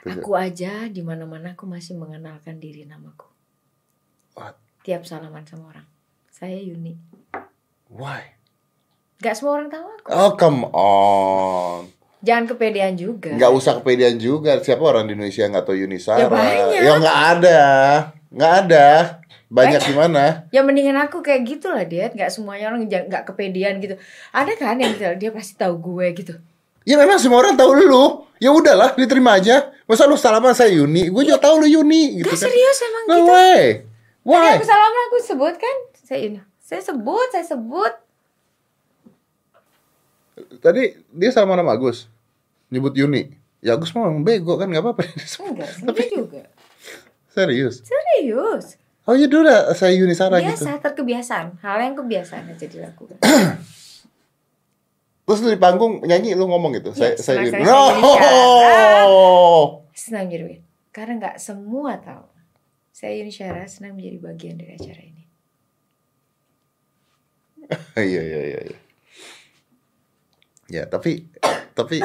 Itu 0.00 0.08
siapa? 0.08 0.18
Aku 0.18 0.30
aja 0.34 0.72
di 0.86 1.00
mana-mana 1.00 1.52
aku 1.52 1.64
masih 1.64 1.94
mengenalkan 1.94 2.56
diri 2.56 2.82
namaku. 2.82 3.28
What? 4.34 4.56
Tiap 4.80 5.04
salaman 5.04 5.44
sama 5.44 5.68
orang. 5.68 5.86
Saya 6.28 6.56
Yuni. 6.56 6.94
why 7.88 8.36
Gak 9.18 9.34
semua 9.34 9.58
orang 9.58 9.66
tahu 9.68 9.82
aku. 9.82 10.08
oh 10.08 10.30
come 10.34 10.62
on 10.70 11.90
Jangan 12.18 12.44
kepedean 12.46 12.94
juga. 12.94 13.30
nggak 13.30 13.52
usah 13.52 13.78
kepedean 13.78 14.16
juga 14.16 14.58
siapa 14.58 14.82
orang 14.82 15.06
di 15.06 15.14
Indonesia 15.14 15.42
yang 15.42 15.52
nggak 15.52 15.64
tahu 15.64 15.76
Yunisara 15.76 16.18
Ya, 16.18 16.28
banyak. 16.28 16.78
ya 16.78 16.92
nggak 16.96 17.18
ada 17.32 17.60
nggak 18.28 18.52
ada 18.64 19.18
banyak 19.48 19.80
di 19.80 19.94
mana 19.94 20.44
Ya 20.52 20.60
mendingan 20.60 21.00
aku 21.00 21.18
kayak 21.18 21.40
gitu 21.42 21.72
lah 21.72 21.80
dia. 21.82 22.12
Gak 22.12 22.28
semuanya 22.28 22.68
orang 22.68 22.84
jangan- 22.84 23.08
gak 23.08 23.24
kepedean 23.26 23.80
gitu. 23.80 23.96
Ada 24.28 24.52
kan 24.54 24.76
yang 24.76 24.92
gitu, 24.92 25.08
dia 25.16 25.30
pasti 25.32 25.56
tahu 25.56 25.74
gue 25.78 26.06
gitu. 26.14 26.34
Ya 26.84 26.96
memang 26.96 27.16
semua 27.16 27.40
orang 27.40 27.56
tahu 27.56 27.72
lu. 27.74 28.06
Ya 28.36 28.48
udahlah, 28.48 28.92
diterima 28.94 29.34
aja. 29.34 29.72
Masa 29.84 30.04
lu 30.04 30.14
salaman 30.14 30.52
saya 30.52 30.70
Yuni, 30.70 31.08
gue 31.08 31.22
juga 31.24 31.40
tahu 31.40 31.64
lu 31.64 31.68
Yuni 31.70 32.20
gitu 32.20 32.28
Gak 32.28 32.38
kan. 32.38 32.44
serius 32.46 32.78
emang 32.82 33.04
No 33.04 33.14
gitu. 33.14 33.30
way. 33.30 33.62
Tadi 34.20 34.36
Why? 34.36 34.52
aku 34.54 34.66
salaman 34.66 35.02
aku 35.06 35.16
sebut 35.22 35.54
kan. 35.56 35.76
Saya 35.98 36.18
Yuni. 36.22 36.40
Saya 36.60 36.80
sebut, 36.82 37.28
saya 37.30 37.44
sebut. 37.46 37.92
Tadi 40.60 40.82
dia 41.08 41.30
sama 41.30 41.56
nama 41.56 41.72
Agus. 41.72 42.06
Nyebut 42.68 42.92
Yuni. 42.92 43.32
Ya 43.58 43.74
Agus 43.74 43.90
mah 43.90 44.12
bego 44.20 44.54
kan 44.54 44.68
nggak 44.68 44.84
apa-apa. 44.84 45.02
Enggak, 45.42 45.70
enggak 45.82 46.08
juga. 46.14 46.42
Serius. 47.38 47.74
Serius. 47.86 48.74
Oh 49.06 49.14
ya 49.14 49.30
udah 49.30 49.72
saya 49.72 49.94
Yuni 49.94 50.12
Sara 50.12 50.36
gitu. 50.42 50.52
biasa 50.58 50.82
terkebiasaan 50.84 51.62
hal 51.62 51.78
yang 51.80 51.94
kebiasaan 51.96 52.44
aja 52.50 52.66
dilakukan 52.66 53.16
Terus 55.24 55.44
lu 55.44 55.48
di 55.48 55.60
panggung 55.60 56.00
nyanyi 56.02 56.32
lu 56.32 56.44
ngomong 56.44 56.72
gitu. 56.76 56.92
Ya, 56.96 57.12
saya 57.16 57.44
saya 57.46 57.64
No. 57.64 57.80
senang 59.92 60.28
menjadi 60.28 60.60
karena 60.90 61.16
nggak 61.16 61.36
semua 61.38 61.96
tahu 62.00 62.24
saya 62.90 63.16
Yuni 63.16 63.30
Syara 63.30 63.64
senang 63.64 63.94
menjadi 63.94 64.18
bagian 64.18 64.56
dari 64.58 64.72
acara 64.74 65.02
ini 65.04 65.24
Iya 68.12 68.22
iya 68.24 68.40
iya. 68.44 68.60
iya. 68.66 68.78
Ya 70.68 70.82
tapi 70.84 71.24
tapi 71.72 72.00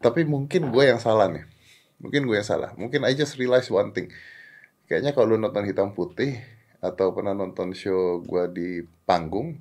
tapi 0.00 0.20
mungkin 0.28 0.68
gue 0.68 0.84
yang 0.84 1.00
salah 1.00 1.32
nih. 1.32 1.44
Mungkin 2.04 2.22
gue 2.22 2.36
yang 2.36 2.44
salah. 2.44 2.76
Mungkin 2.76 3.00
I 3.02 3.12
just 3.12 3.34
realize 3.34 3.66
one 3.66 3.90
thing. 3.90 4.12
Kayaknya 4.84 5.10
kalau 5.10 5.32
lu 5.32 5.38
nonton 5.38 5.64
hitam 5.64 5.90
putih 5.90 6.36
atau 6.78 7.10
pernah 7.10 7.32
nonton 7.32 7.72
show 7.72 8.20
gue 8.20 8.44
di 8.52 8.68
panggung, 9.02 9.56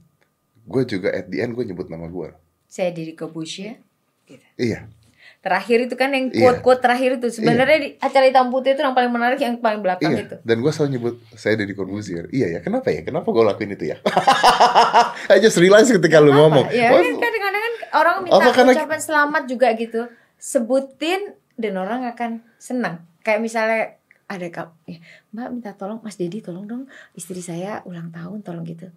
gue 0.61 0.83
juga 0.83 1.07
at 1.09 1.25
the 1.25 1.39
end 1.39 1.55
gue 1.55 1.63
nyebut 1.63 1.87
nama 1.87 2.05
gue. 2.05 2.35
Saya 2.67 2.91
Didi 2.91 3.15
Kobusya. 3.15 3.79
Gitu. 4.23 4.43
Iya. 4.57 4.91
Terakhir 5.39 5.87
itu 5.87 5.95
kan 5.95 6.07
yang 6.09 6.27
Iya. 6.27 6.39
quote-quote 6.39 6.79
terakhir 6.79 7.09
itu. 7.15 7.27
Sebenarnya 7.29 7.77
di 7.77 7.89
acara 7.97 8.27
hitam 8.27 8.47
putih 8.47 8.75
itu 8.75 8.81
yang 8.81 8.91
paling 8.91 9.07
menarik 9.07 9.39
yang 9.39 9.55
paling 9.57 9.79
belakang 9.79 10.11
Iya, 10.11 10.23
itu. 10.25 10.35
dan 10.39 10.57
gue 10.59 10.71
selalu 10.71 10.89
nyebut 10.93 11.15
saya 11.33 11.55
Deddy 11.55 11.71
Corbuzier. 11.73 12.27
Iya 12.27 12.47
ya, 12.49 12.59
kenapa 12.59 12.91
ya? 12.91 13.03
Kenapa 13.03 13.27
gue 13.27 13.43
lakuin 13.43 13.71
itu 13.71 13.87
ya? 13.87 13.99
I 15.31 15.39
just 15.39 15.55
realize 15.55 15.87
ketika 15.87 16.19
lu 16.19 16.31
ngomong. 16.31 16.67
Ya 16.71 16.91
"Wah, 16.91 16.99
kan 16.99 17.15
kadang-kadang 17.17 17.61
kan 17.61 17.73
orang 17.93 18.15
minta 18.23 18.35
Apa 18.35 18.49
karena- 18.51 18.75
ucapan 18.75 18.99
selamat 18.99 19.43
juga 19.47 19.67
gitu. 19.75 20.01
Sebutin 20.35 21.35
dan 21.59 21.73
orang 21.77 22.07
akan 22.09 22.41
senang. 22.57 23.05
Kayak 23.21 23.41
misalnya 23.41 23.81
ada 24.27 24.47
kap, 24.49 24.73
ya, 24.89 24.97
Mbak 25.35 25.47
minta 25.53 25.71
tolong 25.77 25.99
Mas 26.01 26.17
Dedi 26.17 26.41
tolong 26.41 26.65
dong 26.65 26.83
istri 27.13 27.43
saya 27.43 27.83
ulang 27.85 28.09
tahun 28.09 28.41
tolong 28.41 28.65
gitu. 28.65 28.89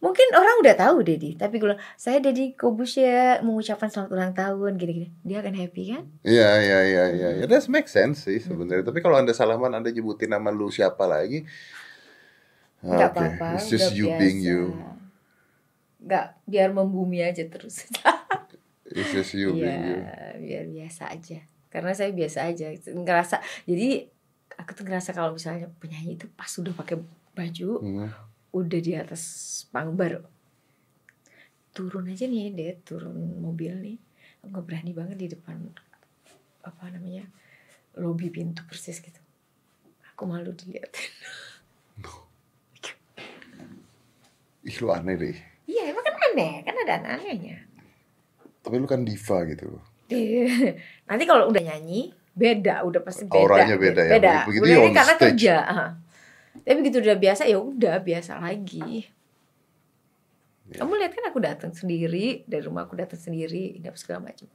Mungkin 0.00 0.32
orang 0.32 0.64
udah 0.64 0.74
tahu 0.80 1.04
Dedi, 1.04 1.36
tapi 1.36 1.60
gue 1.60 1.76
saya 2.00 2.24
Dedi 2.24 2.56
Kobusya 2.56 3.44
mengucapkan 3.44 3.92
selamat 3.92 4.10
ulang 4.16 4.32
tahun 4.32 4.80
gini-gini. 4.80 5.12
Dia 5.20 5.44
akan 5.44 5.52
happy 5.60 5.82
kan? 5.92 6.08
Iya, 6.24 6.48
iya, 6.64 6.78
iya, 6.88 7.04
iya. 7.12 7.28
Ya, 7.36 7.44
that 7.44 7.68
make 7.68 7.84
sense 7.84 8.24
sih 8.24 8.40
sebenarnya. 8.40 8.80
Tapi 8.80 9.04
kalau 9.04 9.20
anda 9.20 9.36
salaman, 9.36 9.76
anda 9.76 9.92
nyebutin 9.92 10.32
nama 10.32 10.48
lu 10.48 10.72
siapa 10.72 11.04
lagi? 11.04 11.44
Nggak 12.80 13.12
Oke, 13.12 13.16
apa-apa, 13.20 13.46
It's 13.60 13.68
just 13.68 13.92
you 13.92 14.08
biasa. 14.08 14.20
being 14.24 14.40
you. 14.40 14.72
Nggak, 16.00 16.26
biar 16.48 16.68
membumi 16.72 17.20
aja 17.20 17.44
terus. 17.44 17.84
It's 18.88 19.12
just 19.12 19.36
you 19.36 19.52
being 19.52 19.84
you. 19.84 20.00
Biar 20.40 20.64
biasa 20.64 21.12
aja. 21.12 21.44
Karena 21.70 21.94
saya 21.94 22.10
biasa 22.10 22.50
aja, 22.50 22.74
ngerasa. 22.90 23.38
Jadi 23.64 24.02
aku 24.58 24.70
tuh 24.74 24.84
ngerasa 24.84 25.14
kalau 25.14 25.32
misalnya 25.38 25.70
penyanyi 25.78 26.18
itu 26.18 26.26
pas 26.34 26.50
udah 26.58 26.74
pakai 26.74 26.98
baju, 27.32 27.70
Hmm. 27.80 28.10
udah 28.50 28.80
di 28.82 28.92
atas 28.98 29.22
panggung 29.70 29.94
baru, 29.94 30.20
turun 31.70 32.10
aja 32.10 32.26
nih 32.26 32.50
dia 32.50 32.74
turun 32.82 33.14
mobil 33.38 33.70
nih, 33.78 33.96
aku 34.42 34.50
nggak 34.50 34.66
berani 34.66 34.92
banget 34.92 35.16
di 35.16 35.28
depan 35.30 35.56
apa 36.66 36.90
namanya 36.90 37.24
lobi 37.96 38.28
pintu 38.28 38.66
persis 38.66 38.98
gitu. 38.98 39.22
Aku 40.12 40.26
malu 40.26 40.50
dilihatin. 40.52 41.10
Ih, 44.60 44.76
lu 44.84 44.92
aneh 44.92 45.16
deh. 45.16 45.36
Iya, 45.64 45.94
emang 45.94 46.04
kan 46.04 46.14
aneh, 46.20 46.52
kan 46.66 46.74
ada 46.84 46.92
aneh-anehnya. 47.00 47.64
Tapi 48.60 48.76
lu 48.76 48.84
kan 48.84 49.08
diva 49.08 49.40
gitu. 49.48 49.80
Nanti 51.08 51.24
kalau 51.28 51.50
udah 51.50 51.62
nyanyi 51.62 52.10
beda, 52.34 52.82
udah 52.86 53.00
pasti 53.04 53.26
beda. 53.26 53.38
Auranya 53.38 53.76
beda 53.78 54.02
ya. 54.02 54.12
Beda. 54.18 54.36
Begitu 54.48 54.64
Udah 54.64 54.74
ya 54.74 54.78
on 54.82 54.92
karena 54.94 55.14
stage. 55.14 55.22
kerja. 55.22 55.56
Tapi 56.50 56.76
begitu 56.82 56.96
udah 57.04 57.16
biasa 57.20 57.42
ya 57.46 57.58
udah 57.62 57.96
biasa 58.02 58.32
lagi. 58.42 59.06
Ya. 60.70 60.82
Kamu 60.82 60.92
lihat 60.98 61.12
kan 61.14 61.24
aku 61.30 61.38
datang 61.42 61.72
sendiri 61.74 62.46
dari 62.46 62.62
rumah 62.62 62.86
aku 62.86 62.94
datang 62.94 63.18
sendiri, 63.18 63.82
apa 63.82 63.98
segala 63.98 64.30
macam. 64.30 64.46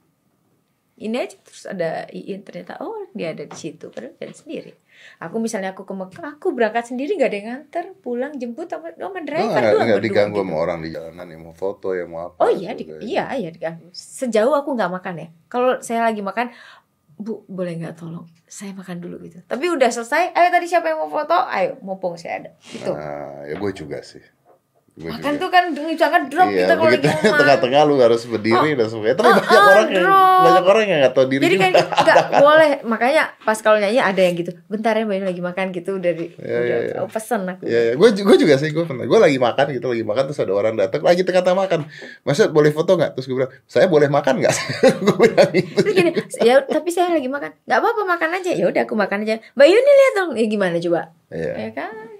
Ini 0.96 1.16
aja 1.16 1.36
terus 1.44 1.64
ada 1.68 2.08
Iin 2.08 2.40
ternyata 2.40 2.80
oh 2.80 3.04
dia 3.16 3.32
ada 3.32 3.44
di 3.48 3.56
situ 3.56 3.88
padahal 3.88 4.14
dari 4.20 4.34
sendiri. 4.36 4.72
Aku 5.20 5.36
misalnya 5.40 5.72
aku 5.76 5.84
ke 5.84 5.92
Mekah, 5.92 6.40
aku 6.40 6.56
berangkat 6.56 6.92
sendiri 6.92 7.16
gak 7.20 7.32
ada 7.32 7.36
yang 7.36 7.48
nganter, 7.52 7.84
pulang 8.00 8.32
jemput 8.36 8.68
sama 8.68 8.92
sama 8.96 9.20
Lu 9.20 9.26
driver 9.28 9.52
nggak 9.52 9.64
doang 9.72 9.86
nggak 9.88 9.98
berdua 10.00 10.06
diganggu 10.08 10.36
gitu. 10.36 10.44
sama 10.44 10.54
orang 10.56 10.78
di 10.80 10.88
jalanan 10.92 11.26
yang 11.28 11.42
mau 11.44 11.54
foto, 11.56 11.88
yang 11.92 12.08
mau 12.12 12.20
apa? 12.32 12.38
Oh 12.44 12.50
iya, 12.52 12.70
di, 12.72 12.84
gitu. 12.84 13.00
iya, 13.00 13.24
iya 13.36 13.48
diganggu. 13.52 13.88
Sejauh 13.92 14.54
aku 14.56 14.76
nggak 14.76 14.92
makan 14.92 15.14
ya. 15.20 15.28
Kalau 15.48 15.80
saya 15.80 16.04
lagi 16.04 16.20
makan, 16.20 16.52
Bu, 17.16 17.48
boleh 17.48 17.80
nggak 17.80 17.96
tolong? 17.96 18.28
Saya 18.44 18.76
makan 18.76 19.00
dulu 19.00 19.16
gitu. 19.24 19.40
Tapi 19.48 19.64
udah 19.72 19.88
selesai, 19.88 20.36
ayo 20.36 20.48
tadi 20.52 20.68
siapa 20.68 20.92
yang 20.92 21.00
mau 21.00 21.08
foto? 21.08 21.32
Ayo, 21.32 21.80
mumpung 21.80 22.20
saya 22.20 22.44
ada. 22.44 22.50
Gitu. 22.60 22.92
Nah, 22.92 23.48
ya 23.48 23.56
gue 23.56 23.72
juga 23.72 24.04
sih. 24.04 24.20
Makan 24.96 25.36
tuh 25.36 25.52
kan 25.52 25.76
jangan 25.92 26.24
drop 26.32 26.48
iya, 26.48 26.64
kita 26.64 26.72
kalau 26.80 26.88
lagi 26.88 27.04
tengah-tengah 27.20 27.80
lu 27.84 28.00
harus 28.00 28.24
berdiri 28.24 28.72
dan 28.80 28.88
sebagainya. 28.88 29.16
Tapi 29.20 29.28
Oh, 29.28 29.36
banyak 29.36 29.52
oh, 29.52 29.68
orang 29.68 29.88
yang 29.92 30.04
drop. 30.08 30.40
banyak 30.40 30.64
orang 30.64 30.84
yang 30.88 30.98
nggak 31.04 31.12
tahu 31.12 31.26
diri 31.28 31.42
Jadi 31.44 31.56
kan 31.60 31.70
nggak 31.76 32.18
boleh. 32.40 32.70
Makanya 32.88 33.22
pas 33.44 33.58
kalau 33.60 33.76
nyanyi 33.76 34.00
ada 34.00 34.16
yang 34.24 34.34
gitu. 34.40 34.56
Bentar 34.72 34.96
ya 34.96 35.04
Mbak 35.04 35.28
lagi 35.28 35.42
makan 35.44 35.66
gitu 35.76 36.00
udah 36.00 36.12
di 36.16 36.26
Iya, 36.40 36.56
udah 36.56 36.64
iya, 36.64 36.76
iya. 36.80 36.98
oh, 37.04 37.08
pesen 37.12 37.44
aku. 37.44 37.62
Iya, 37.68 37.80
ya. 37.84 37.92
gue 37.92 38.08
gue 38.24 38.36
juga 38.40 38.54
sih 38.56 38.72
gue 38.72 38.84
pernah. 38.88 39.04
Gue 39.04 39.18
lagi 39.20 39.36
makan 39.36 39.66
gitu, 39.76 39.86
lagi 39.92 40.04
makan 40.08 40.22
terus 40.32 40.40
ada 40.40 40.52
orang 40.56 40.74
datang 40.80 41.04
lagi 41.04 41.20
tengah-tengah 41.28 41.58
makan. 41.68 41.78
Maksud 42.24 42.48
boleh 42.56 42.72
foto 42.72 42.96
nggak? 42.96 43.10
Terus 43.20 43.26
gue 43.28 43.36
bilang, 43.36 43.52
saya 43.68 43.86
boleh 43.92 44.08
makan 44.08 44.34
nggak? 44.40 44.54
gue 45.04 45.16
bilang 45.28 45.50
gitu. 45.52 45.76
Terus 45.76 45.92
gini, 45.92 46.10
ya 46.40 46.64
tapi 46.64 46.88
saya 46.88 47.12
lagi 47.12 47.28
makan. 47.28 47.52
nggak 47.68 47.78
apa-apa 47.84 48.02
makan 48.16 48.30
aja. 48.40 48.48
Ya 48.56 48.64
udah 48.64 48.88
aku 48.88 48.96
makan 48.96 49.28
aja. 49.28 49.44
Mbak 49.52 49.66
Yuni 49.68 49.92
lihat 49.92 50.12
dong. 50.16 50.30
Ya 50.40 50.46
gimana 50.48 50.80
coba? 50.80 51.12
Iya. 51.28 51.52
Ya 51.68 51.70
kan? 51.76 52.15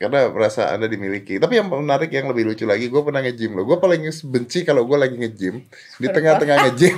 Karena 0.00 0.32
merasa 0.32 0.72
anda 0.72 0.88
dimiliki. 0.88 1.36
Tapi 1.36 1.60
yang 1.60 1.68
menarik 1.68 2.08
yang 2.08 2.32
lebih 2.32 2.48
lucu 2.48 2.64
lagi, 2.64 2.88
gue 2.88 3.02
pernah 3.04 3.20
nge-gym 3.20 3.52
loh. 3.52 3.68
Gue 3.68 3.76
paling 3.76 4.00
benci 4.08 4.64
kalau 4.64 4.88
gue 4.88 4.96
lagi 4.96 5.12
nge-gym 5.20 5.60
di 6.00 6.08
tengah-tengah 6.08 6.56
nge-gym. 6.72 6.96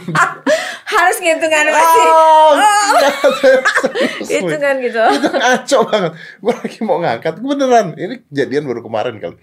Harus 0.95 1.19
ngitungan 1.19 1.67
masih. 1.75 2.07
Oh, 2.07 2.51
serius, 3.43 4.29
Itu 4.31 4.55
kan 4.55 4.79
gitu. 4.79 5.03
itu 5.19 5.29
ngaco 5.35 5.79
banget. 5.91 6.13
Gue 6.39 6.55
lagi 6.55 6.79
mau 6.87 6.99
ngangkat, 7.03 7.35
gue 7.43 7.49
beneran. 7.51 7.87
Ini 7.99 8.15
kejadian 8.31 8.71
baru 8.71 8.81
kemarin 8.87 9.15
kali. 9.19 9.37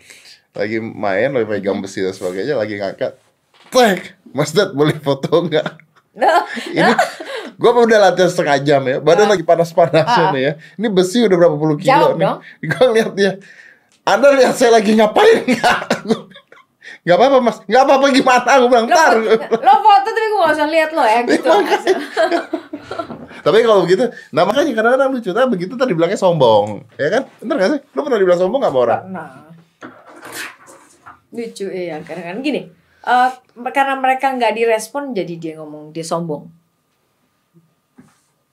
Lagi 0.56 0.78
main, 0.80 1.30
lagi 1.36 1.45
pegang 1.52 1.84
besi 1.84 2.00
dan 2.00 2.15
sebagainya, 2.15 2.56
lagi 2.56 2.80
ngangkat. 2.80 3.19
Tek, 3.76 4.15
Mas 4.32 4.56
Dad 4.56 4.72
boleh 4.72 4.95
foto 5.04 5.36
nggak? 5.36 5.88
Nah, 6.10 6.41
Ini 6.74 6.91
gue 7.54 7.69
udah 7.69 8.00
latihan 8.02 8.28
setengah 8.28 8.58
jam 8.60 8.82
ya, 8.84 8.98
badan 8.98 9.30
lagi 9.30 9.45
panas-panasnya 9.45 10.26
Ah. 10.26 10.34
nih 10.34 10.41
ya. 10.41 10.52
Ini 10.76 10.88
besi 10.89 11.22
udah 11.22 11.38
berapa 11.38 11.56
puluh 11.56 11.78
kilo 11.78 11.89
Jawab 11.89 12.15
nih. 12.15 12.26
dong. 12.26 12.38
Gue 12.69 12.84
ngeliat 12.89 13.12
dia. 13.13 13.32
Anda 14.04 14.28
lihat 14.34 14.54
saya 14.54 14.74
lagi 14.74 14.98
ngapain 14.98 15.45
nggak? 15.54 15.80
Gak 17.00 17.15
apa-apa 17.15 17.38
mas, 17.39 17.58
gak 17.63 17.84
apa-apa 17.86 18.06
gimana? 18.10 18.52
Gue 18.58 18.67
bilang 18.67 18.86
lo, 18.86 18.91
ntar. 18.91 19.12
foto, 19.15 19.56
lo 19.56 19.74
foto 19.80 20.08
tapi 20.10 20.28
gue 20.28 20.39
gak 20.39 20.54
usah 20.54 20.67
lihat 20.67 20.89
lo 20.91 21.04
ya 21.06 21.19
gitu. 21.24 21.50
Tapi 23.39 23.58
kalau 23.63 23.82
begitu, 23.86 24.04
nah 24.30 24.43
makanya 24.43 24.72
kadang-kadang 24.76 25.10
lucu, 25.13 25.30
tapi 25.32 25.48
begitu 25.48 25.74
tadi 25.74 25.93
bilangnya 25.93 26.19
sombong, 26.19 26.84
ya 26.98 27.08
kan? 27.08 27.24
Bener 27.39 27.56
gak 27.56 27.69
sih? 27.72 27.80
Lu 27.93 28.04
pernah 28.04 28.19
dibilang 28.19 28.41
sombong 28.41 28.60
gak 28.60 28.74
sama 28.74 28.80
orang? 28.84 29.02
Nah, 29.08 29.30
lucu 31.32 31.65
karena 32.04 32.22
kan 32.26 32.38
gini. 32.41 32.62
Eh, 33.10 33.32
karena 33.67 33.95
mereka 33.95 34.30
nggak 34.30 34.54
direspon 34.54 35.12
jadi 35.12 35.34
dia 35.36 35.54
ngomong 35.58 35.89
dia 35.89 36.06
sombong. 36.06 36.45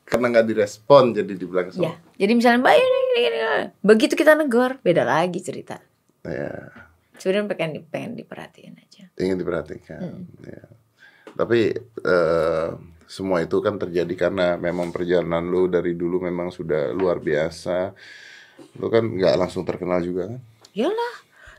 Karena 0.07 0.31
gak 0.31 0.47
direspon 0.47 1.11
jadi 1.12 1.35
dibilang 1.35 1.66
Ya, 1.66 1.75
sombong. 1.90 1.99
jadi 2.14 2.33
misalnya 2.33 2.62
mbak 2.62 2.75
ini, 2.75 2.87
ini, 2.87 3.01
ini, 3.19 3.23
ini." 3.29 3.64
begitu 3.83 4.14
kita 4.14 4.33
negor 4.33 4.79
beda 4.81 5.03
lagi 5.03 5.42
cerita. 5.42 5.83
Ya, 6.23 6.71
Sebenarnya 7.16 7.51
pengen 7.51 7.71
di- 7.75 7.85
pengen 7.85 8.12
diperhatiin 8.14 8.75
aja. 8.77 9.05
ingin 9.16 9.35
diperhatikan. 9.35 9.99
Hmm. 9.99 10.23
Ya. 10.40 10.62
Tapi 11.33 11.75
eh, 12.07 12.69
semua 13.07 13.42
itu 13.42 13.59
kan 13.59 13.77
terjadi 13.77 14.14
karena 14.16 14.55
memang 14.55 14.90
perjalanan 14.90 15.42
lu 15.42 15.66
dari 15.66 15.92
dulu 15.92 16.23
memang 16.23 16.51
sudah 16.51 16.92
luar 16.92 17.19
biasa. 17.19 17.90
Lu 18.79 18.87
kan 18.87 19.03
nggak 19.03 19.35
langsung 19.35 19.66
terkenal 19.66 19.99
juga 20.01 20.31
kan? 20.31 20.40
Yalah, 20.71 21.14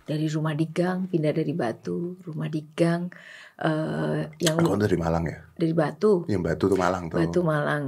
dari 0.07 0.25
rumah 0.31 0.55
di 0.55 0.71
gang 0.71 1.11
pindah 1.11 1.35
dari 1.35 1.51
Batu, 1.51 2.15
rumah 2.23 2.47
di 2.47 2.63
gang 2.71 3.11
eh 3.59 4.31
yang 4.39 4.55
Kau 4.63 4.79
dari 4.79 4.95
Malang 4.95 5.25
ya? 5.27 5.37
dari 5.59 5.73
Batu, 5.75 6.23
Yang 6.31 6.43
Batu 6.47 6.63
tuh 6.71 6.79
Malang 6.79 7.03
tuh. 7.11 7.17
Batu 7.19 7.39
Malang. 7.43 7.85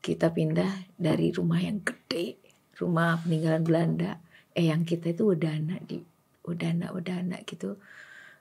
Kita 0.00 0.32
pindah 0.32 0.94
dari 0.96 1.28
rumah 1.34 1.60
yang 1.60 1.84
gede, 1.84 2.40
rumah 2.80 3.20
peninggalan 3.20 3.60
Belanda. 3.66 4.16
Eh 4.56 4.72
yang 4.72 4.88
kita 4.88 5.12
itu 5.12 5.28
Udana 5.36 5.76
di 5.84 6.00
Udana 6.48 6.88
Udana 6.96 7.36
gitu. 7.44 7.76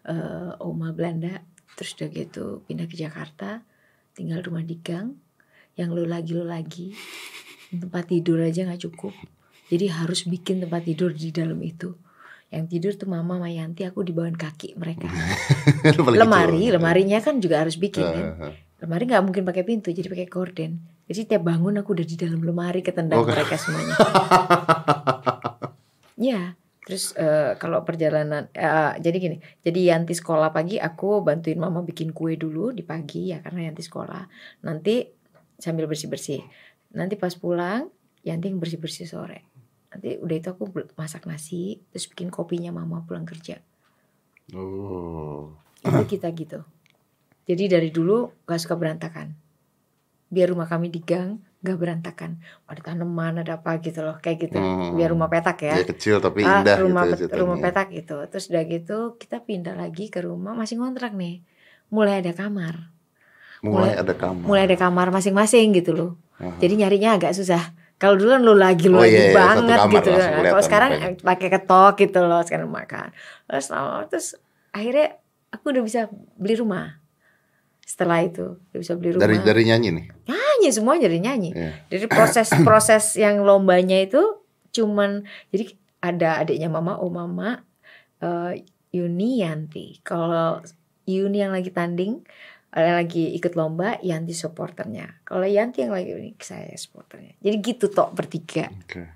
eh 0.08 0.52
Oma 0.64 0.96
Belanda. 0.96 1.44
Terus 1.76 1.94
udah 2.00 2.10
gitu 2.10 2.46
pindah 2.66 2.88
ke 2.88 2.96
Jakarta, 2.96 3.62
tinggal 4.16 4.40
rumah 4.46 4.64
di 4.64 4.80
gang. 4.80 5.20
Yang 5.76 5.90
lo 5.94 6.04
lagi 6.08 6.32
lo 6.32 6.46
lagi. 6.48 6.88
Tempat 7.68 8.08
tidur 8.08 8.40
aja 8.40 8.64
nggak 8.64 8.88
cukup. 8.88 9.12
Jadi 9.68 9.92
harus 9.92 10.24
bikin 10.24 10.64
tempat 10.64 10.88
tidur 10.88 11.12
di 11.12 11.36
dalam 11.36 11.60
itu. 11.60 11.92
Yang 12.48 12.66
tidur 12.72 12.94
tuh 12.96 13.10
mama 13.12 13.36
sama 13.36 13.52
Yanti, 13.52 13.84
aku 13.84 14.08
di 14.08 14.16
bawah 14.16 14.32
kaki 14.32 14.80
mereka. 14.80 15.12
Lemari, 16.16 16.72
kecil. 16.72 16.80
lemarinya 16.80 17.20
kan 17.20 17.44
juga 17.44 17.60
harus 17.60 17.76
bikin 17.76 18.08
kan. 18.08 18.26
Lemari 18.80 19.04
nggak 19.10 19.24
mungkin 19.26 19.44
pakai 19.44 19.68
pintu, 19.68 19.92
jadi 19.92 20.08
pakai 20.08 20.28
gorden. 20.32 20.80
Jadi 21.08 21.22
tiap 21.28 21.44
bangun 21.44 21.80
aku 21.80 21.96
udah 21.96 22.08
di 22.08 22.16
dalam 22.20 22.40
lemari 22.44 22.84
ketendang 22.84 23.24
Oh, 23.24 23.28
mereka 23.28 23.56
semuanya. 23.60 23.96
Ya, 26.18 26.58
terus 26.82 27.14
eh, 27.14 27.54
kalau 27.62 27.86
perjalanan, 27.86 28.50
eh, 28.50 28.94
jadi 28.98 29.18
gini, 29.22 29.38
jadi 29.62 29.94
Yanti 29.94 30.18
sekolah 30.18 30.50
pagi, 30.50 30.82
aku 30.82 31.22
bantuin 31.22 31.62
mama 31.62 31.86
bikin 31.86 32.10
kue 32.10 32.34
dulu 32.42 32.74
di 32.74 32.82
pagi 32.82 33.30
ya 33.30 33.38
karena 33.38 33.70
Yanti 33.70 33.86
sekolah. 33.86 34.26
Nanti 34.66 35.06
sambil 35.62 35.86
bersih 35.86 36.10
bersih. 36.10 36.42
Nanti 36.98 37.22
pas 37.22 37.38
pulang, 37.38 37.94
Yanti 38.26 38.50
yang 38.50 38.58
bersih 38.58 38.82
bersih 38.82 39.06
sore. 39.06 39.46
Nanti 39.98 40.14
udah 40.16 40.36
itu 40.36 40.48
aku 40.48 40.70
masak 40.94 41.26
nasi, 41.26 41.82
terus 41.90 42.06
bikin 42.06 42.30
kopinya 42.30 42.70
mama 42.72 43.02
pulang 43.02 43.26
kerja. 43.26 43.58
Oh. 44.54 45.58
Itu 45.80 46.06
kita 46.08 46.30
gitu. 46.32 46.62
Jadi 47.44 47.64
dari 47.66 47.90
dulu 47.90 48.30
gak 48.44 48.62
suka 48.62 48.76
berantakan. 48.76 49.34
biar 50.28 50.52
rumah 50.52 50.68
kami 50.68 50.92
di 50.92 51.00
gang 51.00 51.40
nggak 51.58 51.78
berantakan 51.80 52.36
ada 52.68 52.84
tanaman 52.84 53.40
ada 53.40 53.56
apa 53.56 53.80
gitu 53.80 54.04
loh 54.04 54.20
kayak 54.20 54.44
gitu 54.44 54.60
Hmm. 54.60 54.92
biar 54.92 55.10
rumah 55.10 55.32
petak 55.32 55.56
ya 55.62 55.74
Ya 55.74 55.88
kecil 55.88 56.20
tapi 56.20 56.44
Ah, 56.44 56.60
indah 56.60 56.76
rumah 56.78 57.08
gitu 57.08 57.16
ceritanya. 57.24 57.40
rumah 57.40 57.58
petak 57.58 57.88
gitu 57.90 58.18
terus 58.28 58.46
udah 58.46 58.64
gitu 58.68 58.98
kita 59.16 59.40
pindah 59.40 59.74
lagi 59.74 60.12
ke 60.12 60.20
rumah 60.20 60.52
masih 60.52 60.76
ngontrak 60.76 61.16
nih 61.16 61.48
mulai 61.88 62.20
ada 62.20 62.36
kamar 62.36 62.92
Mulai 63.64 63.72
mulai- 63.72 63.96
ada 63.98 64.14
kamar. 64.14 64.44
mulai 64.44 64.62
ada 64.68 64.76
kamar 64.78 65.08
masing-masing 65.12 65.68
gitu 65.74 65.92
loh 65.92 66.12
Aha. 66.36 66.60
jadi 66.60 66.76
nyarinya 66.76 67.16
agak 67.16 67.32
susah 67.32 67.64
kalau 67.98 68.14
dulu 68.14 68.30
kan 68.30 68.42
lu 68.46 68.54
lagi 68.54 68.86
lu 68.86 68.98
Oh, 68.98 69.02
lagi 69.02 69.18
iya, 69.18 69.26
iya, 69.30 69.36
banget 69.36 69.78
gitu. 69.90 70.10
kelihatan 70.14 70.44
kalau 70.46 70.64
sekarang 70.64 70.92
pakai 71.18 71.48
ketok 71.50 71.94
gitu 71.98 72.20
loh 72.22 72.42
sekarang 72.46 72.70
makan. 72.70 73.10
Terus 73.50 73.66
lama 73.74 74.06
terus 74.06 74.28
akhirnya 74.70 75.18
aku 75.50 75.66
udah 75.74 75.84
bisa 75.84 76.02
beli 76.38 76.56
rumah. 76.62 77.02
Setelah 77.82 78.22
itu 78.22 78.62
udah 78.62 78.80
bisa 78.80 78.94
beli 78.94 79.18
rumah. 79.18 79.24
Dari 79.26 79.36
dari 79.42 79.64
nyanyi 79.66 79.90
nih. 79.98 80.06
nyanyi 80.30 80.70
semua 80.70 80.94
jadi 81.02 81.18
nyanyi. 81.18 81.50
Iya. 81.58 81.72
jadi 81.90 82.06
proses 82.06 82.48
proses 82.68 83.04
yang 83.18 83.42
lombanya 83.42 83.98
itu 83.98 84.22
cuman 84.74 85.26
jadi 85.50 85.74
ada 85.98 86.30
adiknya 86.46 86.70
mama 86.70 87.02
oh 87.02 87.10
mama 87.10 87.66
eh, 88.22 88.62
Yuni 88.94 89.42
Yanti 89.42 89.98
kalau 90.06 90.62
Yuni 91.10 91.42
yang 91.42 91.56
lagi 91.56 91.74
tanding 91.74 92.22
lagi 92.78 93.34
ikut 93.34 93.58
lomba 93.58 93.98
Yanti 94.06 94.38
supporternya. 94.38 95.26
Kalau 95.26 95.46
Yanti 95.50 95.82
yang 95.82 95.94
lagi 95.98 96.14
ini 96.14 96.38
saya 96.38 96.70
supporternya. 96.78 97.34
Jadi 97.42 97.58
gitu 97.64 97.90
tok 97.90 98.14
bertiga. 98.14 98.70
Oke. 98.70 99.16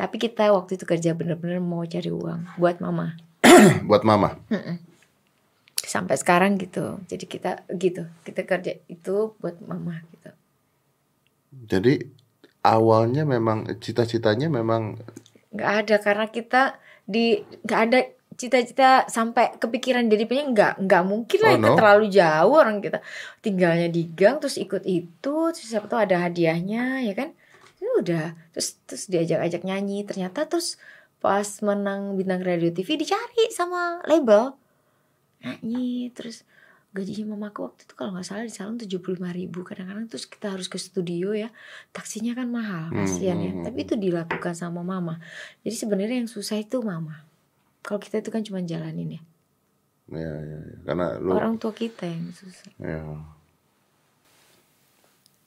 tapi 0.00 0.16
kita 0.16 0.48
waktu 0.48 0.80
itu 0.80 0.88
kerja 0.88 1.12
bener-bener 1.12 1.60
mau 1.60 1.84
cari 1.84 2.08
uang 2.08 2.56
buat 2.56 2.80
mama. 2.80 3.20
Buat 3.88 4.00
mama. 4.04 4.36
sampai 5.90 6.16
sekarang 6.16 6.56
gitu. 6.56 7.02
Jadi 7.04 7.24
kita 7.28 7.68
gitu. 7.74 8.08
Kita 8.24 8.46
kerja 8.46 8.78
itu 8.88 9.34
buat 9.42 9.58
mama 9.60 10.00
gitu. 10.14 10.30
Jadi 11.66 12.00
awalnya 12.62 13.26
memang 13.26 13.66
cita-citanya 13.76 14.48
memang 14.48 14.96
nggak 15.52 15.72
ada. 15.84 15.96
Karena 16.00 16.26
kita 16.30 16.78
di 17.04 17.42
nggak 17.66 17.80
ada 17.90 18.00
cita-cita 18.40 19.04
sampai 19.04 19.52
kepikiran 19.60 20.08
jadi 20.08 20.24
penyanyi 20.24 20.56
nggak 20.56 20.72
nggak 20.88 21.04
mungkin 21.04 21.38
lah 21.44 21.52
Oh, 21.52 21.58
itu 21.60 21.68
no? 21.68 21.76
terlalu 21.76 22.04
jauh 22.08 22.54
orang 22.56 22.80
kita. 22.80 22.98
Tinggalnya 23.44 23.88
di 23.92 24.08
gang 24.08 24.40
terus 24.40 24.56
ikut 24.56 24.88
itu 24.88 25.36
terus 25.52 25.68
siapa 25.68 25.84
tahu 25.92 26.00
ada 26.00 26.24
hadiahnya 26.24 27.04
ya 27.04 27.12
kan? 27.12 27.36
Itu 27.76 27.92
udah 28.00 28.32
terus 28.56 28.80
terus 28.88 29.04
diajak-ajak 29.12 29.60
nyanyi. 29.68 30.08
Ternyata 30.08 30.48
terus 30.48 30.80
pas 31.20 31.44
menang 31.60 32.16
bintang 32.16 32.40
radio 32.40 32.72
TV 32.72 32.96
dicari 32.96 33.52
sama 33.52 34.00
label. 34.08 34.56
Nyanyi 35.44 36.08
terus 36.16 36.48
gajinya 36.90 37.38
mamaku 37.38 37.70
waktu 37.70 37.86
itu 37.86 37.94
kalau 37.94 38.10
nggak 38.16 38.26
salah 38.26 38.42
di 38.48 38.50
salon 38.50 38.80
tujuh 38.80 39.04
puluh 39.04 39.20
ribu. 39.36 39.60
Kadang-kadang 39.68 40.08
terus 40.08 40.24
kita 40.24 40.56
harus 40.56 40.72
ke 40.72 40.80
studio 40.80 41.36
ya. 41.36 41.52
Taksinya 41.92 42.32
kan 42.32 42.48
mahal 42.48 42.88
Hmm, 42.88 43.04
kasihan 43.04 43.36
ya. 43.36 43.52
Hmm, 43.52 43.68
tapi 43.68 43.84
hmm. 43.84 43.86
itu 43.86 43.94
dilakukan 44.00 44.56
sama 44.56 44.80
mama. 44.80 45.20
Jadi 45.60 45.76
sebenarnya 45.76 46.24
yang 46.24 46.30
susah 46.32 46.56
itu 46.56 46.80
mama 46.80 47.29
kalau 47.80 48.00
kita 48.00 48.20
itu 48.20 48.30
kan 48.32 48.42
cuma 48.44 48.60
jalanin 48.64 49.18
ya 49.18 49.22
ya, 50.10 50.32
ya, 50.42 50.58
ya. 50.58 50.78
karena 50.84 51.06
lu 51.22 51.32
orang 51.36 51.56
tua 51.56 51.70
kita 51.70 52.04
yang 52.06 52.28
susah 52.34 52.70
ya. 52.82 53.00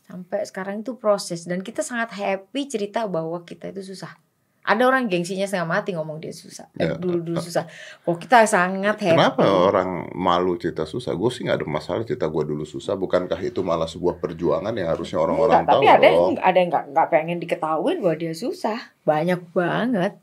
sampai 0.08 0.46
sekarang 0.48 0.82
itu 0.82 0.96
proses 0.96 1.44
dan 1.46 1.60
kita 1.60 1.84
sangat 1.84 2.16
happy 2.16 2.68
cerita 2.70 3.06
bahwa 3.10 3.44
kita 3.44 3.72
itu 3.72 3.94
susah 3.94 4.16
ada 4.64 4.88
orang 4.88 5.12
gengsinya 5.12 5.44
setengah 5.44 5.68
mati 5.68 5.92
ngomong 5.92 6.24
dia 6.24 6.32
susah 6.32 6.72
eh, 6.80 6.88
Ya. 6.88 6.96
dulu 6.96 7.20
dulu 7.20 7.40
susah 7.44 7.68
kok 8.08 8.16
kita 8.16 8.48
sangat 8.48 8.96
happy 8.96 9.20
Kenapa 9.20 9.44
orang 9.44 10.08
malu 10.16 10.56
cerita 10.56 10.88
susah? 10.88 11.12
Gue 11.20 11.28
sih 11.36 11.44
nggak 11.44 11.60
ada 11.60 11.68
masalah 11.68 12.08
cerita 12.08 12.32
gue 12.32 12.44
dulu 12.48 12.64
susah. 12.64 12.96
Bukankah 12.96 13.36
itu 13.44 13.60
malah 13.60 13.92
sebuah 13.92 14.24
perjuangan 14.24 14.72
yang 14.72 14.88
harusnya 14.88 15.20
orang-orang 15.20 15.68
tahu 15.68 15.84
tapi 15.84 15.88
ada 15.92 16.08
yang 16.08 16.40
ada 16.40 16.58
yang 16.64 16.72
nggak 16.72 17.08
pengen 17.12 17.38
diketahuin 17.44 18.00
bahwa 18.00 18.16
dia 18.16 18.32
susah 18.32 18.80
banyak 19.04 19.44
banget 19.52 20.16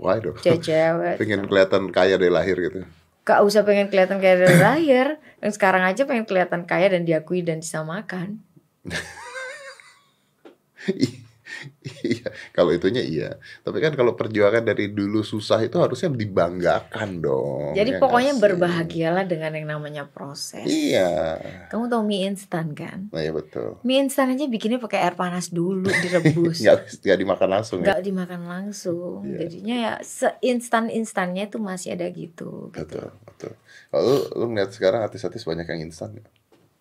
Dong? 0.02 0.38
cewek 0.68 1.22
Pengen 1.22 1.46
kelihatan 1.46 1.94
kaya 1.94 2.18
dari 2.18 2.34
lahir 2.34 2.58
gitu. 2.58 2.82
Gak 3.22 3.46
usah 3.46 3.62
pengen 3.62 3.94
kelihatan 3.94 4.18
kaya 4.18 4.42
dari 4.42 4.58
lahir 4.58 5.22
Yang 5.46 5.62
sekarang 5.62 5.86
aja 5.86 6.10
pengen 6.10 6.26
kelihatan 6.26 6.66
kaya 6.66 6.90
dan 6.90 7.06
diakui 7.06 7.46
dan 7.46 7.62
disamakan 7.62 8.42
Iya, 12.02 12.34
kalau 12.54 12.74
itunya 12.74 13.02
iya. 13.02 13.30
Tapi 13.62 13.78
kan 13.82 13.94
kalau 13.94 14.18
perjuangan 14.18 14.66
dari 14.66 14.90
dulu 14.90 15.22
susah 15.22 15.62
itu 15.62 15.78
harusnya 15.78 16.10
dibanggakan 16.10 17.22
dong. 17.22 17.74
Jadi 17.78 17.98
ya 17.98 18.00
pokoknya 18.02 18.34
berbahagialah 18.42 19.26
dengan 19.30 19.54
yang 19.54 19.68
namanya 19.78 20.10
proses 20.10 20.66
Iya. 20.66 21.38
Kamu 21.70 21.90
tau 21.90 22.02
mie 22.02 22.26
instan 22.26 22.74
kan? 22.74 23.10
Nah, 23.14 23.22
iya 23.22 23.34
betul. 23.34 23.78
Mie 23.86 24.02
instan 24.06 24.34
aja 24.34 24.46
bikinnya 24.50 24.82
pakai 24.82 25.06
air 25.06 25.16
panas 25.18 25.54
dulu 25.54 25.90
direbus 25.90 26.62
Nggak, 26.66 27.06
nggak 27.06 27.18
dimakan 27.22 27.50
langsung 27.50 27.78
ya. 27.82 27.94
Gak 27.94 28.02
dimakan 28.06 28.42
langsung 28.46 29.20
Iya. 29.26 29.38
Jadinya 29.46 29.76
ya 29.78 29.94
seinstan-instannya 30.02 31.46
tuh 31.50 31.62
masih 31.62 31.94
ada 31.94 32.10
gitu, 32.10 32.74
gitu. 32.74 32.86
Betul, 32.86 33.08
betul. 33.26 33.54
Kalau 33.94 34.04
lu, 34.06 34.18
lu 34.38 34.46
ngeliat 34.54 34.72
sekarang 34.74 35.06
artis-artis 35.06 35.46
banyak 35.46 35.66
yang 35.70 35.90
instan 35.90 36.18
nggak? 36.18 36.30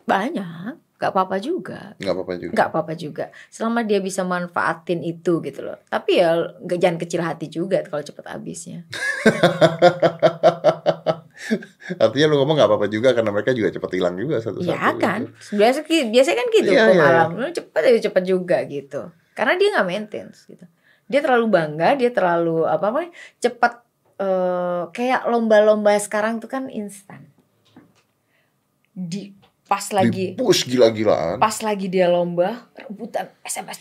Banyak 0.09 0.90
Gak 1.01 1.17
apa-apa 1.17 1.41
juga. 1.41 1.97
Nggak 1.97 2.13
apa-apa 2.13 2.37
juga. 2.37 2.53
nggak 2.53 2.69
apa-apa 2.69 2.93
juga. 2.93 3.33
Selama 3.49 3.81
dia 3.89 4.05
bisa 4.05 4.21
manfaatin 4.21 5.01
itu 5.01 5.41
gitu 5.41 5.65
loh. 5.65 5.81
Tapi 5.89 6.21
ya 6.21 6.53
jangan 6.77 7.01
kecil 7.01 7.25
hati 7.25 7.49
juga 7.49 7.81
kalau 7.89 8.05
cepet 8.05 8.21
habisnya. 8.29 8.85
Artinya 12.05 12.27
lu 12.29 12.45
ngomong 12.45 12.61
nggak 12.61 12.69
apa-apa 12.69 12.93
juga 12.93 13.17
karena 13.17 13.33
mereka 13.33 13.57
juga 13.57 13.73
cepat 13.73 13.97
hilang 13.97 14.13
juga 14.21 14.45
satu-satu. 14.45 14.77
ya 14.77 14.93
kan? 15.01 15.25
Gitu. 15.25 15.57
biasa 15.57 15.89
biasanya 15.89 16.37
kan 16.37 16.47
gitu 16.53 16.69
Iya, 16.69 16.85
kok 16.85 16.93
iya, 16.93 17.09
alam 17.09 17.33
lu 17.33 17.49
cepet 17.49 17.81
ya 17.81 18.13
cepet 18.13 18.25
juga 18.29 18.61
gitu. 18.69 19.09
Karena 19.33 19.57
dia 19.57 19.73
nggak 19.73 19.89
maintenance 19.89 20.45
gitu. 20.45 20.69
Dia 21.09 21.25
terlalu 21.25 21.49
bangga 21.49 21.97
dia 21.97 22.13
terlalu 22.13 22.69
apa 22.69 22.93
namanya 22.93 23.09
cepat 23.41 23.73
eh, 24.21 24.85
kayak 24.93 25.25
lomba-lomba 25.33 25.97
sekarang 25.97 26.45
tuh 26.45 26.53
kan 26.53 26.69
instan. 26.69 27.25
Di 28.93 29.40
pas 29.71 29.87
lagi 29.95 30.35
Di-push 30.35 30.67
gila-gilaan. 30.67 31.39
pas 31.39 31.55
lagi 31.63 31.87
dia 31.87 32.11
lomba 32.11 32.67
rebutan 32.75 33.31
SMS 33.47 33.79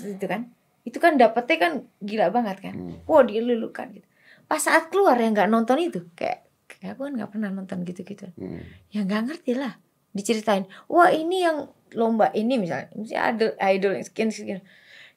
itu 0.00 0.24
kan. 0.24 0.48
Itu 0.80 0.96
kan 0.96 1.20
dapetnya 1.20 1.56
kan 1.60 1.72
gila 2.00 2.32
banget 2.32 2.64
kan. 2.64 2.72
Hmm. 2.72 2.96
wow 3.04 3.20
dilulukan 3.20 3.92
gitu. 3.92 4.08
Pas 4.48 4.64
saat 4.64 4.88
keluar 4.88 5.20
yang 5.20 5.36
nggak 5.36 5.52
nonton 5.52 5.76
itu 5.76 6.08
kayak 6.16 6.48
kayak 6.64 6.96
aku 6.96 7.04
kan 7.04 7.12
nggak 7.20 7.30
pernah 7.36 7.52
nonton 7.52 7.84
gitu-gitu. 7.84 8.32
Hmm. 8.40 8.64
ya 8.88 9.04
nggak 9.04 9.22
ngerti 9.28 9.52
lah 9.60 9.76
diceritain. 10.16 10.64
Wah 10.88 11.12
ini 11.12 11.44
yang 11.44 11.68
lomba 11.92 12.32
ini 12.32 12.56
misalnya 12.56 12.88
misalnya 12.96 13.36
idol 13.36 13.50
idol 13.60 13.92
yang 14.00 14.06
sekian 14.08 14.30
sekian. 14.32 14.60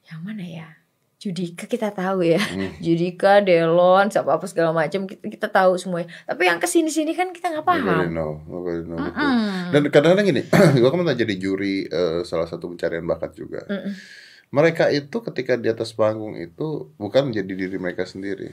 Yang 0.04 0.20
mana 0.20 0.44
ya 0.44 0.68
Judika 1.20 1.68
kita 1.68 1.92
tahu 1.92 2.24
ya 2.24 2.40
Hmm. 2.40 2.72
Judika 2.86 3.44
Delon 3.44 4.08
siapa 4.08 4.40
apa 4.40 4.48
segala 4.48 4.72
macam 4.72 5.04
kita, 5.04 5.20
kita 5.28 5.48
tahu 5.52 5.76
semuanya 5.76 6.08
tapi 6.24 6.48
yang 6.48 6.56
ke 6.56 6.64
sini 6.64 6.88
sini 6.88 7.12
kan 7.12 7.30
kita 7.36 7.52
nggak 7.52 7.64
Nobody 7.64 7.84
paham 7.84 8.08
know, 8.10 8.32
nobody 8.48 8.80
know, 8.88 8.96
betul. 8.96 9.20
Mm-mm. 9.20 9.70
Dan 9.70 9.82
kadang-kadang 9.92 10.26
gini, 10.26 10.42
gue 10.80 10.88
kan 10.88 10.98
pernah 10.98 11.16
jadi 11.16 11.34
juri 11.36 11.86
eh, 11.86 12.24
salah 12.24 12.48
satu 12.48 12.72
pencarian 12.72 13.04
bakat 13.04 13.36
juga. 13.36 13.62
Mm-mm. 13.68 13.94
Mereka 14.50 14.90
itu 14.90 15.22
ketika 15.22 15.54
di 15.54 15.70
atas 15.70 15.94
panggung 15.94 16.34
itu 16.34 16.90
bukan 16.98 17.30
menjadi 17.30 17.54
diri 17.54 17.78
mereka 17.78 18.02
sendiri, 18.02 18.50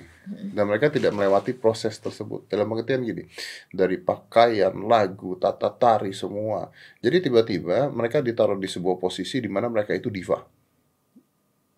dan 0.54 0.70
mereka 0.70 0.94
tidak 0.94 1.10
melewati 1.10 1.58
proses 1.58 1.98
tersebut. 1.98 2.46
Dalam 2.46 2.70
pengertian 2.70 3.02
gini, 3.02 3.26
dari 3.74 3.98
pakaian, 3.98 4.78
lagu, 4.86 5.34
tata 5.42 5.74
tari 5.74 6.14
semua. 6.14 6.70
Jadi 7.02 7.18
tiba-tiba 7.26 7.90
mereka 7.90 8.22
ditaruh 8.22 8.62
di 8.62 8.70
sebuah 8.70 9.02
posisi 9.02 9.42
di 9.42 9.50
mana 9.50 9.74
mereka 9.74 9.98
itu 9.98 10.14
diva. 10.14 10.38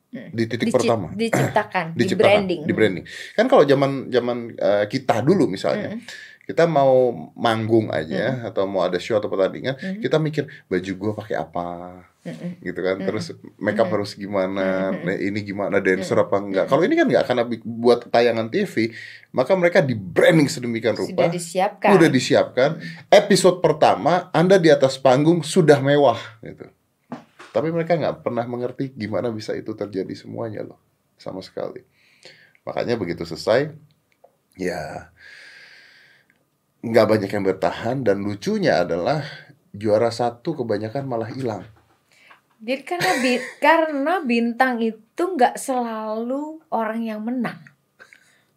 Di 0.10 0.43
titik 0.43 0.69
Dici- 0.69 0.76
pertama. 0.76 1.13
diciptakan, 1.13 1.93
di 1.93 2.02
diciptakan, 2.02 2.26
branding. 2.41 2.62
di 2.65 2.74
branding. 2.74 3.06
Kan 3.34 3.45
kalau 3.45 3.62
zaman 3.62 4.10
zaman 4.10 4.38
eh, 4.54 4.86
kita 4.86 5.22
dulu 5.22 5.45
misalnya, 5.45 5.93
Mm. 5.93 6.02
kita 6.43 6.65
mau 6.65 7.13
manggung 7.38 7.93
aja 7.93 8.41
atau 8.43 8.65
mau 8.65 8.82
ada 8.82 8.98
show 8.98 9.13
atau 9.13 9.30
pertandingan, 9.30 9.78
Mm. 9.78 10.02
kita 10.02 10.17
mikir 10.17 10.50
baju 10.65 10.91
gua 10.98 11.12
pakai 11.13 11.38
apa, 11.38 11.67
Mm-mm. 12.19 12.58
gitu 12.60 12.80
kan. 12.82 12.98
Terus 13.00 13.38
makeup 13.56 13.86
Mm. 13.86 13.93
harus 13.93 14.12
gimana, 14.13 14.65
Mm. 14.89 15.02
nah, 15.06 15.15
ini 15.15 15.39
gimana 15.39 15.78
dancer 15.78 16.17
apa 16.17 16.36
enggak. 16.36 16.65
Kalau 16.65 16.82
ini 16.82 16.98
kan 16.98 17.06
enggak 17.06 17.26
karena 17.30 17.43
buat 17.62 18.00
tayangan 18.10 18.50
TV, 18.50 18.89
maka 19.30 19.54
mereka 19.54 19.80
di 19.80 19.93
branding 19.93 20.50
sedemikian 20.50 20.98
rupa. 20.98 21.13
Sudah 21.22 21.30
disiapkan. 21.30 21.89
Udah 21.93 22.10
disiapkan. 22.10 22.69
Episode 23.08 23.62
pertama, 23.62 24.34
Anda 24.34 24.58
di 24.58 24.74
atas 24.74 24.98
panggung 24.98 25.45
sudah 25.45 25.78
mewah 25.78 26.17
gitu. 26.41 26.65
Tapi 27.49 27.67
mereka 27.73 27.97
nggak 27.97 28.21
pernah 28.21 28.45
mengerti 28.45 28.93
gimana 28.93 29.33
bisa 29.33 29.57
itu 29.57 29.73
terjadi 29.73 30.13
semuanya 30.13 30.62
loh, 30.65 30.79
sama 31.17 31.41
sekali. 31.41 31.81
Makanya 32.67 32.95
begitu 33.01 33.25
selesai, 33.25 33.73
ya 34.59 35.09
nggak 36.79 37.07
banyak 37.12 37.29
yang 37.35 37.43
bertahan 37.43 37.97
dan 38.07 38.23
lucunya 38.23 38.73
adalah 38.83 39.23
juara 39.75 40.09
satu 40.13 40.55
kebanyakan 40.59 41.03
malah 41.12 41.29
hilang. 41.29 41.63
Jadi 42.59 42.83
karena 42.83 43.12
bi- 43.23 43.47
karena 43.63 44.13
bintang 44.31 44.75
itu 44.83 45.23
nggak 45.35 45.55
selalu 45.55 46.59
orang 46.71 47.01
yang 47.07 47.21
menang. 47.23 47.59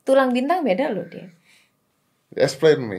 Tulang 0.07 0.31
bintang 0.37 0.61
beda 0.67 0.87
loh 0.95 1.07
dia. 1.13 1.27
Explain 2.37 2.81
me. 2.89 2.99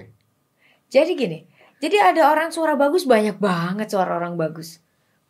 Jadi 0.94 1.12
gini, 1.18 1.40
Jadi 1.84 2.00
ada 2.00 2.32
orang 2.32 2.48
suara 2.56 2.80
bagus 2.80 3.04
banyak 3.04 3.44
banget 3.44 3.92
suara 3.92 4.16
orang 4.16 4.40
bagus. 4.40 4.80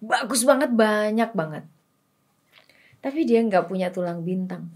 Bagus 0.03 0.43
banget 0.43 0.75
banyak 0.75 1.31
banget. 1.31 1.63
Tapi 2.99 3.23
dia 3.23 3.39
nggak 3.39 3.71
punya 3.71 3.87
tulang 3.95 4.23
bintang. 4.27 4.67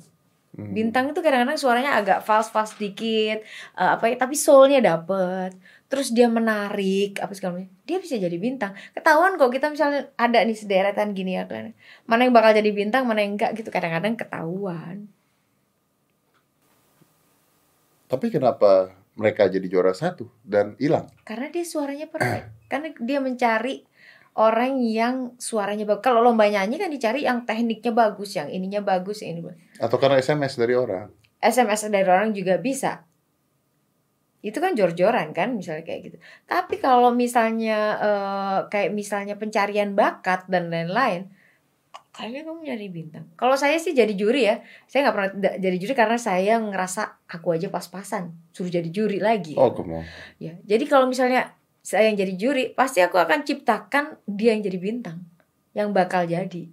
Hmm. 0.57 0.73
Bintang 0.73 1.13
itu 1.13 1.21
kadang-kadang 1.21 1.59
suaranya 1.59 2.01
agak 2.01 2.25
fals-fals 2.25 2.79
dikit, 2.81 3.45
eh, 3.77 3.89
apa 3.93 4.09
ya, 4.09 4.17
tapi 4.17 4.33
soulnya 4.33 4.81
dapet. 4.81 5.53
Terus 5.87 6.11
dia 6.11 6.25
menarik, 6.27 7.21
apa 7.21 7.31
segala 7.37 7.61
macam. 7.61 7.71
Dia 7.85 7.97
bisa 8.01 8.17
jadi 8.17 8.35
bintang. 8.35 8.73
Ketahuan 8.91 9.37
kok 9.37 9.53
kita 9.53 9.71
misalnya 9.71 10.09
ada 10.19 10.43
nih 10.43 10.57
sederetan 10.57 11.13
gini 11.15 11.37
ya 11.37 11.47
kan. 11.47 11.71
Mana 12.09 12.27
yang 12.27 12.35
bakal 12.35 12.57
jadi 12.57 12.71
bintang, 12.73 13.07
mana 13.07 13.23
yang 13.23 13.39
enggak 13.39 13.55
gitu. 13.55 13.69
Kadang-kadang 13.71 14.19
ketahuan. 14.19 15.07
Tapi 18.11 18.27
kenapa 18.27 18.91
mereka 19.15 19.47
jadi 19.47 19.67
juara 19.71 19.95
satu 19.95 20.27
dan 20.43 20.75
hilang? 20.75 21.07
Karena 21.23 21.47
dia 21.47 21.63
suaranya 21.63 22.11
perfect. 22.11 22.67
Karena 22.67 22.91
dia 22.99 23.19
mencari 23.23 23.86
orang 24.37 24.77
yang 24.85 25.33
suaranya 25.41 25.83
bagus. 25.89 26.05
Kalau 26.05 26.21
lomba 26.21 26.45
nyanyi 26.45 26.77
kan 26.77 26.93
dicari 26.93 27.25
yang 27.25 27.43
tekniknya 27.43 27.89
bagus, 27.89 28.37
yang 28.37 28.47
ininya 28.53 28.85
bagus, 28.85 29.25
yang 29.25 29.37
ini 29.37 29.41
bagus. 29.49 29.61
Atau 29.81 29.97
karena 29.97 30.21
SMS 30.21 30.53
dari 30.61 30.77
orang? 30.77 31.09
SMS 31.41 31.89
dari 31.89 32.05
orang 32.05 32.31
juga 32.37 32.61
bisa. 32.61 33.01
Itu 34.45 34.61
kan 34.61 34.77
jor-joran 34.77 35.33
kan 35.33 35.57
misalnya 35.57 35.81
kayak 35.81 36.01
gitu. 36.05 36.17
Tapi 36.45 36.77
kalau 36.77 37.09
misalnya 37.09 37.97
eh, 37.97 38.59
kayak 38.69 38.93
misalnya 38.93 39.33
pencarian 39.41 39.97
bakat 39.97 40.45
dan 40.45 40.69
lain-lain, 40.69 41.33
kayaknya 42.13 42.45
kamu 42.45 42.59
nyari 42.61 42.87
bintang. 42.93 43.25
Kalau 43.33 43.57
saya 43.57 43.81
sih 43.81 43.97
jadi 43.97 44.13
juri 44.13 44.45
ya. 44.45 44.61
Saya 44.85 45.09
nggak 45.09 45.15
pernah 45.17 45.31
jadi 45.57 45.77
juri 45.81 45.93
karena 45.97 46.17
saya 46.21 46.61
ngerasa 46.61 47.25
aku 47.25 47.57
aja 47.57 47.73
pas-pasan. 47.73 48.37
Suruh 48.53 48.69
jadi 48.69 48.89
juri 48.93 49.17
lagi. 49.17 49.57
Oh, 49.57 49.73
kamu. 49.73 50.05
Ya. 50.37 50.61
Jadi 50.61 50.85
kalau 50.85 51.09
misalnya 51.09 51.56
saya 51.87 52.11
yang 52.11 52.19
jadi 52.19 52.33
juri, 52.35 52.63
pasti 52.75 52.99
aku 52.99 53.15
akan 53.15 53.47
ciptakan 53.47 54.19
dia 54.27 54.51
yang 54.51 54.59
jadi 54.59 54.75
bintang. 54.75 55.23
Yang 55.71 55.87
bakal 55.95 56.27
jadi. 56.27 56.67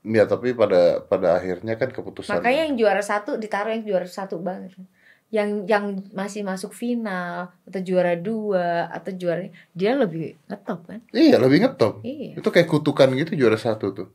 Ya, 0.00 0.24
tapi 0.24 0.56
pada 0.56 1.04
pada 1.04 1.36
akhirnya 1.36 1.76
kan 1.76 1.92
keputusan. 1.92 2.40
Makanya 2.40 2.72
yang 2.72 2.80
juara 2.80 3.04
satu 3.04 3.36
ditaruh 3.36 3.76
yang 3.76 3.84
juara 3.84 4.08
satu 4.08 4.40
banget. 4.40 4.80
Yang 5.28 5.68
yang 5.68 5.84
masih 6.16 6.40
masuk 6.40 6.72
final 6.72 7.52
atau 7.68 7.80
juara 7.84 8.16
dua 8.16 8.88
atau 8.88 9.12
juara 9.12 9.52
dia 9.76 9.92
lebih 9.92 10.40
ngetop 10.48 10.80
kan? 10.88 11.04
Iya, 11.12 11.36
lebih 11.36 11.68
ngetop. 11.68 12.00
Iya. 12.00 12.40
Itu 12.40 12.48
kayak 12.48 12.72
kutukan 12.72 13.12
gitu 13.12 13.36
juara 13.36 13.60
satu 13.60 13.92
tuh. 13.92 14.08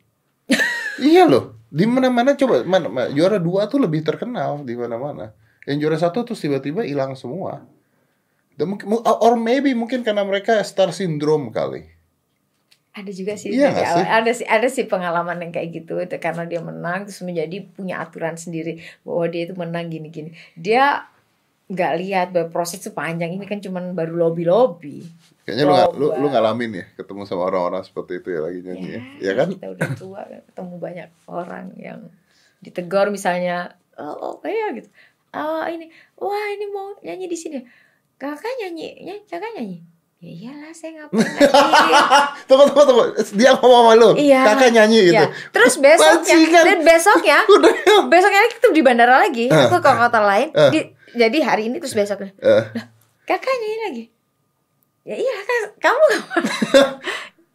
iya 0.97 1.29
loh. 1.29 1.53
Di 1.69 1.85
mana-mana 1.85 2.33
coba 2.33 2.65
mana, 2.65 2.89
ma- 2.89 3.13
juara 3.13 3.37
dua 3.37 3.69
tuh 3.69 3.77
lebih 3.77 4.01
terkenal 4.01 4.65
di 4.65 4.73
mana-mana. 4.73 5.37
Yang 5.69 5.77
juara 5.85 5.97
satu 6.01 6.25
tuh 6.25 6.33
tiba-tiba 6.33 6.81
hilang 6.81 7.13
semua. 7.13 7.61
Dan 8.61 8.77
mungkin 8.77 8.93
mu- 8.93 9.01
or 9.01 9.33
maybe 9.41 9.73
mungkin 9.73 10.05
karena 10.05 10.21
mereka 10.21 10.61
star 10.61 10.93
syndrome 10.93 11.49
kali. 11.49 11.89
Ada 12.93 13.09
juga 13.09 13.33
sih, 13.33 13.57
Iya 13.57 13.73
sih? 13.73 14.03
ada 14.05 14.31
sih 14.37 14.45
ada 14.45 14.67
sih 14.69 14.85
pengalaman 14.85 15.41
yang 15.41 15.49
kayak 15.49 15.81
gitu 15.81 15.97
itu 15.97 16.13
karena 16.21 16.45
dia 16.45 16.61
menang 16.61 17.09
terus 17.09 17.25
menjadi 17.25 17.65
punya 17.73 18.05
aturan 18.05 18.37
sendiri 18.37 18.83
bahwa 19.01 19.25
dia 19.33 19.49
itu 19.49 19.57
menang 19.57 19.89
gini-gini. 19.89 20.37
Dia 20.53 21.09
nggak 21.71 21.93
lihat 22.03 22.27
bahwa 22.35 22.51
proses 22.51 22.83
itu 22.83 22.91
panjang 22.93 23.33
ini 23.33 23.47
kan 23.49 23.63
cuman 23.63 23.97
baru 23.97 24.13
lobby 24.13 24.43
lobby. 24.45 24.97
Kayaknya 25.47 25.63
lu, 25.65 25.73
nggak- 25.73 25.93
lu 25.97 26.07
lu 26.21 26.27
ngalamin 26.29 26.71
ya 26.77 26.85
ketemu 26.99 27.21
sama 27.25 27.43
orang-orang 27.49 27.81
seperti 27.81 28.21
itu 28.21 28.27
ya 28.29 28.39
lagi 28.45 28.59
nyanyi 28.61 28.89
ya. 28.93 29.01
Ya 29.23 29.33
kan? 29.39 29.47
Kita 29.57 29.67
udah 29.73 29.89
tua 29.97 30.21
kan, 30.27 30.41
ketemu 30.51 30.75
banyak 30.77 31.09
orang 31.25 31.65
yang 31.81 31.99
ditegur 32.61 33.09
misalnya, 33.09 33.73
oh, 33.97 34.15
oh 34.21 34.33
kayak 34.43 34.83
gitu. 34.83 34.89
Oh 35.31 35.63
ini, 35.63 35.87
wah 36.19 36.45
ini 36.51 36.65
mau 36.75 36.91
nyanyi 36.99 37.31
di 37.31 37.39
sini. 37.39 37.57
Kakak 38.21 38.53
nyanyi, 38.55 39.01
nyanyi 39.01 39.23
kakak 39.25 39.49
nyanyi. 39.57 39.77
Ya 40.21 40.29
iyalah 40.29 40.69
saya 40.69 41.01
ngapain 41.01 41.25
tunggu 42.45 42.69
tunggu 42.69 42.83
tunggu. 42.85 43.03
Dia 43.33 43.57
ngomong 43.57 43.81
sama 43.81 43.93
lu. 43.97 44.09
Iya. 44.13 44.45
Kakak 44.45 44.69
nyanyi 44.69 44.99
gitu. 45.09 45.17
Ya. 45.17 45.33
Terus 45.49 45.73
besoknya, 45.75 46.21
Bajingan. 46.21 46.63
dan 46.69 46.79
besoknya, 46.85 47.37
ya. 47.89 47.97
besoknya 48.05 48.39
lagi 48.39 48.55
itu 48.55 48.69
di 48.69 48.81
bandara 48.85 49.15
lagi. 49.17 49.45
Aku 49.49 49.81
ke 49.81 49.89
kota 49.89 50.21
lain. 50.21 50.53
Eh. 50.53 50.69
di- 50.69 50.89
jadi 51.11 51.37
hari 51.41 51.67
ini 51.67 51.81
terus 51.81 51.97
besoknya, 51.97 52.29
Eh, 52.37 52.63
kakak 53.25 53.49
nyanyi 53.51 53.79
lagi. 53.81 54.03
Ya 55.01 55.17
iya 55.17 55.35
kan, 55.41 55.61
kamu 55.81 56.05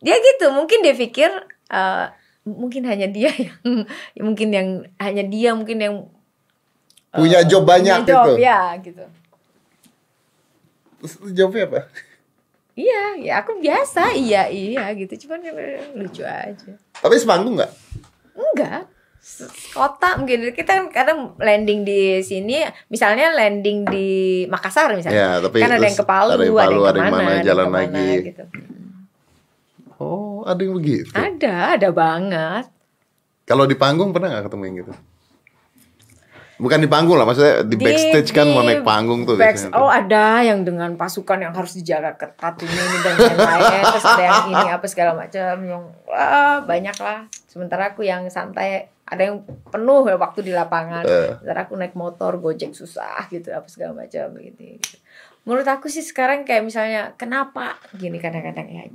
dia 0.03 0.19
gitu. 0.27 0.51
Mungkin 0.51 0.83
dia 0.83 0.99
pikir 0.99 1.31
eh, 1.71 2.05
mungkin 2.43 2.83
hanya 2.83 3.07
dia 3.07 3.31
yang, 3.31 3.87
mungkin 4.19 4.49
yang 4.51 4.69
hanya 4.99 5.23
dia 5.23 5.55
mungkin 5.55 5.79
yang 5.79 5.95
eh, 7.15 7.19
Punya 7.23 7.47
job 7.47 7.63
banyak 7.63 8.03
punya 8.03 8.11
job, 8.11 8.27
gitu. 8.27 8.33
ya 8.43 8.61
gitu. 8.83 9.07
Jawabnya 11.33 11.65
apa? 11.69 11.81
Iya, 12.77 13.05
ya 13.25 13.33
aku 13.41 13.57
biasa, 13.57 14.13
iya 14.13 14.53
iya 14.53 14.93
gitu. 14.93 15.27
Cuman 15.27 15.41
eh, 15.49 15.81
lucu 15.97 16.21
aja. 16.21 16.77
Tapi 17.01 17.15
semanggung 17.17 17.57
nggak? 17.57 17.73
Enggak. 18.37 18.83
Kota 19.75 20.23
mungkin 20.23 20.55
kita 20.55 20.71
kan 20.71 20.85
kadang 20.93 21.35
landing 21.41 21.83
di 21.83 22.23
sini, 22.23 22.63
misalnya 22.93 23.35
landing 23.35 23.83
di 23.89 24.09
Makassar 24.47 24.95
misalnya. 24.95 25.19
Ya, 25.19 25.31
tapi 25.43 25.59
kan 25.59 25.73
ada 25.73 25.83
yang 25.83 25.99
ke 25.99 26.07
Palu, 26.07 26.31
ada 26.31 26.45
yang 26.47 26.55
ada 26.55 26.63
Palu, 26.63 26.81
ada 26.85 26.97
yang 27.01 27.09
ke 27.11 27.11
mana, 27.11 27.17
mana, 27.17 27.27
ada 27.27 27.35
yang 27.35 27.49
jalan 27.49 27.65
ke 27.65 27.73
mana, 27.73 27.83
lagi. 27.83 28.11
gitu. 28.29 28.45
Oh, 29.97 30.45
ada 30.47 30.61
yang 30.61 30.75
begitu. 30.77 31.11
Ada, 31.17 31.57
ada 31.75 31.89
banget. 31.91 32.65
Kalau 33.49 33.65
di 33.65 33.75
panggung 33.75 34.13
pernah 34.15 34.29
nggak 34.31 34.45
ketemu 34.47 34.63
yang 34.63 34.77
gitu? 34.85 34.93
Bukan 36.57 36.81
di 36.81 36.89
panggung 36.89 37.21
lah, 37.21 37.29
maksudnya 37.29 37.69
di, 37.69 37.77
backstage 37.77 38.33
kan 38.33 38.49
mau 38.49 38.65
naik 38.65 38.81
panggung 38.81 39.29
tuh 39.29 39.37
biasanya. 39.37 39.77
Oh 39.77 39.93
ada 39.93 40.41
yang 40.41 40.65
dengan 40.65 40.97
pasukan 40.97 41.37
yang 41.37 41.53
harus 41.53 41.77
dijaga 41.77 42.17
ketat 42.17 42.57
ini, 42.65 42.73
ini 42.73 42.99
dan 43.05 43.15
lain-lain. 43.21 43.83
Terus 43.93 44.07
ada 44.09 44.25
yang 44.25 44.45
ini 44.49 44.69
apa 44.73 44.87
segala 44.89 45.13
macam 45.13 45.53
yang 45.61 45.85
wah 46.09 46.65
banyak 46.65 46.97
lah. 46.97 47.29
Sementara 47.45 47.93
aku 47.93 48.09
yang 48.09 48.25
santai 48.33 48.89
ada 49.05 49.23
yang 49.23 49.45
penuh 49.69 50.09
ya 50.09 50.17
waktu 50.17 50.41
di 50.41 50.53
lapangan. 50.57 51.05
Eh. 51.05 51.37
Sementara 51.37 51.69
aku 51.69 51.75
naik 51.77 51.93
motor 51.93 52.41
gojek 52.41 52.73
susah 52.73 53.29
gitu 53.29 53.53
apa 53.53 53.69
segala 53.69 53.93
macam 53.93 54.33
gitu. 54.41 54.81
gitu. 54.81 54.97
Menurut 55.45 55.69
aku 55.69 55.93
sih 55.93 56.03
sekarang 56.03 56.49
kayak 56.49 56.65
misalnya 56.65 57.13
kenapa 57.21 57.77
gini 57.95 58.17
kadang-kadang 58.17 58.67
ya 58.67 58.89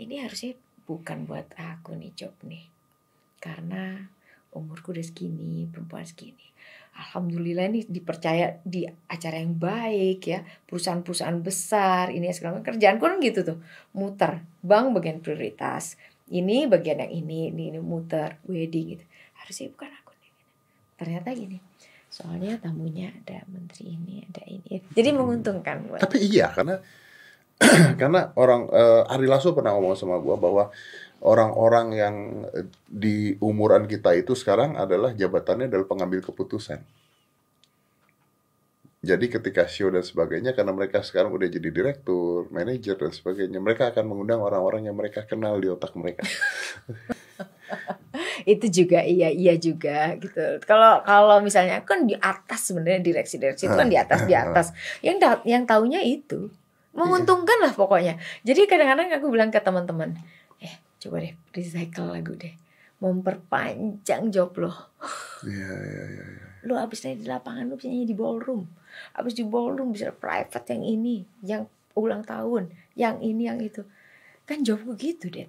ini 0.00 0.20
harusnya 0.22 0.58
bukan 0.84 1.24
buat 1.24 1.48
aku 1.56 1.96
nih 1.96 2.12
job 2.12 2.34
nih 2.44 2.66
karena 3.40 4.10
umurku 4.54 4.94
udah 4.94 5.04
segini 5.04 5.66
perempuan 5.70 6.06
segini 6.06 6.53
Alhamdulillah 6.94 7.66
nih 7.74 7.84
dipercaya 7.90 8.62
di 8.62 8.86
acara 8.86 9.42
yang 9.42 9.58
baik 9.58 10.20
ya. 10.30 10.46
Perusahaan-perusahaan 10.70 11.38
besar 11.42 12.14
ini 12.14 12.30
segala 12.30 12.58
macam. 12.58 12.70
Kerjaanku 12.70 13.02
kan 13.02 13.18
gitu 13.18 13.40
tuh. 13.42 13.58
Muter. 13.98 14.46
Bank 14.62 14.94
bagian 14.94 15.18
prioritas. 15.18 15.98
Ini 16.30 16.70
bagian 16.70 17.02
yang 17.02 17.12
ini 17.12 17.50
ini, 17.50 17.74
ini. 17.74 17.80
Muter. 17.82 18.38
Wedding 18.46 18.98
gitu. 18.98 19.04
Harusnya 19.42 19.66
bukan 19.74 19.90
aku 19.90 20.12
nih. 20.22 20.32
Ternyata 20.94 21.28
gini. 21.34 21.58
Soalnya 22.14 22.62
tamunya 22.62 23.10
ada 23.10 23.42
menteri 23.50 23.90
ini 23.90 24.22
ada 24.30 24.46
ini. 24.46 24.78
Jadi 24.94 25.08
menguntungkan 25.10 25.90
buat 25.90 25.98
Tapi 25.98 26.22
iya 26.22 26.54
karena 26.54 26.78
karena 28.00 28.30
orang 28.38 28.70
eh, 28.70 29.12
Ari 29.14 29.26
Lasso 29.26 29.50
pernah 29.50 29.74
ngomong 29.74 29.98
sama 29.98 30.22
gua 30.22 30.38
bahwa 30.38 30.70
orang-orang 31.24 31.86
yang 31.96 32.16
eh, 32.52 32.68
di 32.84 33.34
umuran 33.40 33.88
kita 33.88 34.12
itu 34.14 34.36
sekarang 34.36 34.76
adalah 34.76 35.16
jabatannya 35.16 35.72
adalah 35.72 35.88
pengambil 35.88 36.20
keputusan. 36.20 36.84
Jadi 39.04 39.28
ketika 39.28 39.68
show 39.68 39.92
dan 39.92 40.00
sebagainya 40.00 40.56
karena 40.56 40.72
mereka 40.72 41.04
sekarang 41.04 41.28
udah 41.36 41.44
jadi 41.44 41.68
direktur, 41.68 42.48
manajer 42.48 42.96
dan 42.96 43.12
sebagainya, 43.12 43.60
mereka 43.60 43.92
akan 43.92 44.08
mengundang 44.08 44.40
orang-orang 44.40 44.88
yang 44.88 44.96
mereka 44.96 45.28
kenal 45.28 45.60
di 45.60 45.68
otak 45.68 45.92
mereka. 45.92 46.24
itu 48.48 48.66
juga 48.72 49.04
iya 49.04 49.28
iya 49.28 49.60
juga 49.60 50.16
gitu. 50.16 50.56
Kalau 50.64 51.04
kalau 51.04 51.36
misalnya 51.44 51.84
kan 51.84 52.08
di 52.08 52.16
atas 52.16 52.72
sebenarnya 52.72 53.04
direksi 53.04 53.36
direksi 53.36 53.68
itu 53.68 53.76
kan 53.76 53.92
di 53.92 53.98
atas 54.00 54.24
di 54.24 54.32
atas. 54.32 54.72
Yang 55.04 55.44
yang 55.44 55.68
taunya 55.68 56.00
itu. 56.00 56.48
Menguntungkan 56.96 57.60
lah 57.60 57.76
pokoknya. 57.76 58.16
Jadi 58.40 58.64
kadang-kadang 58.64 59.12
aku 59.20 59.28
bilang 59.28 59.52
ke 59.52 59.60
teman-teman 59.60 60.16
coba 61.04 61.20
deh 61.20 61.34
recycle 61.52 62.08
lagu 62.08 62.32
deh. 62.34 62.54
Memperpanjang 62.98 64.32
job 64.32 64.52
lo. 64.60 64.72
Iya, 65.44 65.76
iya, 65.76 66.04
iya. 66.08 66.48
lo 66.64 66.80
abis 66.80 67.04
nyanyi 67.04 67.20
di 67.20 67.28
lapangan 67.28 67.68
lo 67.68 67.76
bisa 67.76 67.92
nyanyi 67.92 68.08
di 68.08 68.16
ballroom. 68.16 68.64
Abis 69.12 69.36
di 69.36 69.44
ballroom 69.44 69.92
bisa 69.92 70.08
private 70.08 70.72
yang 70.72 70.84
ini 70.88 71.16
yang 71.44 71.62
ulang 71.92 72.24
tahun 72.24 72.72
yang 72.96 73.20
ini 73.20 73.44
yang 73.44 73.60
itu. 73.60 73.84
Kan 74.48 74.64
jobku 74.64 74.96
gitu 74.96 75.28
deh 75.28 75.44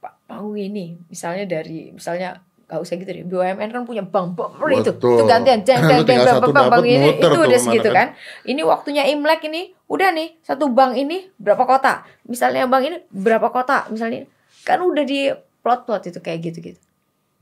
pak 0.00 0.16
panggung 0.24 0.56
ini 0.56 0.96
misalnya 1.12 1.44
dari 1.44 1.92
misalnya 1.92 2.40
gak 2.70 2.78
usah 2.78 2.94
gitu 2.94 3.10
deh 3.10 3.26
BUMN 3.26 3.68
kan 3.74 3.82
punya 3.82 4.06
bank 4.06 4.38
bank 4.38 4.54
itu 4.78 4.94
itu 4.94 5.24
gantian 5.26 5.60
jang 5.66 5.82
jang 5.82 6.06
tinggal 6.06 6.38
bank 6.38 6.70
bank 6.70 6.86
ini 6.86 7.18
itu 7.18 7.26
udah 7.34 7.58
segitu 7.58 7.90
kan. 7.90 8.14
kan 8.14 8.46
ini 8.46 8.62
waktunya 8.62 9.10
imlek 9.10 9.42
ini 9.50 9.74
udah 9.90 10.14
nih 10.14 10.38
satu 10.46 10.70
bank 10.70 10.94
ini 10.94 11.26
berapa 11.34 11.66
kota 11.66 12.06
misalnya 12.30 12.70
bank 12.70 12.82
ini 12.86 12.96
berapa 13.10 13.50
kota 13.50 13.90
misalnya 13.90 14.30
kan 14.62 14.78
udah 14.86 15.02
di 15.02 15.34
plot 15.66 15.82
plot 15.82 16.06
itu 16.14 16.22
kayak 16.22 16.38
gitu 16.46 16.58
gitu 16.62 16.80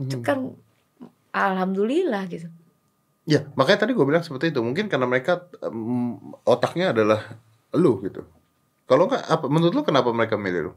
itu 0.01 0.17
Hmm. 0.19 0.23
kan 0.25 0.39
alhamdulillah 1.35 2.25
gitu 2.31 2.49
Ya, 3.29 3.45
makanya 3.61 3.85
tadi 3.85 3.93
gue 3.93 4.07
bilang 4.09 4.25
seperti 4.25 4.57
itu. 4.57 4.65
Mungkin 4.65 4.89
karena 4.89 5.05
mereka 5.05 5.45
em, 5.61 6.17
otaknya 6.49 6.97
adalah 6.97 7.37
lu 7.77 8.01
gitu. 8.01 8.25
Kalau 8.89 9.05
nggak, 9.05 9.21
apa 9.21 9.45
menurut 9.53 9.77
lu 9.77 9.85
kenapa 9.85 10.09
mereka 10.17 10.41
milih 10.41 10.73
lu? 10.73 10.75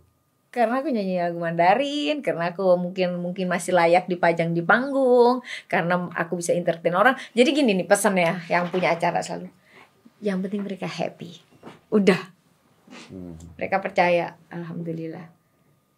Karena 0.51 0.83
aku 0.83 0.91
nyanyi 0.91 1.23
lagu 1.23 1.39
Mandarin, 1.39 2.19
karena 2.19 2.51
aku 2.51 2.75
mungkin 2.75 3.15
mungkin 3.23 3.47
masih 3.47 3.71
layak 3.71 4.11
dipajang 4.11 4.51
di 4.51 4.59
panggung, 4.59 5.39
karena 5.71 6.11
aku 6.11 6.43
bisa 6.43 6.51
entertain 6.51 6.91
orang. 6.91 7.15
Jadi 7.31 7.49
gini 7.55 7.71
nih 7.71 7.87
pesannya 7.87 8.43
yang 8.51 8.67
punya 8.67 8.91
acara 8.91 9.23
selalu. 9.23 9.47
Yang 10.19 10.37
penting 10.45 10.61
mereka 10.67 10.91
happy. 10.91 11.39
Udah. 11.87 12.19
Hmm. 13.07 13.39
Mereka 13.55 13.79
percaya, 13.79 14.35
alhamdulillah. 14.51 15.31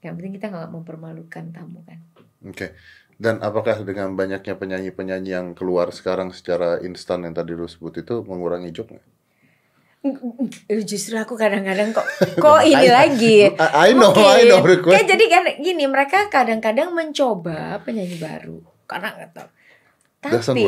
Yang 0.05 0.13
penting 0.21 0.33
kita 0.37 0.47
nggak 0.53 0.69
mempermalukan 0.69 1.43
tamu 1.49 1.81
kan. 1.89 1.99
Oke. 2.45 2.77
Dan 3.17 3.41
apakah 3.41 3.81
dengan 3.81 4.13
banyaknya 4.13 4.53
penyanyi-penyanyi 4.53 5.31
yang 5.33 5.47
keluar 5.57 5.89
sekarang 5.89 6.29
secara 6.29 6.77
instan 6.85 7.25
yang 7.25 7.33
tadi 7.33 7.57
lu 7.57 7.65
sebut 7.65 8.05
itu 8.05 8.21
mengurangi 8.21 8.69
job 8.69 8.89
nggak? 8.89 9.12
Justru 10.83 11.15
aku 11.15 11.39
kadang-kadang 11.39 11.95
kok 11.95 12.03
kok 12.43 12.61
ini 12.67 12.87
lagi. 12.91 13.47
I, 13.55 13.91
I 13.91 13.95
know, 13.95 14.11
Mungkin. 14.11 14.27
I 14.27 14.43
know. 14.51 14.59
request. 14.59 14.95
Kayak 14.99 15.07
jadi 15.15 15.25
kan 15.31 15.43
gini, 15.63 15.85
mereka 15.87 16.27
kadang-kadang 16.27 16.91
mencoba 16.91 17.79
penyanyi 17.87 18.19
baru 18.19 18.59
karena 18.83 19.15
nggak 19.15 19.31
tahu. 19.31 19.49
Tapi 20.23 20.63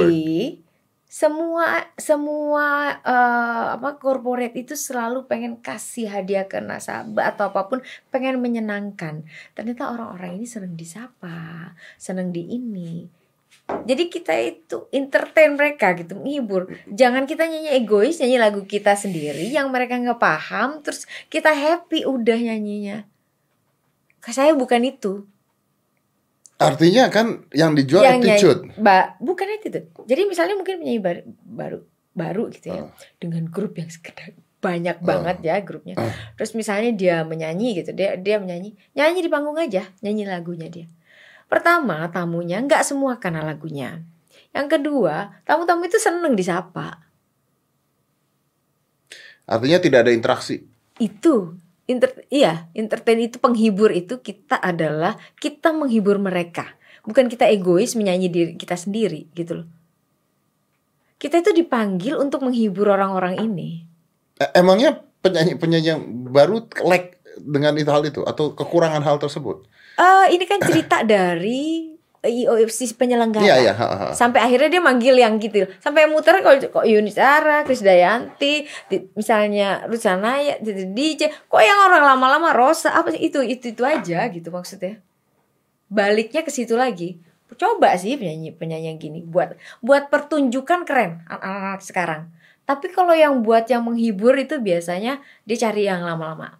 semua 1.15 1.87
semua 1.95 2.99
eh, 3.03 3.65
apa 3.79 3.95
corporate 3.99 4.55
itu 4.55 4.75
selalu 4.75 5.27
pengen 5.31 5.59
kasih 5.59 6.11
hadiah 6.11 6.43
ke 6.47 6.59
nasabah 6.59 7.35
atau 7.35 7.51
apa 7.51 7.67
pun 7.67 7.79
pengen 8.11 8.39
menyenangkan. 8.39 9.27
Ternyata 9.51 9.91
orang-orang 9.91 10.39
ini 10.39 10.47
senang 10.47 10.79
disapa, 10.79 11.71
senang 11.99 12.31
di 12.31 12.55
ini. 12.55 13.24
Jadi 13.65 14.13
kita 14.13 14.33
itu 14.37 14.85
entertain 14.93 15.57
mereka 15.57 15.97
gitu, 15.97 16.17
menghibur. 16.17 16.69
Jangan 16.85 17.25
kita 17.25 17.49
nyanyi 17.49 17.73
egois, 17.81 18.21
nyanyi 18.21 18.37
lagu 18.37 18.61
kita 18.65 18.93
sendiri 18.93 19.49
yang 19.49 19.73
mereka 19.73 19.97
nggak 19.97 20.21
paham, 20.21 20.85
terus 20.85 21.09
kita 21.33 21.49
happy 21.49 22.05
udah 22.05 22.37
nyanyinya. 22.37 23.09
Saya 24.21 24.53
bukan 24.53 24.85
itu. 24.85 25.25
Artinya 26.55 27.11
kan 27.11 27.45
yang 27.51 27.75
dijual 27.75 28.05
yang 28.05 28.23
attitude. 28.23 28.69
nyanyi, 28.69 28.79
ba, 28.79 29.19
bukan 29.19 29.47
attitude. 29.59 29.91
Jadi 30.07 30.21
misalnya 30.23 30.55
mungkin 30.55 30.79
penyanyi 30.79 31.01
baru 31.03 31.21
baru, 31.43 31.79
baru 32.15 32.43
gitu 32.53 32.71
ya, 32.71 32.81
Ah. 32.87 32.89
dengan 33.19 33.43
grup 33.51 33.75
yang 33.75 33.91
sekedar 33.91 34.31
banyak 34.63 34.97
banget 35.03 35.37
ya 35.45 35.59
grupnya. 35.61 35.93
Ah. 35.99 36.09
Terus 36.39 36.55
misalnya 36.55 36.95
dia 36.95 37.15
menyanyi 37.27 37.83
gitu, 37.83 37.91
dia 37.91 38.15
dia 38.15 38.39
menyanyi, 38.39 38.73
nyanyi 38.95 39.19
di 39.25 39.29
panggung 39.29 39.59
aja, 39.59 39.83
nyanyi 39.99 40.25
lagunya 40.25 40.71
dia. 40.71 40.87
Pertama, 41.45 42.09
tamunya 42.09 42.61
nggak 42.61 42.81
semua 42.81 43.21
karena 43.21 43.45
lagunya. 43.45 44.01
Yang 44.55 44.79
kedua, 44.79 45.35
tamu-tamu 45.43 45.85
itu 45.85 45.99
seneng 45.99 46.33
disapa. 46.33 47.05
Artinya 49.45 49.77
tidak 49.77 49.99
ada 50.07 50.11
interaksi. 50.11 50.65
Itu 50.97 51.59
inter 51.85 52.25
iya, 52.33 52.65
entertain 52.73 53.21
itu 53.21 53.37
penghibur 53.37 53.93
itu 53.93 54.17
kita 54.17 54.57
adalah 54.57 55.21
kita 55.37 55.69
menghibur 55.69 56.17
mereka. 56.17 56.73
Bukan 57.05 57.29
kita 57.29 57.45
egois 57.45 57.93
menyanyi 57.93 58.27
diri 58.33 58.51
kita 58.57 58.73
sendiri 58.73 59.29
gitu 59.37 59.61
loh. 59.61 59.67
Kita 61.21 61.39
itu 61.45 61.53
dipanggil 61.53 62.17
untuk 62.17 62.41
menghibur 62.41 62.89
orang-orang 62.89 63.37
ini. 63.37 63.85
Eh, 64.41 64.49
Emangnya 64.57 65.05
penyanyi-penyanyi 65.21 65.89
yang 65.93 66.01
baru 66.33 66.65
lag 66.81 67.13
dengan 67.37 67.77
itu 67.77 67.91
hal 67.91 68.03
itu 68.03 68.21
atau 68.25 68.57
kekurangan 68.57 69.05
hal 69.05 69.21
tersebut? 69.21 69.67
Eh 69.95 70.25
ini 70.35 70.43
kan 70.43 70.59
cerita 70.59 71.03
dari 71.15 71.95
IOFC 72.25 72.97
penyelenggara. 72.97 73.45
Iya, 73.45 73.55
iya. 73.69 73.73
ha, 73.77 73.85
ha. 73.85 74.07
Sampai 74.17 74.41
akhirnya 74.41 74.69
dia 74.77 74.81
manggil 74.81 75.13
yang 75.13 75.37
gitu. 75.37 75.69
Sampai 75.77 76.09
muter 76.09 76.41
kalau 76.41 76.57
kok 76.57 76.85
Yunisara, 76.85 77.61
Krisdayanti, 77.61 78.65
di- 78.89 79.05
misalnya 79.13 79.85
Rusanaya, 79.85 80.57
DJ, 80.65 81.29
kok 81.45 81.61
yang 81.61 81.79
orang 81.85 82.01
lama-lama 82.01 82.49
Rosa 82.51 82.97
apa 82.97 83.13
sih 83.13 83.29
itu 83.29 83.45
itu 83.45 83.77
itu 83.77 83.83
aja 83.85 84.25
gitu 84.33 84.49
maksudnya. 84.49 84.97
Baliknya 85.85 86.41
ke 86.41 86.49
situ 86.49 86.73
lagi. 86.73 87.21
Coba 87.55 87.93
sih 87.95 88.17
penyanyi 88.17 88.51
penyanyi 88.51 88.89
yang 88.91 88.99
gini 88.99 89.19
buat 89.23 89.55
buat 89.79 90.09
pertunjukan 90.09 90.83
keren 90.83 91.23
anak-anak 91.29 91.79
sekarang. 91.85 92.21
Tapi 92.65 92.89
kalau 92.89 93.13
yang 93.13 93.45
buat 93.45 93.69
yang 93.69 93.85
menghibur 93.85 94.33
itu 94.35 94.57
biasanya 94.57 95.21
dia 95.45 95.57
cari 95.61 95.85
yang 95.85 96.01
lama-lama. 96.01 96.57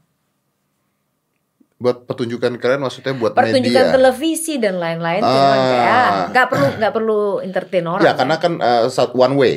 Buat 1.75 2.07
pertunjukan 2.07 2.55
keren 2.55 2.79
maksudnya 2.79 3.11
buat 3.11 3.35
Pertunjukan 3.35 3.67
media. 3.83 3.91
televisi 3.91 4.55
dan 4.57 4.79
lain-lain 4.79 5.19
Ah. 5.19 5.27
memang 5.27 5.59
kayak 5.61 6.09
nggak 6.31 6.47
perlu 6.47 6.67
nggak 6.79 6.93
perlu 6.93 7.19
entertain 7.39 7.85
orang. 7.85 8.03
Ya, 8.03 8.13
karena 8.15 8.35
kan 8.39 8.53
saat 8.87 9.11
one 9.11 9.35
way. 9.35 9.55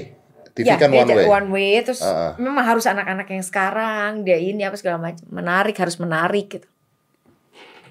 TV 0.50 0.66
ya, 0.66 0.74
kan 0.74 0.90
dia 0.90 1.06
one 1.06 1.14
way. 1.14 1.24
one 1.24 1.48
way 1.48 1.72
terus 1.78 2.02
Ah, 2.02 2.10
ah. 2.10 2.32
memang 2.34 2.66
harus 2.66 2.82
anak-anak 2.82 3.30
yang 3.30 3.46
sekarang 3.46 4.26
dia 4.26 4.34
ini 4.34 4.66
apa 4.66 4.74
segala 4.74 4.98
macam 4.98 5.22
menarik 5.30 5.78
harus 5.78 5.94
menarik 5.96 6.50
gitu. 6.50 6.66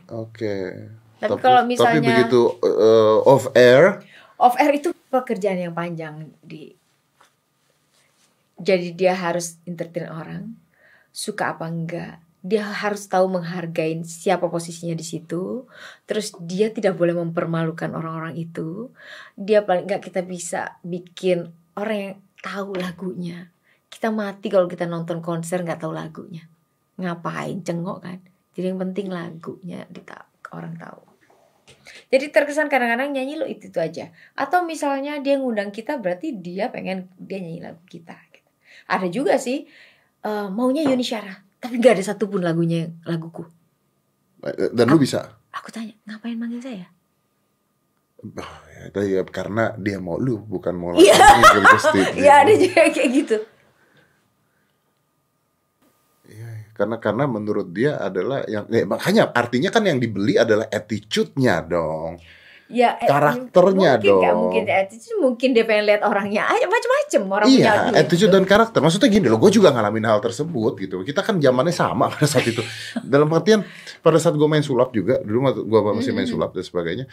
Oke. 0.09 0.75
Tapi 1.17 1.39
kalau 1.39 1.63
misalnya- 1.63 1.97
tapi 1.97 2.11
begitu 2.28 2.41
eh, 2.61 3.17
off 3.25 3.47
air, 3.53 4.03
Off 4.38 4.53
air 4.53 4.75
itu 4.75 4.91
pekerjaan 5.07 5.57
yang 5.57 5.71
panjang 5.71 6.30
di 6.43 6.75
jadi 8.57 8.91
dia 8.91 9.13
harus 9.13 9.57
entertain 9.63 10.05
orang 10.05 10.53
suka 11.09 11.55
apa 11.55 11.65
enggak 11.65 12.21
dia 12.47 12.63
harus 12.63 13.11
tahu 13.11 13.27
menghargai 13.27 13.99
siapa 14.07 14.47
posisinya 14.47 14.95
di 14.95 15.03
situ. 15.03 15.67
Terus 16.07 16.31
dia 16.39 16.71
tidak 16.71 16.95
boleh 16.95 17.19
mempermalukan 17.19 17.91
orang-orang 17.91 18.39
itu. 18.39 18.95
Dia 19.35 19.67
paling 19.67 19.83
enggak 19.83 20.07
kita 20.07 20.23
bisa 20.23 20.79
bikin 20.79 21.51
orang 21.75 21.97
yang 21.99 22.15
tahu 22.39 22.71
lagunya. 22.79 23.51
Kita 23.91 24.15
mati 24.15 24.47
kalau 24.47 24.71
kita 24.71 24.87
nonton 24.87 25.19
konser 25.19 25.59
nggak 25.59 25.83
tahu 25.83 25.91
lagunya. 25.91 26.47
Ngapain 26.95 27.59
cengok 27.67 27.99
kan? 27.99 28.19
Jadi 28.55 28.65
yang 28.71 28.79
penting 28.79 29.11
lagunya 29.11 29.83
dita 29.91 30.23
orang 30.55 30.79
tahu. 30.79 31.03
Jadi 32.07 32.31
terkesan 32.31 32.71
kadang-kadang 32.71 33.11
nyanyi 33.11 33.35
lo 33.35 33.43
itu 33.43 33.67
itu 33.67 33.79
aja. 33.83 34.15
Atau 34.39 34.63
misalnya 34.63 35.19
dia 35.19 35.35
ngundang 35.35 35.75
kita 35.75 35.99
berarti 35.99 36.39
dia 36.39 36.71
pengen 36.71 37.11
dia 37.19 37.43
nyanyi 37.43 37.59
lagu 37.59 37.83
kita 37.91 38.15
gitu. 38.31 38.47
ada 38.87 39.07
juga 39.11 39.35
sih 39.35 39.67
eh, 40.23 40.47
maunya 40.47 40.87
Yuni 40.87 41.03
Syara 41.03 41.46
tapi 41.57 41.81
nggak 41.81 41.97
ada 41.97 42.03
satupun 42.05 42.41
lagunya 42.41 42.93
laguku 43.03 43.45
dan 44.73 44.85
lu 44.87 45.01
bisa. 45.01 45.33
aku 45.49 45.73
tanya 45.73 45.93
ngapain 46.05 46.37
manggil 46.37 46.61
saya 46.61 46.87
Oh, 48.17 48.57
ya, 48.97 49.21
ya, 49.21 49.21
karena 49.29 49.77
dia 49.77 50.01
mau 50.01 50.17
lu, 50.17 50.41
bukan 50.41 50.73
mau 50.73 50.97
Iya. 50.97 51.13
langsung 51.21 51.65
Gusti. 51.69 52.01
Iya 52.25 52.33
ada 52.41 52.53
juga 52.57 52.81
kayak 52.89 53.09
gitu 53.13 53.37
Iya, 56.27 56.49
karena 56.75 56.97
karena 56.99 57.23
menurut 57.29 57.71
dia 57.71 57.95
adalah 57.95 58.43
yang 58.49 58.67
ya, 58.67 58.83
makanya 58.83 59.31
artinya 59.31 59.69
kan 59.71 59.85
yang 59.87 59.95
dibeli 60.01 60.35
adalah 60.35 60.67
attitude-nya 60.67 61.63
dong. 61.63 62.19
Ya 62.68 62.99
eh, 62.99 63.07
Karakternya 63.07 63.95
mungkin 63.95 64.11
dong. 64.11 64.38
mungkin 64.43 64.63
attitude 64.68 65.20
mungkin 65.24 65.49
dia 65.55 65.63
pengen 65.63 65.88
lihat 65.88 66.01
orangnya 66.03 66.51
aja 66.51 66.68
macem-macem 66.68 67.22
orang 67.32 67.47
punya 67.47 67.63
iya, 67.63 67.74
duit. 67.88 67.99
attitude 68.03 68.32
dan 68.36 68.43
karakter. 68.43 68.80
Maksudnya 68.84 69.07
gini 69.07 69.28
loh, 69.32 69.39
gue 69.39 69.51
juga 69.55 69.72
ngalamin 69.72 70.03
hal 70.03 70.20
tersebut 70.20 70.74
gitu. 70.84 70.95
Kita 71.07 71.24
kan 71.24 71.39
zamannya 71.39 71.72
sama 71.72 72.05
pada 72.13 72.28
saat 72.28 72.43
itu. 72.43 72.59
Dalam 72.99 73.32
artian 73.32 73.63
pada 74.03 74.20
saat 74.20 74.36
gue 74.36 74.47
main 74.51 74.63
sulap 74.63 74.91
juga, 74.91 75.24
dulu 75.24 75.47
gue 75.63 75.80
masih 75.95 76.11
main 76.11 76.28
sulap 76.28 76.51
dan 76.51 76.63
sebagainya, 76.68 77.05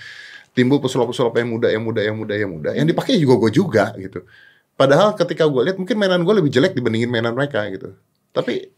timbul 0.53 0.83
pesulap-pesulap 0.83 1.35
yang 1.39 1.49
muda, 1.55 1.69
yang 1.71 1.83
muda, 1.87 2.01
yang 2.03 2.17
muda, 2.19 2.35
yang 2.35 2.51
muda. 2.51 2.71
Yang 2.75 2.87
dipakai 2.91 3.15
juga 3.23 3.35
gue 3.47 3.51
juga 3.55 3.85
gitu. 3.95 4.27
Padahal 4.75 5.15
ketika 5.15 5.47
gue 5.47 5.71
lihat 5.71 5.79
mungkin 5.79 5.95
mainan 5.95 6.27
gue 6.27 6.35
lebih 6.35 6.51
jelek 6.51 6.75
dibandingin 6.75 7.07
mainan 7.07 7.31
mereka 7.31 7.63
gitu. 7.71 7.95
Tapi 8.35 8.75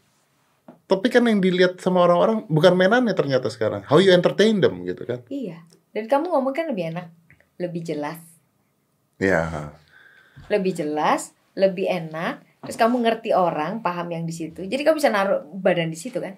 tapi 0.87 1.11
kan 1.11 1.25
yang 1.25 1.43
dilihat 1.43 1.83
sama 1.83 2.05
orang-orang 2.05 2.47
bukan 2.47 2.77
mainannya 2.77 3.17
ternyata 3.17 3.49
sekarang. 3.49 3.81
How 3.89 3.97
you 3.97 4.13
entertain 4.13 4.61
them 4.61 4.85
gitu 4.85 5.03
kan. 5.09 5.25
iya 5.27 5.65
dan 5.97 6.05
kamu 6.05 6.29
ngomong 6.29 6.53
kan 6.53 6.69
lebih 6.69 6.93
enak 6.93 7.09
lebih 7.57 7.81
jelas 7.81 8.21
Ya. 9.17 9.73
lebih 10.45 10.77
jelas, 10.77 11.33
lebih 11.57 11.89
enak. 11.89 12.45
Terus 12.61 12.77
kamu 12.77 13.01
ngerti 13.01 13.33
orang, 13.33 13.81
paham 13.81 14.13
yang 14.13 14.29
di 14.29 14.33
situ. 14.33 14.61
Jadi 14.61 14.85
kamu 14.85 15.01
bisa 15.01 15.09
naruh 15.09 15.41
badan 15.57 15.89
di 15.89 15.97
situ 15.97 16.21
kan? 16.21 16.37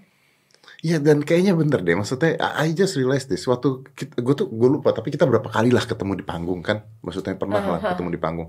Iya 0.80 1.04
dan 1.04 1.20
kayaknya 1.28 1.60
bener 1.60 1.84
deh 1.84 1.92
maksudnya 1.92 2.40
I 2.40 2.72
just 2.72 2.96
realized 2.96 3.28
this 3.28 3.44
waktu 3.44 3.84
gue 4.00 4.36
tuh 4.38 4.48
gue 4.48 4.70
lupa 4.80 4.96
tapi 4.96 5.12
kita 5.12 5.28
berapa 5.28 5.52
kali 5.52 5.76
lah 5.76 5.84
ketemu 5.84 6.24
di 6.24 6.24
panggung 6.24 6.64
kan 6.64 6.88
maksudnya 7.04 7.36
pernah 7.36 7.60
lah 7.60 7.80
ketemu 7.84 8.16
di 8.16 8.20
panggung 8.22 8.48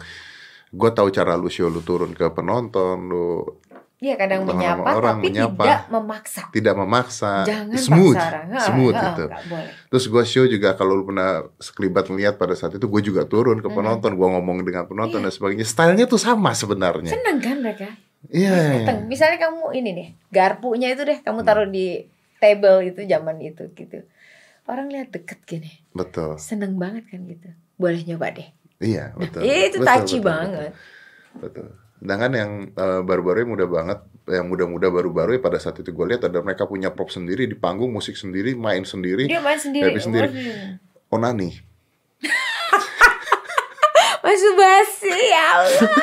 gue 0.71 0.91
tahu 0.95 1.11
cara 1.11 1.35
lu 1.35 1.51
show 1.51 1.67
lu 1.67 1.83
turun 1.83 2.15
ke 2.15 2.31
penonton 2.31 3.11
lu 3.11 3.43
Iya 4.01 4.17
kadang 4.17 4.43
Orang- 4.43 4.57
menyapa 4.57 4.91
orang 4.91 5.17
tapi 5.19 5.27
menyapa. 5.29 5.61
tidak 5.61 5.83
memaksa. 5.87 6.43
tidak 6.51 6.75
memaksa 6.75 7.33
Jangan 7.45 7.77
smooth 7.77 8.17
paksa 8.17 8.63
smooth 8.65 8.97
gitu 8.97 9.25
boleh. 9.29 9.71
terus 9.87 10.05
gue 10.07 10.23
show 10.25 10.45
juga 10.47 10.73
kalau 10.73 10.93
lu 10.95 11.05
pernah 11.05 11.31
sekelibat 11.59 12.09
melihat 12.09 12.35
pada 12.35 12.53
saat 12.55 12.73
itu 12.73 12.81
gue 12.83 13.03
juga 13.03 13.23
turun 13.23 13.59
ke 13.59 13.67
Mhm. 13.67 13.77
penonton 13.77 14.13
gue 14.15 14.29
ngomong 14.31 14.57
dengan 14.63 14.85
penonton 14.85 15.21
Iya. 15.21 15.27
dan 15.27 15.33
sebagainya 15.35 15.67
stylenya 15.67 16.07
tuh 16.07 16.17
sama 16.17 16.51
sebenarnya 16.51 17.13
Seneng 17.13 17.39
kan 17.39 17.57
mereka? 17.59 17.93
iya 18.27 18.49
iya, 18.49 18.57
iya. 18.57 18.79
Datang. 18.83 18.99
Misalnya 19.07 19.39
kamu 19.39 19.65
ini 19.75 19.91
deh, 19.93 20.09
garpunya 20.31 20.89
itu 20.89 21.03
deh 21.03 21.19
kamu 21.19 21.39
taruh 21.43 21.65
di 21.67 22.09
table 22.39 22.81
itu 22.87 23.05
zaman 23.05 23.37
itu 23.39 23.69
gitu. 23.71 24.01
Orang 24.65 24.89
lihat 24.89 25.11
deket 25.11 25.45
gini, 25.45 25.77
betul 25.91 26.37
seneng 26.37 26.73
banget 26.75 27.05
kan 27.07 27.21
gitu. 27.23 27.53
Boleh 27.75 28.01
nyoba 28.03 28.31
deh. 28.31 28.49
Iya, 28.79 29.13
betul. 29.13 29.43
Iya, 29.43 29.57
itu 29.67 29.77
Betul, 29.77 29.89
touchy 29.93 30.17
betul, 30.17 30.25
banget. 30.27 30.71
Betul. 31.35 31.69
betul. 31.69 31.69
Sedangkan 32.01 32.33
yang 32.33 32.51
eh, 32.73 33.01
baru-baru 33.05 33.45
muda 33.45 33.69
banget, 33.69 34.01
yang 34.25 34.49
muda-muda 34.49 34.89
baru-baru 34.89 35.37
ya 35.37 35.41
pada 35.41 35.61
saat 35.61 35.77
itu 35.79 35.93
gue 35.93 36.07
lihat 36.09 36.25
ada 36.25 36.41
mereka 36.41 36.65
punya 36.65 36.89
prop 36.89 37.13
sendiri 37.13 37.45
di 37.45 37.53
panggung, 37.53 37.93
musik 37.93 38.17
sendiri, 38.17 38.57
main 38.57 38.89
sendiri, 38.89 39.29
Dia 39.29 39.45
main 39.45 39.61
sendiri. 39.61 39.93
happy 39.93 40.01
sendiri. 40.01 40.29
Onani. 41.13 41.61
Masuk 44.25 44.53
basi 44.55 45.11
ya 45.13 45.45
Allah. 45.57 45.91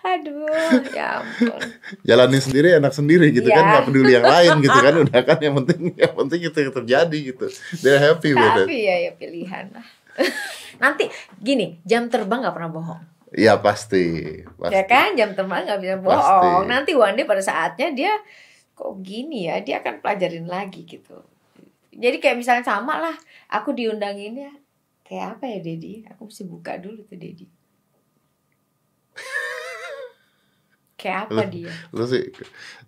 Aduh, 0.00 0.48
ya 0.96 1.20
ampun. 1.20 1.60
Jalanin 2.08 2.40
sendiri 2.40 2.72
enak 2.72 2.88
sendiri 2.90 3.30
gitu 3.36 3.52
kan, 3.52 3.62
Iya. 3.62 3.70
nggak 3.76 3.84
peduli 3.84 4.10
yang 4.16 4.24
lain 4.24 4.54
gitu 4.64 4.78
kan, 4.80 4.94
udah 5.04 5.20
kan 5.22 5.38
yang 5.44 5.54
penting 5.60 5.92
yang 5.92 6.14
penting 6.16 6.40
itu 6.40 6.56
yang 6.56 6.72
terjadi 6.72 7.18
gitu. 7.34 7.46
They're 7.84 8.00
happy 8.00 8.32
with 8.32 8.64
it. 8.64 8.66
Tapi 8.66 8.78
ya 8.80 8.96
ya 8.96 9.12
pilihan 9.12 9.76
lah. 9.76 9.84
Nanti 10.82 11.08
gini, 11.40 11.80
jam 11.84 12.08
terbang 12.08 12.44
nggak 12.44 12.56
pernah 12.56 12.72
bohong. 12.72 13.02
Iya 13.30 13.62
pasti, 13.62 14.42
pasti. 14.58 14.74
Ya 14.74 14.82
kan, 14.88 15.14
jam 15.14 15.32
terbang 15.38 15.62
nggak 15.66 15.80
bisa 15.80 15.96
bohong. 16.02 16.18
Pasti. 16.18 16.68
Nanti 16.70 16.90
one 16.96 17.14
day 17.14 17.26
pada 17.26 17.42
saatnya 17.42 17.88
dia 17.94 18.12
kok 18.74 18.96
gini 19.04 19.46
ya, 19.46 19.60
dia 19.60 19.84
akan 19.84 20.00
pelajarin 20.00 20.48
lagi 20.48 20.88
gitu. 20.88 21.20
Jadi 21.90 22.16
kayak 22.16 22.38
misalnya 22.38 22.64
sama 22.64 22.96
lah, 22.98 23.16
aku 23.52 23.76
diundangin 23.76 24.40
ya 24.40 24.52
kayak 25.10 25.26
apa 25.36 25.44
ya 25.50 25.58
Dedi? 25.58 26.06
Aku 26.06 26.30
mesti 26.30 26.46
buka 26.46 26.78
dulu 26.78 27.02
tuh 27.02 27.18
Dedi. 27.18 27.42
Kayak 31.00 31.26
apa 31.26 31.42
dia? 31.50 31.72
Lu 31.90 32.06
sih, 32.06 32.30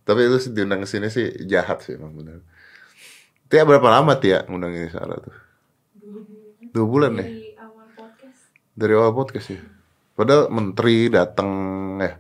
tapi 0.07 0.31
lu 0.31 0.39
sih 0.39 0.55
diundang 0.55 0.85
ke 0.85 0.89
sini 0.89 1.11
sih 1.11 1.33
jahat 1.51 1.83
sih 1.83 1.99
emang 1.99 2.15
bener. 2.15 2.47
Tia 3.51 3.67
berapa 3.67 3.89
lama 3.91 4.15
Tia 4.23 4.47
ngundang 4.47 4.71
ini 4.71 4.87
Sarah 4.87 5.19
tuh? 5.19 5.35
Dua 6.73 6.89
bulan 6.89 7.21
ya? 7.21 7.27
Di 7.29 7.53
awal 7.61 7.87
podcast. 7.93 8.41
Dari 8.73 8.93
awal 8.97 9.13
podcast 9.13 9.47
ya? 9.53 9.61
Padahal 10.17 10.49
menteri 10.49 11.13
datang 11.13 11.51
ya. 12.01 12.17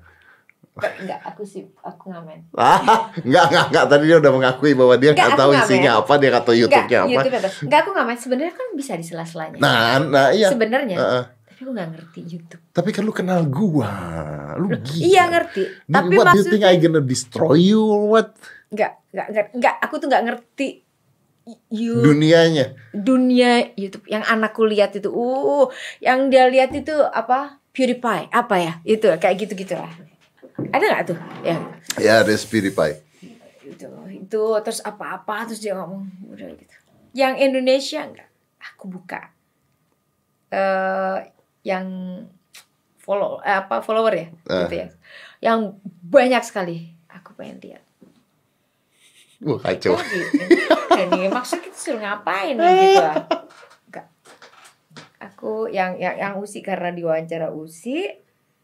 Enggak, 0.73 1.21
aku 1.25 1.41
sih 1.45 1.65
aku 1.81 2.13
ngamen. 2.13 2.53
Ah, 2.57 3.09
enggak, 3.25 3.45
enggak, 3.49 3.65
enggak. 3.73 3.85
Tadi 3.89 4.05
dia 4.09 4.19
udah 4.21 4.33
mengakui 4.33 4.73
bahwa 4.77 4.95
dia 5.01 5.17
Enggak, 5.17 5.25
nggak 5.25 5.41
tahu 5.41 5.51
ngamen. 5.57 5.65
isinya 5.69 5.91
apa, 6.01 6.13
dia 6.21 6.29
nggak 6.33 6.45
tahu 6.45 6.57
YouTube-nya 6.57 6.99
apa. 7.01 7.13
YouTube 7.13 7.37
apa? 7.37 7.49
Enggak, 7.65 7.79
aku 7.81 7.91
ngamen. 7.97 8.17
Sebenarnya 8.21 8.53
kan 8.53 8.67
bisa 8.77 8.93
di 8.97 9.05
sela-selanya. 9.09 9.57
Nah, 9.57 9.97
nah 10.05 10.27
iya. 10.37 10.49
Sebenarnya. 10.53 10.97
Heeh. 11.01 11.25
Tapi 11.49 11.59
aku 11.65 11.71
nggak 11.73 11.89
ngerti 11.97 12.21
YouTube. 12.29 12.63
Tapi 12.77 12.89
kan 12.93 13.03
lu 13.09 13.13
kenal 13.17 13.41
gua. 13.49 13.93
Lu 14.61 14.69
gila. 14.69 15.01
Iya 15.01 15.23
ngerti. 15.33 15.63
Tapi 15.89 16.13
what 16.13 16.27
do 16.29 16.41
you 16.41 16.45
think 16.45 16.61
maksudnya 16.61 16.69
I 16.69 16.77
gonna 16.77 17.01
destroy 17.05 17.57
you 17.57 17.81
or 17.81 18.05
what? 18.13 18.37
enggak, 18.73 18.93
enggak, 19.13 19.27
enggak, 19.29 19.47
enggak, 19.53 19.75
aku 19.85 19.95
tuh 20.01 20.09
enggak 20.09 20.25
ngerti 20.33 20.69
you 21.69 21.99
Dunianya. 21.99 22.75
dunia 22.93 23.75
YouTube 23.75 24.07
yang 24.07 24.23
anakku 24.23 24.63
lihat 24.63 24.95
itu. 24.95 25.09
Uh, 25.09 25.67
yang 25.99 26.29
dia 26.29 26.47
lihat 26.47 26.71
itu 26.71 26.93
apa? 26.95 27.59
PewDiePie, 27.73 28.29
apa 28.29 28.55
ya? 28.57 28.73
Itu 28.83 29.09
kayak 29.13 29.37
gitu-gitu 29.39 29.73
lah. 29.73 29.89
Ada 30.69 30.85
nggak 30.85 31.05
tuh? 31.09 31.19
Ya, 31.41 31.57
Ya, 31.97 32.13
ada 32.21 32.31
PewDiePie. 32.31 33.01
itu 33.65 33.89
itu 34.13 34.43
terus 34.61 34.79
apa-apa 34.81 35.49
terus 35.49 35.59
dia 35.59 35.73
ngomong 35.73 36.05
udah 36.29 36.49
gitu. 36.53 36.77
Yang 37.13 37.35
Indonesia 37.43 38.01
enggak. 38.03 38.29
Aku 38.63 38.85
buka 38.87 39.33
eh 40.49 41.19
yang 41.65 41.87
follow 42.99 43.41
eh, 43.41 43.57
apa 43.57 43.81
follower 43.81 44.13
ya 44.13 44.27
Ah. 44.47 44.67
gitu 44.67 44.75
ya. 44.77 44.87
Yang 45.41 45.81
banyak 46.05 46.43
sekali 46.45 46.93
aku 47.09 47.33
pengen 47.33 47.59
lihat. 47.59 47.83
Wah, 49.43 49.59
kacau. 49.59 49.99
Oh 49.99 50.03
gitu. 50.03 50.39
Nih 51.13 51.27
maksud 51.27 51.59
kita 51.59 51.77
suruh 51.77 52.01
ngapain 52.01 52.55
nih 52.55 52.95
gitu. 52.95 53.03
Enggak. 53.91 54.07
Aku 55.19 55.67
yang 55.67 55.99
yang 55.99 56.15
yang 56.15 56.33
Usi 56.39 56.63
karena 56.63 56.95
diwawancara 56.95 57.51
Usi 57.51 58.07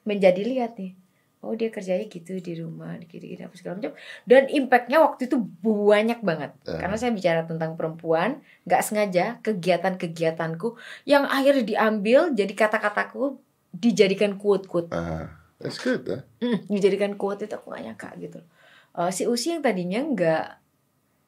menjadi 0.07 0.43
lihat 0.47 0.79
nih. 0.79 0.95
Oh 1.39 1.55
dia 1.55 1.71
kerjanya 1.71 2.03
gitu 2.11 2.35
di 2.43 2.59
rumah, 2.59 2.99
gini-gini 2.99 3.47
apa 3.47 3.55
segala 3.55 3.79
macam. 3.79 3.95
Dan 4.27 4.51
impactnya 4.51 4.99
waktu 4.99 5.31
itu 5.31 5.39
banyak 5.63 6.19
banget. 6.23 6.51
Eh. 6.67 6.79
Karena 6.83 6.97
saya 6.99 7.15
bicara 7.15 7.47
tentang 7.47 7.79
perempuan, 7.79 8.43
nggak 8.67 8.83
sengaja 8.83 9.39
kegiatan-kegiatanku 9.47 10.75
yang 11.07 11.31
akhirnya 11.31 11.63
diambil 11.63 12.35
jadi 12.35 12.51
kata-kataku 12.59 13.39
dijadikan 13.71 14.35
quote-quote. 14.35 14.91
Ah, 14.91 15.31
that's 15.63 15.79
good, 15.79 16.03
ah. 16.11 16.27
Mm, 16.43 16.67
dijadikan 16.67 17.15
quote 17.15 17.47
itu 17.47 17.55
aku 17.55 17.71
gak 17.71 17.87
nyangka 17.87 18.11
gitu. 18.19 18.43
Eh, 18.99 19.11
si 19.15 19.23
Usi 19.31 19.55
yang 19.55 19.63
tadinya 19.63 20.03
nggak 20.03 20.47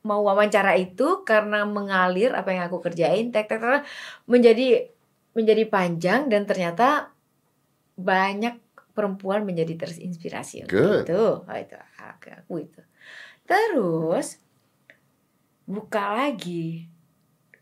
mau 0.01 0.25
wawancara 0.25 0.77
itu 0.81 1.23
karena 1.29 1.69
mengalir 1.69 2.33
apa 2.33 2.51
yang 2.53 2.65
aku 2.69 2.81
kerjain, 2.81 3.29
tek 3.29 3.49
tek 3.49 3.61
tek, 3.61 3.85
menjadi 4.25 4.89
menjadi 5.37 5.65
panjang 5.69 6.27
dan 6.27 6.49
ternyata 6.49 7.13
banyak 7.95 8.59
perempuan 8.97 9.45
menjadi 9.47 9.87
terinspirasi 9.87 10.67
untuk 10.67 10.77
Good. 10.77 11.01
itu. 11.07 11.23
Oh, 11.45 11.59
itu 11.59 11.77
aku, 12.01 12.27
aku 12.33 12.55
itu. 12.65 12.83
Terus 13.47 14.41
buka 15.69 16.17
lagi, 16.17 16.89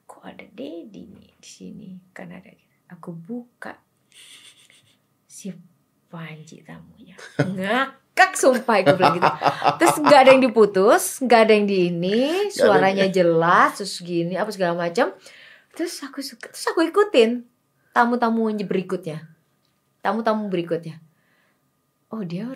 kok 0.09 0.25
ada 0.25 0.47
Dedi 0.49 1.05
nih 1.11 1.33
di 1.37 1.49
sini 1.49 1.89
kan 2.15 2.33
ada. 2.33 2.51
Aku 2.89 3.13
buka 3.13 3.77
si 5.29 5.53
Panji 6.09 6.65
tamunya 6.65 7.21
ngakak 8.19 8.35
sumpah 8.35 8.83
gue 8.83 8.95
bilang 8.99 9.15
gitu. 9.15 9.31
Terus 9.79 9.95
nggak 10.03 10.21
ada 10.27 10.31
yang 10.35 10.43
diputus 10.43 11.23
nggak 11.23 11.41
ada 11.47 11.53
yang 11.55 11.67
di 11.71 11.79
ini 11.95 12.51
suaranya 12.51 13.07
jelas 13.07 13.79
terus 13.79 14.03
gini 14.03 14.35
apa 14.35 14.51
segala 14.51 14.75
macam. 14.75 15.15
Terus 15.79 16.03
aku 16.03 16.19
suka 16.19 16.51
terus 16.51 16.67
aku 16.67 16.83
ikutin 16.83 17.47
tamu-tamu 17.95 18.51
yang 18.51 18.67
berikutnya. 18.67 19.23
Tamu-tamu 20.03 20.51
berikutnya. 20.51 20.99
Oh 22.11 22.27
dia 22.27 22.51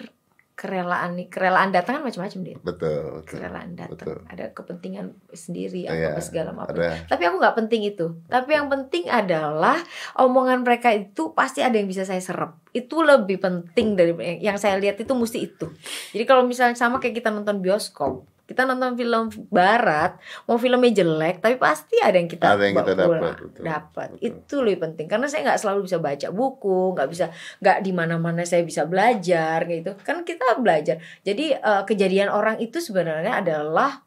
kerelaan 0.53 1.16
nih 1.16 1.26
kerelaan 1.26 1.72
datang 1.72 1.98
kan 1.98 2.05
macam-macam 2.05 2.40
dia 2.44 2.57
Betul, 2.61 3.20
betul. 3.20 3.40
kerelaan 3.40 3.72
datang 3.72 3.96
betul. 3.96 4.18
ada 4.28 4.44
kepentingan 4.53 5.07
sendiri 5.28 5.88
Iya, 5.88 6.12
apa 6.12 6.20
segala 6.20 6.53
macam 6.53 6.76
Ada. 6.76 7.09
tapi 7.09 7.22
aku 7.24 7.36
nggak 7.40 7.57
penting 7.64 7.82
itu 7.88 8.07
tapi 8.28 8.50
yang 8.53 8.68
penting 8.68 9.09
adalah 9.09 9.80
omongan 10.14 10.61
mereka 10.61 10.92
itu 10.92 11.32
pasti 11.32 11.64
ada 11.64 11.74
yang 11.74 11.88
bisa 11.88 12.05
saya 12.05 12.20
serap 12.20 12.61
itu 12.72 13.00
lebih 13.00 13.40
penting 13.40 13.96
dari 13.96 14.12
yang 14.40 14.57
saya 14.57 14.76
lihat 14.76 14.96
itu 14.96 15.12
mesti 15.12 15.38
itu 15.40 15.66
jadi 16.12 16.24
kalau 16.24 16.44
misalnya 16.44 16.76
sama 16.76 17.00
kayak 17.00 17.20
kita 17.20 17.28
nonton 17.28 17.61
bioskop 17.61 18.28
kita 18.53 18.68
nonton 18.68 18.92
film 19.00 19.32
barat 19.48 20.20
mau 20.44 20.61
filmnya 20.61 20.92
jelek 20.92 21.40
tapi 21.40 21.57
pasti 21.57 21.96
ada 22.05 22.20
yang 22.20 22.28
kita 22.28 22.44
Ada 22.53 22.62
yang 22.68 22.76
kita 22.76 22.92
dapat, 22.92 23.32
dapat. 23.57 24.09
Itu 24.20 24.61
lebih 24.61 24.84
penting. 24.84 25.09
Karena 25.09 25.24
saya 25.24 25.48
nggak 25.48 25.61
selalu 25.64 25.88
bisa 25.88 25.96
baca 25.96 26.28
buku 26.28 26.92
nggak 26.92 27.09
bisa 27.09 27.32
nggak 27.64 27.78
di 27.80 27.92
mana 27.96 28.20
mana 28.20 28.44
saya 28.44 28.61
bisa 28.61 28.84
belajar 28.84 29.64
gitu. 29.64 29.96
Kan 30.05 30.20
kita 30.28 30.61
belajar. 30.61 31.00
Jadi 31.24 31.57
eh, 31.57 31.82
kejadian 31.88 32.28
orang 32.28 32.61
itu 32.61 32.76
sebenarnya 32.76 33.40
adalah 33.40 34.05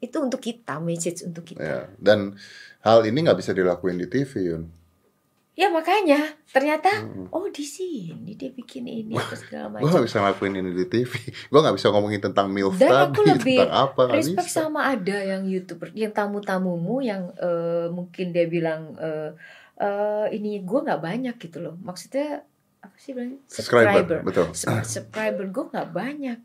itu 0.00 0.16
untuk 0.16 0.40
kita 0.40 0.80
message 0.80 1.24
untuk 1.24 1.44
kita. 1.44 1.60
Ya. 1.60 1.80
Dan 1.96 2.36
hal 2.84 3.04
ini 3.04 3.24
nggak 3.24 3.38
bisa 3.40 3.52
dilakuin 3.52 4.00
di 4.00 4.08
TV, 4.08 4.32
Yun. 4.52 4.79
Ya 5.60 5.68
makanya 5.68 6.16
ternyata 6.46 6.88
Hmm. 6.88 7.28
oh 7.28 7.44
di 7.46 7.60
sini 7.60 8.32
dia 8.32 8.48
bikin 8.48 8.80
ini 8.82 9.12
apa 9.12 9.36
segala 9.36 9.68
Gue 9.68 9.76
macam. 9.76 9.92
nggak 9.92 10.04
bisa 10.06 10.16
ngelakuin 10.18 10.54
ini 10.56 10.70
di 10.72 10.86
TV. 10.86 11.12
Gue 11.46 11.60
nggak 11.60 11.76
bisa 11.76 11.86
ngomongin 11.90 12.20
tentang 12.22 12.46
MILF 12.48 12.74
Dan 12.74 12.88
tadi, 12.88 13.04
aku 13.06 13.20
lebih 13.30 13.56
tentang 13.60 13.72
apa 13.84 14.02
Respect 14.10 14.48
bisa. 14.48 14.58
sama 14.62 14.80
ada 14.88 15.16
yang 15.20 15.42
youtuber, 15.44 15.92
yang 15.92 16.10
tamu-tamumu 16.10 16.96
yang 17.02 17.28
eh, 17.36 17.86
mungkin 17.88 18.26
dia 18.30 18.46
bilang 18.46 18.96
eh 18.96 19.30
eh, 19.76 20.26
ini 20.32 20.60
gue 20.60 20.80
nggak 20.80 20.96
banyak 20.98 21.36
gitu 21.36 21.60
loh. 21.60 21.76
Maksudnya 21.78 22.40
apa 22.80 22.96
sih 22.96 23.12
bilangnya? 23.12 23.44
Subscriber, 23.46 24.24
betul. 24.24 24.46
Sub- 24.52 24.80
subscriber 24.82 25.44
gue 25.46 25.64
nggak 25.68 25.88
banyak. 25.90 26.38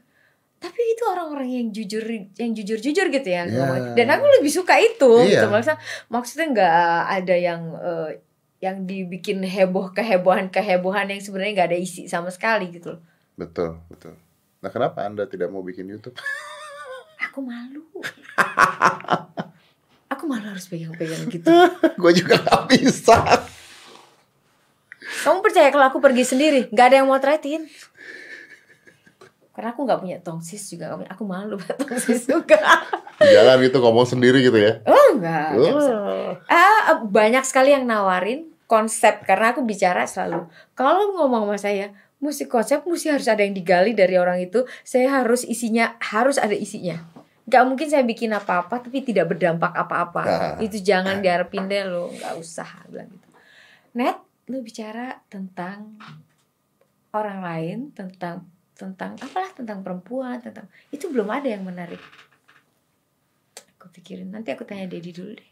Tapi 0.55 0.81
itu 0.89 1.03
orang-orang 1.05 1.49
yang 1.53 1.67
jujur, 1.69 2.03
yang 2.33 2.51
jujur-jujur 2.51 3.07
gitu 3.09 3.29
ya. 3.29 3.43
Iya. 3.43 3.93
Dan 3.93 4.07
aku 4.09 4.25
lebih 4.33 4.49
suka 4.49 4.75
itu. 4.75 5.11
Iya. 5.21 5.27
Gitu. 5.37 5.47
Maksudnya, 5.47 5.79
maksudnya 6.09 6.47
nggak 6.49 6.75
ada 7.13 7.35
yang 7.37 7.61
eh, 7.77 8.09
yang 8.65 8.89
dibikin 8.89 9.45
heboh 9.45 9.93
kehebohan 9.93 10.49
kehebohan 10.49 11.05
yang 11.05 11.21
sebenarnya 11.21 11.53
nggak 11.53 11.69
ada 11.69 11.77
isi 11.77 12.09
sama 12.09 12.33
sekali 12.33 12.73
gitu 12.73 12.97
loh. 12.97 13.01
Betul, 13.37 13.77
betul. 13.85 14.17
Nah, 14.65 14.73
kenapa 14.73 15.05
Anda 15.05 15.29
tidak 15.29 15.53
mau 15.53 15.61
bikin 15.61 15.85
YouTube? 15.85 16.17
Aku 17.29 17.45
malu. 17.45 17.85
aku 20.09 20.23
malu 20.25 20.45
harus 20.49 20.65
pegang-pegang 20.71 21.27
gitu. 21.29 21.45
gue 22.01 22.11
juga 22.15 22.39
nggak 22.39 22.63
bisa. 22.71 23.17
Kamu 25.27 25.43
percaya 25.43 25.67
kalau 25.69 25.85
aku 25.85 25.99
pergi 25.99 26.23
sendiri, 26.23 26.71
nggak 26.71 26.85
ada 26.85 26.95
yang 27.01 27.07
mau 27.11 27.19
motretin? 27.19 27.67
Karena 29.51 29.71
aku 29.75 29.83
nggak 29.83 29.99
punya 29.99 30.17
tongsis 30.23 30.63
juga, 30.71 30.95
punya- 30.95 31.11
aku 31.11 31.23
malu 31.27 31.59
punya 31.59 31.75
tongsis 31.75 32.23
juga. 32.27 32.59
Jalan 33.19 33.67
gitu 33.67 33.83
ngomong 33.83 34.07
sendiri 34.07 34.39
gitu 34.43 34.55
ya. 34.55 34.79
Oh 34.87 35.15
enggak, 35.19 35.55
nggak 35.55 35.73
bisa. 35.75 35.93
Oh. 35.95 36.31
Ah, 36.47 37.03
banyak 37.03 37.43
sekali 37.43 37.75
yang 37.75 37.83
nawarin 37.83 38.54
konsep 38.65 39.21
karena 39.25 39.53
aku 39.53 39.61
bicara 39.65 40.05
selalu. 40.09 40.49
Kalau 40.73 41.13
ngomong 41.17 41.49
sama 41.49 41.57
saya, 41.57 41.87
mesti 42.21 42.49
konsep 42.49 42.81
mesti 42.85 43.13
harus 43.13 43.29
ada 43.29 43.45
yang 43.45 43.53
digali 43.53 43.93
dari 43.93 44.17
orang 44.17 44.41
itu. 44.41 44.65
Saya 44.81 45.21
harus 45.21 45.45
isinya 45.45 45.97
harus 46.01 46.41
ada 46.41 46.53
isinya. 46.53 46.97
Gak 47.45 47.63
mungkin 47.69 47.85
saya 47.85 48.01
bikin 48.01 48.33
apa-apa 48.33 48.81
tapi 48.81 49.05
tidak 49.05 49.29
berdampak 49.29 49.69
apa-apa. 49.69 50.23
Ah. 50.25 50.55
Itu 50.57 50.81
jangan 50.81 51.21
diharapin 51.21 51.69
deh 51.69 51.85
lo, 51.85 52.09
nggak 52.09 52.33
usah 52.41 52.89
bilang 52.89 53.09
gitu. 53.13 53.27
Net, 53.95 54.17
lu 54.49 54.65
bicara 54.65 55.21
tentang 55.29 56.01
orang 57.13 57.39
lain, 57.45 57.77
tentang 57.93 58.49
tentang 58.75 59.15
apalah 59.21 59.53
tentang 59.55 59.85
perempuan, 59.85 60.41
tentang 60.41 60.67
itu 60.91 61.07
belum 61.07 61.29
ada 61.31 61.47
yang 61.47 61.63
menarik. 61.63 62.01
Aku 63.77 63.87
pikirin 63.93 64.33
nanti 64.33 64.51
aku 64.51 64.65
tanya 64.65 64.89
Dedi 64.89 65.13
dulu 65.13 65.31
deh. 65.37 65.49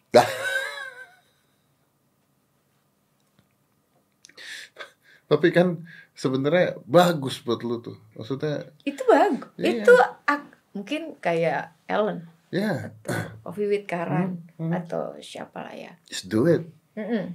Tapi 5.34 5.50
kan 5.50 5.68
sebenarnya 6.14 6.78
bagus 6.84 7.42
buat 7.42 7.60
lu 7.60 7.80
tuh. 7.80 7.98
Maksudnya 8.14 8.70
Itu 8.84 9.02
bagus. 9.04 9.50
Iya. 9.58 9.82
Itu 9.82 9.94
ak- 10.24 10.54
mungkin 10.72 11.18
kayak 11.18 11.74
Ellen 11.86 12.26
ya 12.50 12.94
atau 12.94 13.18
Coffee 13.44 13.66
with 13.66 13.86
Karan 13.86 14.46
Hmm, 14.56 14.70
hmm. 14.70 14.72
atau 14.76 15.18
siapa 15.18 15.62
lah 15.62 15.74
ya. 15.74 15.92
just 16.06 16.30
do 16.30 16.46
it. 16.46 16.62
Mm-mm. 16.94 17.34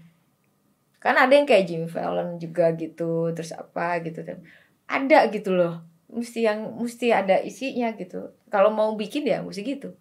Kan 0.98 1.14
ada 1.14 1.30
yang 1.30 1.42
kayak 1.42 1.66
Jimmy 1.66 1.86
Fallon 1.86 2.38
juga 2.38 2.74
gitu, 2.74 3.30
terus 3.30 3.50
apa 3.50 3.98
gitu 4.00 4.22
kan. 4.22 4.42
Ada 4.86 5.26
gitu 5.28 5.54
loh. 5.54 5.82
Mesti 6.08 6.42
yang 6.42 6.74
mesti 6.74 7.10
ada 7.10 7.38
isinya 7.38 7.90
gitu. 7.92 8.30
Kalau 8.46 8.70
mau 8.70 8.94
bikin 8.94 9.22
ya 9.22 9.38
mesti 9.38 9.62
gitu. 9.62 9.94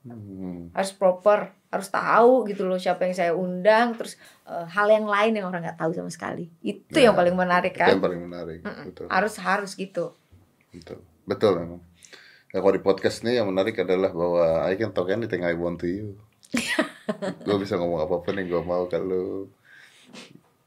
Hmm. 0.00 0.72
Harus 0.72 0.96
proper, 0.96 1.52
harus 1.68 1.88
tahu 1.92 2.48
gitu 2.48 2.64
loh 2.64 2.80
siapa 2.80 3.04
yang 3.04 3.12
saya 3.12 3.32
undang, 3.36 3.92
terus 3.92 4.16
eh, 4.48 4.64
hal 4.64 4.88
yang 4.88 5.04
lain 5.04 5.36
yang 5.36 5.46
orang 5.52 5.60
nggak 5.60 5.76
tahu 5.76 5.92
sama 5.92 6.08
sekali. 6.08 6.48
Itu 6.64 6.96
Ya, 6.96 7.12
yang 7.12 7.16
paling 7.16 7.36
menarik 7.36 7.76
Itu 7.76 7.84
yang 7.84 8.00
kan. 8.00 8.06
paling 8.08 8.20
menarik. 8.24 8.58
Mm-mm. 8.64 8.84
Betul. 8.92 9.06
Harus 9.12 9.34
harus 9.36 9.70
gitu. 9.76 10.16
Betul. 10.72 11.04
Betul 11.28 11.52
memang. 11.60 11.80
Ya, 12.50 12.58
kalau 12.58 12.74
di 12.74 12.82
podcast 12.82 13.22
ini 13.22 13.38
yang 13.38 13.46
menarik 13.46 13.76
adalah 13.78 14.10
bahwa 14.10 14.66
I 14.66 14.74
can 14.74 14.90
talk 14.90 15.12
anything 15.12 15.44
I 15.44 15.52
want 15.54 15.78
to 15.84 15.86
you. 15.86 16.08
gue 17.46 17.56
bisa 17.60 17.78
ngomong 17.78 18.00
apa 18.02 18.16
pun 18.24 18.34
yang 18.34 18.48
gue 18.48 18.62
mau 18.64 18.88
ke 18.88 18.98
lu. 18.98 19.46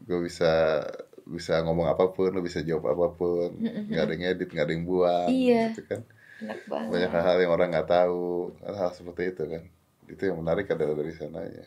Gue 0.03 0.19
bisa 0.23 0.83
bisa 1.23 1.59
ngomong 1.63 1.87
apa 1.87 2.11
pun, 2.11 2.31
lu 2.31 2.39
bisa 2.39 2.59
jawab 2.61 2.93
apa 2.93 3.07
pun. 3.11 3.49
Nggak 3.59 4.03
ada 4.03 4.13
yang 4.13 4.25
edit, 4.31 4.47
nggak 4.47 4.65
ada 4.67 4.73
yang 4.75 4.85
buang. 4.85 5.27
Iya. 5.27 5.63
Gitu 5.75 5.83
kan. 5.87 6.01
Enak 6.41 6.59
banget. 6.65 6.89
Banyak 6.89 7.11
hal-hal 7.13 7.37
yang 7.43 7.51
orang 7.53 7.69
nggak 7.69 7.89
tahu. 7.91 8.55
Hal 8.65 8.89
seperti 8.95 9.35
itu 9.35 9.43
kan. 9.45 9.63
Itu 10.09 10.21
yang 10.25 10.41
menarik 10.41 10.71
adalah 10.71 10.97
dari 10.97 11.13
sananya. 11.13 11.65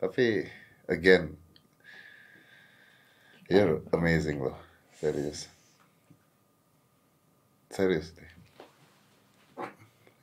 Tapi 0.00 0.42
again, 0.90 1.36
you're 3.46 3.84
amazing 3.94 4.42
loh. 4.42 4.56
Serius. 4.98 5.46
Serius 7.70 8.10
deh. 8.16 8.30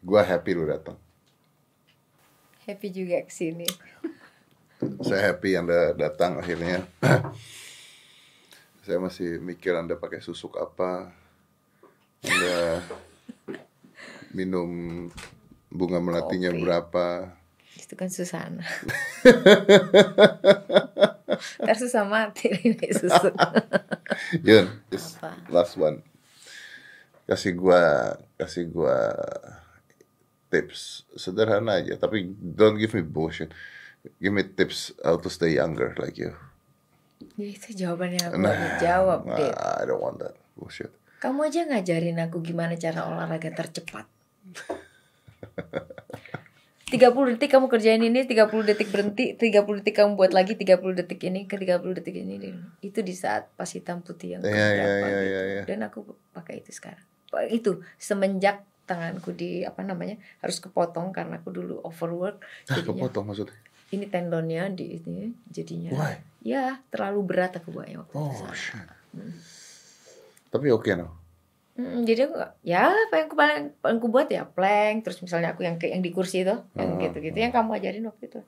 Gua 0.03 0.21
happy 0.21 0.51
lu 0.51 0.67
datang. 0.67 0.99
Happy 2.67 2.91
juga 2.91 3.23
ke 3.23 3.31
sini. 3.31 3.67
Saya 5.07 5.31
happy 5.31 5.55
Anda 5.55 5.95
datang 5.95 6.37
akhirnya. 6.37 6.83
Saya 8.85 8.99
masih 8.99 9.39
mikir 9.39 9.71
Anda 9.73 9.95
pakai 9.95 10.19
susuk 10.19 10.59
apa. 10.59 11.11
Anda 12.27 12.83
minum 14.31 15.07
bunga 15.71 15.99
melatinya 15.99 16.51
Kopi. 16.51 16.61
berapa. 16.63 17.07
Itu 17.77 17.93
kan 17.93 18.09
Susana. 18.09 18.65
Ntar 21.61 21.77
susah 21.77 22.03
mati 22.07 22.49
ini 22.49 22.89
susu. 22.89 23.29
Yun, 24.41 24.67
last 25.53 25.77
one. 25.77 26.01
Kasih 27.29 27.53
gua 27.53 28.15
kasih 28.39 28.65
gua 28.71 29.13
tips 30.47 31.03
sederhana 31.13 31.83
aja, 31.83 31.99
tapi 31.99 32.31
don't 32.39 32.79
give 32.79 32.95
me 32.95 33.03
bullshit. 33.03 33.51
Give 34.23 34.31
me 34.31 34.47
tips 34.47 34.95
how 35.03 35.19
to 35.19 35.27
stay 35.27 35.53
younger 35.59 35.93
like 35.99 36.15
you. 36.15 36.33
Ya 37.35 37.51
itu 37.51 37.75
jawabannya 37.75 38.31
aku 38.31 38.39
nah, 38.39 38.79
jawab 38.79 39.27
deh. 39.27 39.51
I 39.51 39.83
don't 39.83 40.01
want 40.01 40.23
that 40.23 40.39
bullshit. 40.55 40.89
Kamu 41.19 41.49
aja 41.49 41.65
ngajarin 41.67 42.17
aku 42.23 42.39
gimana 42.41 42.77
cara 42.79 43.05
olahraga 43.09 43.51
tercepat. 43.51 44.07
30 46.87 47.35
detik 47.35 47.51
kamu 47.51 47.67
kerjain 47.67 47.99
ini, 47.99 48.23
30 48.23 48.47
detik 48.63 48.87
berhenti, 48.95 49.35
30 49.35 49.83
detik 49.83 49.95
kamu 49.99 50.15
buat 50.15 50.31
lagi, 50.31 50.55
30 50.55 50.95
detik 50.95 51.19
ini, 51.27 51.43
ke 51.43 51.59
30 51.59 51.83
detik 51.99 52.15
ini. 52.15 52.55
Itu 52.79 53.03
di 53.03 53.11
saat 53.11 53.51
pas 53.59 53.67
hitam 53.67 53.99
putih 53.99 54.39
yang 54.39 54.41
keberapa 54.41 54.55
iya, 54.55 54.71
iya, 54.71 54.87
gitu. 54.87 55.27
iya, 55.27 55.41
iya. 55.43 55.61
Dan 55.67 55.83
aku 55.83 56.15
pakai 56.31 56.63
itu 56.63 56.71
sekarang. 56.71 57.03
Itu 57.51 57.83
semenjak 57.99 58.63
tanganku 58.87 59.35
di 59.35 59.67
apa 59.67 59.83
namanya 59.83 60.15
harus 60.39 60.63
kepotong 60.63 61.11
karena 61.11 61.43
aku 61.43 61.51
dulu 61.51 61.83
overwork 61.83 62.39
jadinya 62.63 62.87
kepotong 62.95 63.25
maksudnya. 63.27 63.57
ini 63.91 64.07
tendonnya 64.07 64.71
di 64.71 65.03
ini 65.03 65.35
jadinya 65.51 65.91
Why? 65.91 66.23
ya 66.39 66.79
terlalu 66.87 67.19
berat 67.27 67.59
aku 67.59 67.75
buatnya 67.75 68.07
waktu 68.07 68.15
Oh 68.15 68.31
itu 68.31 68.47
shit. 68.55 68.87
Tapi 70.47 70.71
oke 70.71 70.87
no. 70.95 71.26
Mm, 71.77 72.03
jadi 72.03 72.25
aku 72.25 72.35
ya 72.65 72.89
apa 72.89 73.13
yang 73.15 73.27
aku 73.29 73.37
paling 73.37 73.57
paling 73.77 73.97
aku 74.01 74.09
buat 74.09 74.25
ya 74.27 74.43
plank 74.43 75.05
terus 75.05 75.21
misalnya 75.21 75.53
aku 75.53 75.61
yang 75.61 75.77
yang 75.77 76.01
di 76.01 76.09
kursi 76.09 76.41
itu 76.41 76.57
yang 76.73 76.89
Hmm, 76.89 76.97
gitu-gitu 76.97 77.37
yang 77.37 77.53
kamu 77.53 77.77
ajarin 77.77 78.01
waktu 78.03 78.25
itu 78.27 78.41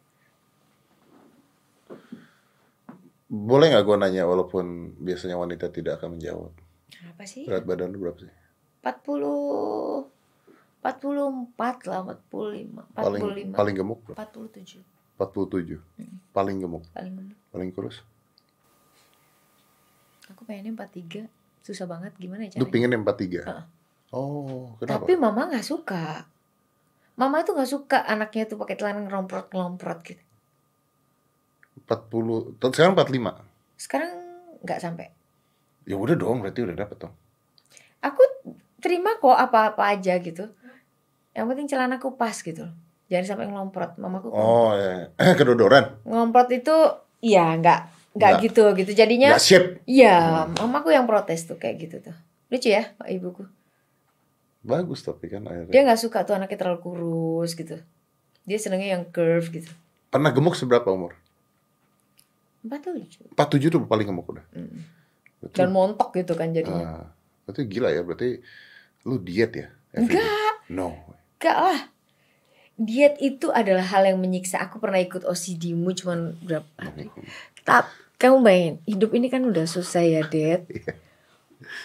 Boleh 3.29 3.69
nggak 3.69 3.85
gua 3.85 3.97
nanya 4.01 4.25
walaupun 4.25 4.65
biasanya 4.97 5.37
wanita 5.37 5.69
tidak 5.69 6.01
akan 6.01 6.17
menjawab. 6.17 6.49
apa 7.05 7.23
sih 7.23 7.45
Berat 7.45 7.63
badan 7.63 7.93
lu 7.93 8.01
berapa 8.01 8.17
sih? 8.19 8.33
40 8.81 10.09
44 10.81 11.85
lah 11.85 11.99
45 12.17 12.97
Paling 12.97 13.21
45 13.53 13.53
paling 13.53 13.75
gemuk 13.77 13.99
berapa? 14.03 14.17
47 14.25 14.81
47. 15.19 15.77
Paling 16.31 16.57
gemuk, 16.57 16.81
paling 16.89 17.13
gemuk. 17.13 17.37
paling 17.51 17.69
kurus. 17.69 18.01
aku 20.25 20.41
pengennya 20.43 20.73
43 20.73 21.27
susah 21.69 21.85
banget 21.85 22.11
gimana 22.17 22.43
ya 22.43 22.57
Lu 22.57 22.65
caranya 22.65 22.73
pingin 22.73 22.89
yang 22.91 23.03
43? 23.03 23.45
Heeh. 23.45 23.63
Oh, 24.09 24.73
kenapa? 24.75 25.05
tapi 25.05 25.13
mama 25.15 25.45
nggak 25.45 25.61
suka 25.63 26.25
mama 27.13 27.39
itu 27.39 27.53
nggak 27.53 27.69
suka 27.69 27.97
anaknya 28.03 28.43
tuh 28.45 28.57
pakai 28.57 28.73
celana 28.73 29.05
ngeromprot 29.05 29.53
ngeromprot 29.53 29.99
gitu 30.01 30.23
40, 31.79 32.57
tuh 32.57 32.69
sekarang 32.69 32.93
45. 32.93 33.77
sekarang 33.77 34.11
nggak 34.61 34.79
sampai 34.79 35.07
Ya 35.85 35.97
udah 35.97 36.13
dong, 36.13 36.41
berarti 36.41 36.61
udah 36.61 36.75
dapet 36.75 36.97
dong. 36.99 37.13
aku 37.99 38.21
terima 38.77 39.17
kok 39.17 39.33
apa-apa 39.33 39.89
aja 39.89 40.17
gitu 40.17 40.47
yang 41.31 41.45
penting 41.45 41.65
celanaku 41.65 42.13
pas 42.13 42.33
gitu 42.33 42.65
jangan 43.07 43.25
sampai 43.27 43.45
ngelomprot 43.45 43.91
mamaku 43.95 44.29
Oh, 44.29 44.73
ya. 44.73 45.09
kedodoran. 45.39 45.97
ngelomprot 46.03 46.49
itu 46.49 46.75
ya 47.19 47.53
nggak 47.53 47.79
nggak 48.11 48.31
gitu 48.43 48.63
gitu 48.73 48.91
jadinya 48.91 49.33
Nggak 49.33 49.43
shape. 49.43 49.69
iya 49.85 50.45
mamaku 50.53 50.89
yang 50.89 51.05
protes 51.05 51.43
tuh 51.43 51.55
kayak 51.55 51.75
gitu 51.79 52.01
tuh 52.01 52.15
lucu 52.47 52.67
ya 52.67 52.89
pak 52.95 53.07
ibuku 53.07 53.45
Bagus 54.59 55.01
tapi 55.01 55.27
kan 55.27 55.43
akhirnya. 55.43 55.71
dia 55.71 55.81
nggak 55.83 55.99
suka 55.99 56.23
tuh 56.23 56.35
anaknya 56.35 56.57
terlalu 56.57 56.79
kurus 56.81 57.53
gitu 57.53 57.79
dia 58.43 58.57
senengnya 58.57 58.95
yang 58.95 59.05
curve 59.05 59.49
gitu 59.49 59.69
Pernah 60.09 60.29
gemuk 60.29 60.53
seberapa 60.53 60.89
umur? 60.89 61.13
empat 62.59 62.81
tujuh 62.83 63.69
47 63.69 63.71
tuh 63.71 63.79
paling 63.85 64.03
gemuk 64.03 64.27
udah. 64.27 64.43
Mm. 64.51 64.83
Berarti, 65.39 65.55
dan 65.55 65.69
montok 65.69 66.11
gitu 66.11 66.33
kan 66.33 66.51
jadinya 66.51 66.85
ah, 66.99 67.05
berarti 67.45 67.61
gila 67.65 67.87
ya, 67.87 68.01
berarti 68.01 68.43
lu 69.05 69.15
diet 69.17 69.51
ya? 69.55 69.67
enggak 69.91 70.27
No. 70.67 70.91
enggak 71.37 71.55
lah 71.55 71.79
diet 72.75 73.15
itu 73.17 73.47
adalah 73.49 73.85
hal 73.85 74.03
yang 74.03 74.17
menyiksa 74.17 74.59
aku 74.59 74.77
pernah 74.77 74.97
ikut 74.97 75.23
OCD-mu 75.23 75.93
cuman 75.93 76.35
berapa 76.41 76.67
hari 76.75 77.07
Tap, 77.69 77.85
kamu 78.17 78.41
bayangin, 78.41 78.75
hidup 78.89 79.13
ini 79.13 79.29
kan 79.29 79.45
udah 79.45 79.69
susah 79.69 80.01
ya, 80.01 80.25
Dad. 80.25 80.65
Iya. 80.65 80.97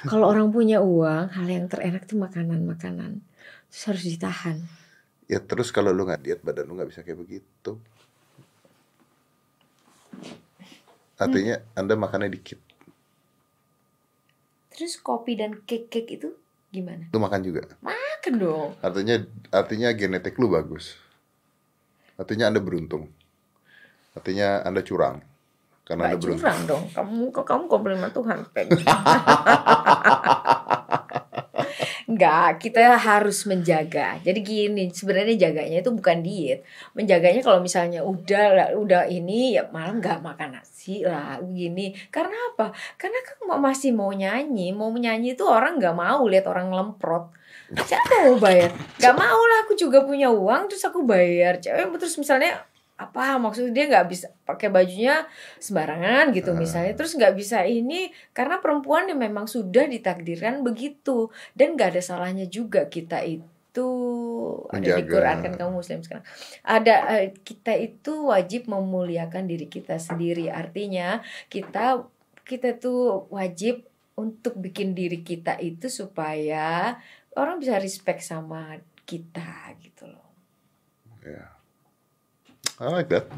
Kalau 0.09 0.33
orang 0.33 0.49
punya 0.49 0.81
uang, 0.81 1.35
hal 1.37 1.45
yang 1.45 1.69
terenak 1.69 2.09
tuh 2.09 2.17
makanan-makanan. 2.17 3.21
Terus 3.69 3.85
harus 3.91 4.05
ditahan. 4.09 4.57
Ya 5.29 5.41
terus 5.41 5.69
kalau 5.73 5.93
lu 5.93 6.05
nggak 6.05 6.21
diet 6.21 6.41
badan 6.45 6.69
lu 6.69 6.77
nggak 6.77 6.89
bisa 6.89 7.01
kayak 7.05 7.21
begitu. 7.21 7.73
Artinya 11.21 11.61
Anda 11.77 11.97
makannya 11.97 12.33
dikit. 12.33 12.61
Terus 14.75 14.99
kopi 15.01 15.39
dan 15.39 15.63
cake-cake 15.65 16.23
itu 16.23 16.29
gimana? 16.71 17.09
Lu 17.15 17.19
makan 17.23 17.41
juga. 17.45 17.67
Makan 17.81 18.35
dong. 18.37 18.71
Artinya 18.83 19.23
artinya 19.53 19.89
genetik 19.95 20.39
lu 20.39 20.51
bagus. 20.51 20.99
Artinya 22.17 22.51
Anda 22.51 22.61
beruntung. 22.63 23.11
Artinya 24.15 24.63
Anda 24.63 24.83
curang. 24.87 25.34
Karena 25.85 26.17
Gak 26.17 26.25
beruntung. 26.25 26.41
curang 26.41 26.61
dong. 26.65 26.85
Kamu 26.97 27.29
kok 27.29 27.45
kamu 27.45 27.65
komplimen 27.69 28.09
Tuhan, 28.09 28.39
Peng. 28.57 28.73
Enggak, 32.09 32.51
kita 32.65 32.97
harus 32.97 33.45
menjaga. 33.45 34.17
Jadi 34.25 34.41
gini, 34.41 34.89
sebenarnya 34.89 35.37
jaganya 35.37 35.85
itu 35.85 35.93
bukan 35.93 36.25
diet. 36.25 36.65
Menjaganya 36.97 37.45
kalau 37.45 37.61
misalnya 37.61 38.01
udah 38.01 38.73
udah 38.81 39.05
ini 39.13 39.61
ya 39.61 39.69
malam 39.69 40.01
nggak 40.01 40.25
makan 40.25 40.57
nasi 40.57 41.05
lah 41.05 41.37
begini. 41.45 41.93
Karena 42.09 42.33
apa? 42.57 42.73
Karena 42.97 43.21
kan 43.21 43.37
masih 43.61 43.93
mau 43.93 44.09
nyanyi, 44.09 44.73
mau 44.73 44.89
menyanyi 44.89 45.37
itu 45.37 45.45
orang 45.45 45.77
nggak 45.77 45.97
mau 45.97 46.25
lihat 46.25 46.49
orang 46.49 46.73
lemprot. 46.73 47.29
Siapa 47.73 48.29
mau 48.29 48.37
bayar? 48.41 48.71
Gak 49.01 49.17
mau 49.17 49.41
lah, 49.41 49.65
aku 49.65 49.73
juga 49.73 50.05
punya 50.05 50.29
uang 50.29 50.69
terus 50.69 50.85
aku 50.85 51.01
bayar. 51.09 51.57
Cewek 51.59 51.97
terus 51.97 52.17
misalnya 52.21 52.61
apa 52.95 53.43
maksudnya 53.43 53.75
dia 53.75 53.85
nggak 53.91 54.07
bisa 54.07 54.27
pakai 54.47 54.71
bajunya 54.71 55.27
sembarangan 55.59 56.31
gitu 56.31 56.55
uh. 56.55 56.59
misalnya 56.59 56.95
terus 56.95 57.19
nggak 57.19 57.35
bisa 57.35 57.67
ini 57.67 58.15
karena 58.31 58.63
perempuan 58.63 59.11
yang 59.11 59.19
memang 59.19 59.51
sudah 59.51 59.91
ditakdirkan 59.91 60.63
begitu 60.63 61.35
dan 61.59 61.75
nggak 61.75 61.99
ada 61.99 62.03
salahnya 62.03 62.47
juga 62.47 62.87
kita 62.87 63.27
itu 63.27 63.91
Menjaga. 64.71 64.79
ada 64.79 64.91
di 64.95 65.03
Quran 65.11 65.37
kan 65.43 65.53
kamu 65.59 65.71
muslim 65.75 66.01
sekarang 66.07 66.27
ada 66.63 66.95
uh, 67.11 67.27
kita 67.43 67.75
itu 67.75 68.31
wajib 68.31 68.71
memuliakan 68.71 69.51
diri 69.51 69.67
kita 69.67 69.99
sendiri 69.99 70.47
artinya 70.55 71.19
kita 71.51 72.07
kita 72.47 72.79
tuh 72.79 73.27
wajib 73.35 73.83
untuk 74.15 74.55
bikin 74.63 74.95
diri 74.95 75.27
kita 75.27 75.59
itu 75.59 75.91
supaya 75.91 76.95
orang 77.35 77.59
bisa 77.59 77.83
respect 77.83 78.23
sama 78.23 78.79
kita 79.03 79.75
gitu 79.83 80.07
loh. 80.07 80.31
Yeah. 81.27 81.54
I 82.83 82.91
like 82.91 83.11
that. 83.11 83.31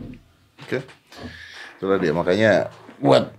Oke. 0.64 0.80
Okay. 0.80 0.82
Itulah 1.76 2.00
dia 2.00 2.12
makanya 2.16 2.72
buat 2.96 3.36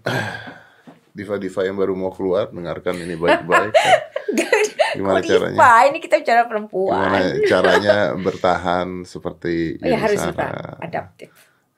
diva-diva 1.17 1.65
yang 1.65 1.77
baru 1.77 1.97
mau 1.97 2.13
keluar 2.13 2.53
dengarkan 2.53 3.01
ini 3.01 3.17
baik-baik. 3.17 3.73
Gimana 4.97 5.19
Kok 5.21 5.29
caranya? 5.29 5.57
Diva? 5.57 5.73
Ini 5.89 5.97
kita 5.97 6.15
bicara 6.21 6.41
perempuan. 6.45 7.01
Gimana 7.01 7.19
caranya 7.49 7.97
bertahan 8.13 8.87
seperti 9.09 9.81
oh, 9.81 9.89
ya, 9.89 9.97
harus 9.97 10.21
bertahan 10.21 10.77
adaptif. 10.85 11.31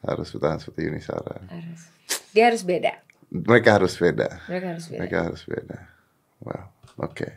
Harus 0.04 0.28
bertahan 0.36 0.58
seperti 0.60 0.82
Yunisara. 0.92 1.36
Harus. 1.48 1.82
Dia 2.36 2.44
harus 2.52 2.64
beda. 2.68 3.00
Mereka 3.32 3.70
harus 3.80 3.94
beda. 3.96 4.28
Mereka 4.52 4.68
harus 4.76 4.86
beda. 4.92 5.00
Mereka 5.00 5.18
harus 5.32 5.42
beda. 5.48 5.78
Wow. 6.44 6.64
Oke. 7.00 7.16
Okay. 7.16 7.32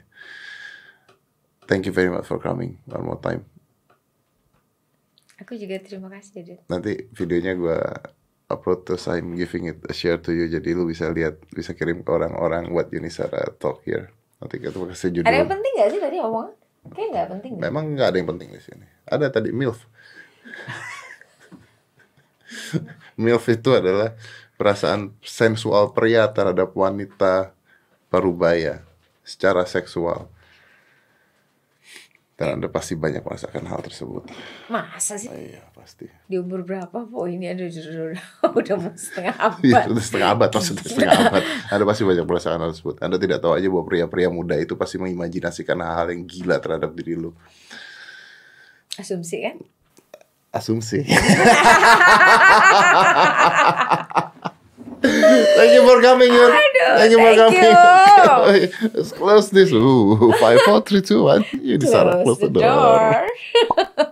Thank 1.70 1.86
you 1.86 1.94
very 1.94 2.10
much 2.10 2.26
for 2.26 2.42
coming 2.42 2.82
one 2.90 3.06
more 3.06 3.22
time. 3.22 3.46
Aku 5.42 5.58
juga 5.58 5.74
terima 5.82 6.06
kasih 6.06 6.30
Dede. 6.38 6.54
Nanti 6.70 7.10
videonya 7.10 7.58
gue 7.58 7.78
upload 8.46 8.86
terus 8.86 9.10
I'm 9.10 9.34
giving 9.34 9.66
it 9.74 9.82
a 9.90 9.94
share 9.96 10.22
to 10.22 10.30
you 10.30 10.46
jadi 10.46 10.76
lu 10.76 10.86
bisa 10.86 11.10
lihat 11.10 11.42
bisa 11.50 11.74
kirim 11.74 12.06
ke 12.06 12.10
orang-orang 12.14 12.70
what 12.70 12.92
Yunisara 12.94 13.50
talk 13.58 13.82
here. 13.82 14.14
Nanti 14.38 14.62
kita 14.62 14.78
kasih 14.78 15.10
judul. 15.10 15.26
Ada 15.26 15.42
yang 15.42 15.50
penting 15.50 15.72
gak 15.78 15.88
sih 15.90 16.00
tadi 16.02 16.16
omongan? 16.22 16.54
Kayak 16.94 17.08
gak 17.14 17.26
penting. 17.38 17.52
Memang 17.58 17.84
gak 17.98 18.08
ada 18.14 18.16
yang 18.22 18.28
penting 18.30 18.48
di 18.54 18.60
sini. 18.62 18.86
Ada 19.06 19.26
tadi 19.34 19.50
MILF. 19.50 19.80
MILF 23.22 23.44
itu 23.50 23.70
adalah 23.74 24.14
perasaan 24.58 25.14
sensual 25.22 25.90
pria 25.90 26.26
terhadap 26.30 26.70
wanita 26.74 27.54
parubaya 28.10 28.82
secara 29.26 29.66
seksual. 29.66 30.30
Dan 32.42 32.58
Anda 32.58 32.66
pasti 32.66 32.98
banyak 32.98 33.22
merasakan 33.22 33.70
hal 33.70 33.86
tersebut. 33.86 34.26
Masa 34.66 35.14
sih? 35.14 35.30
Oh, 35.30 35.38
iya, 35.38 35.62
pasti. 35.78 36.10
Di 36.26 36.42
umur 36.42 36.66
berapa? 36.66 37.06
Oh 37.14 37.30
ini 37.30 37.46
ada 37.46 37.62
udah, 37.62 38.18
udah 38.58 38.74
mau 38.82 38.90
setengah 38.98 39.34
abad. 39.38 39.62
Iya, 39.62 39.86
udah 39.86 40.02
setengah 40.02 40.28
abad, 40.34 40.50
maksudnya 40.50 40.82
setengah 40.90 41.30
abad. 41.30 41.42
Anda 41.70 41.84
pasti 41.86 42.02
banyak 42.02 42.26
merasakan 42.26 42.58
hal 42.66 42.74
tersebut. 42.74 42.98
Anda 42.98 43.22
tidak 43.22 43.38
tahu 43.46 43.54
aja 43.54 43.70
bahwa 43.70 43.86
pria-pria 43.86 44.26
muda 44.26 44.58
itu 44.58 44.74
pasti 44.74 44.98
mengimajinasikan 44.98 45.78
hal-hal 45.78 46.10
yang 46.10 46.26
gila 46.26 46.58
terhadap 46.58 46.90
diri 46.98 47.14
lu. 47.14 47.30
Asumsi 48.98 49.46
kan? 49.46 49.62
Asumsi. 50.50 51.06
thank 55.54 55.72
you 55.78 55.86
for 55.86 56.02
coming, 56.02 56.34
Yun. 56.34 56.50
Aduh, 56.82 56.96
thank 56.98 57.10
you 57.10 57.18
for 57.18 57.34
coming. 57.34 57.62
You. 57.62 58.90
Let's 58.94 59.12
close 59.12 59.50
this. 59.50 59.72
Ooh, 59.72 60.32
five, 60.40 60.60
four, 60.62 60.80
three, 60.82 61.02
two, 61.02 61.24
one. 61.24 61.44
You 61.52 61.78
close, 61.78 62.22
close 62.24 62.38
the, 62.38 62.48
the 62.48 62.60
door. 62.60 63.28
door. 63.76 64.06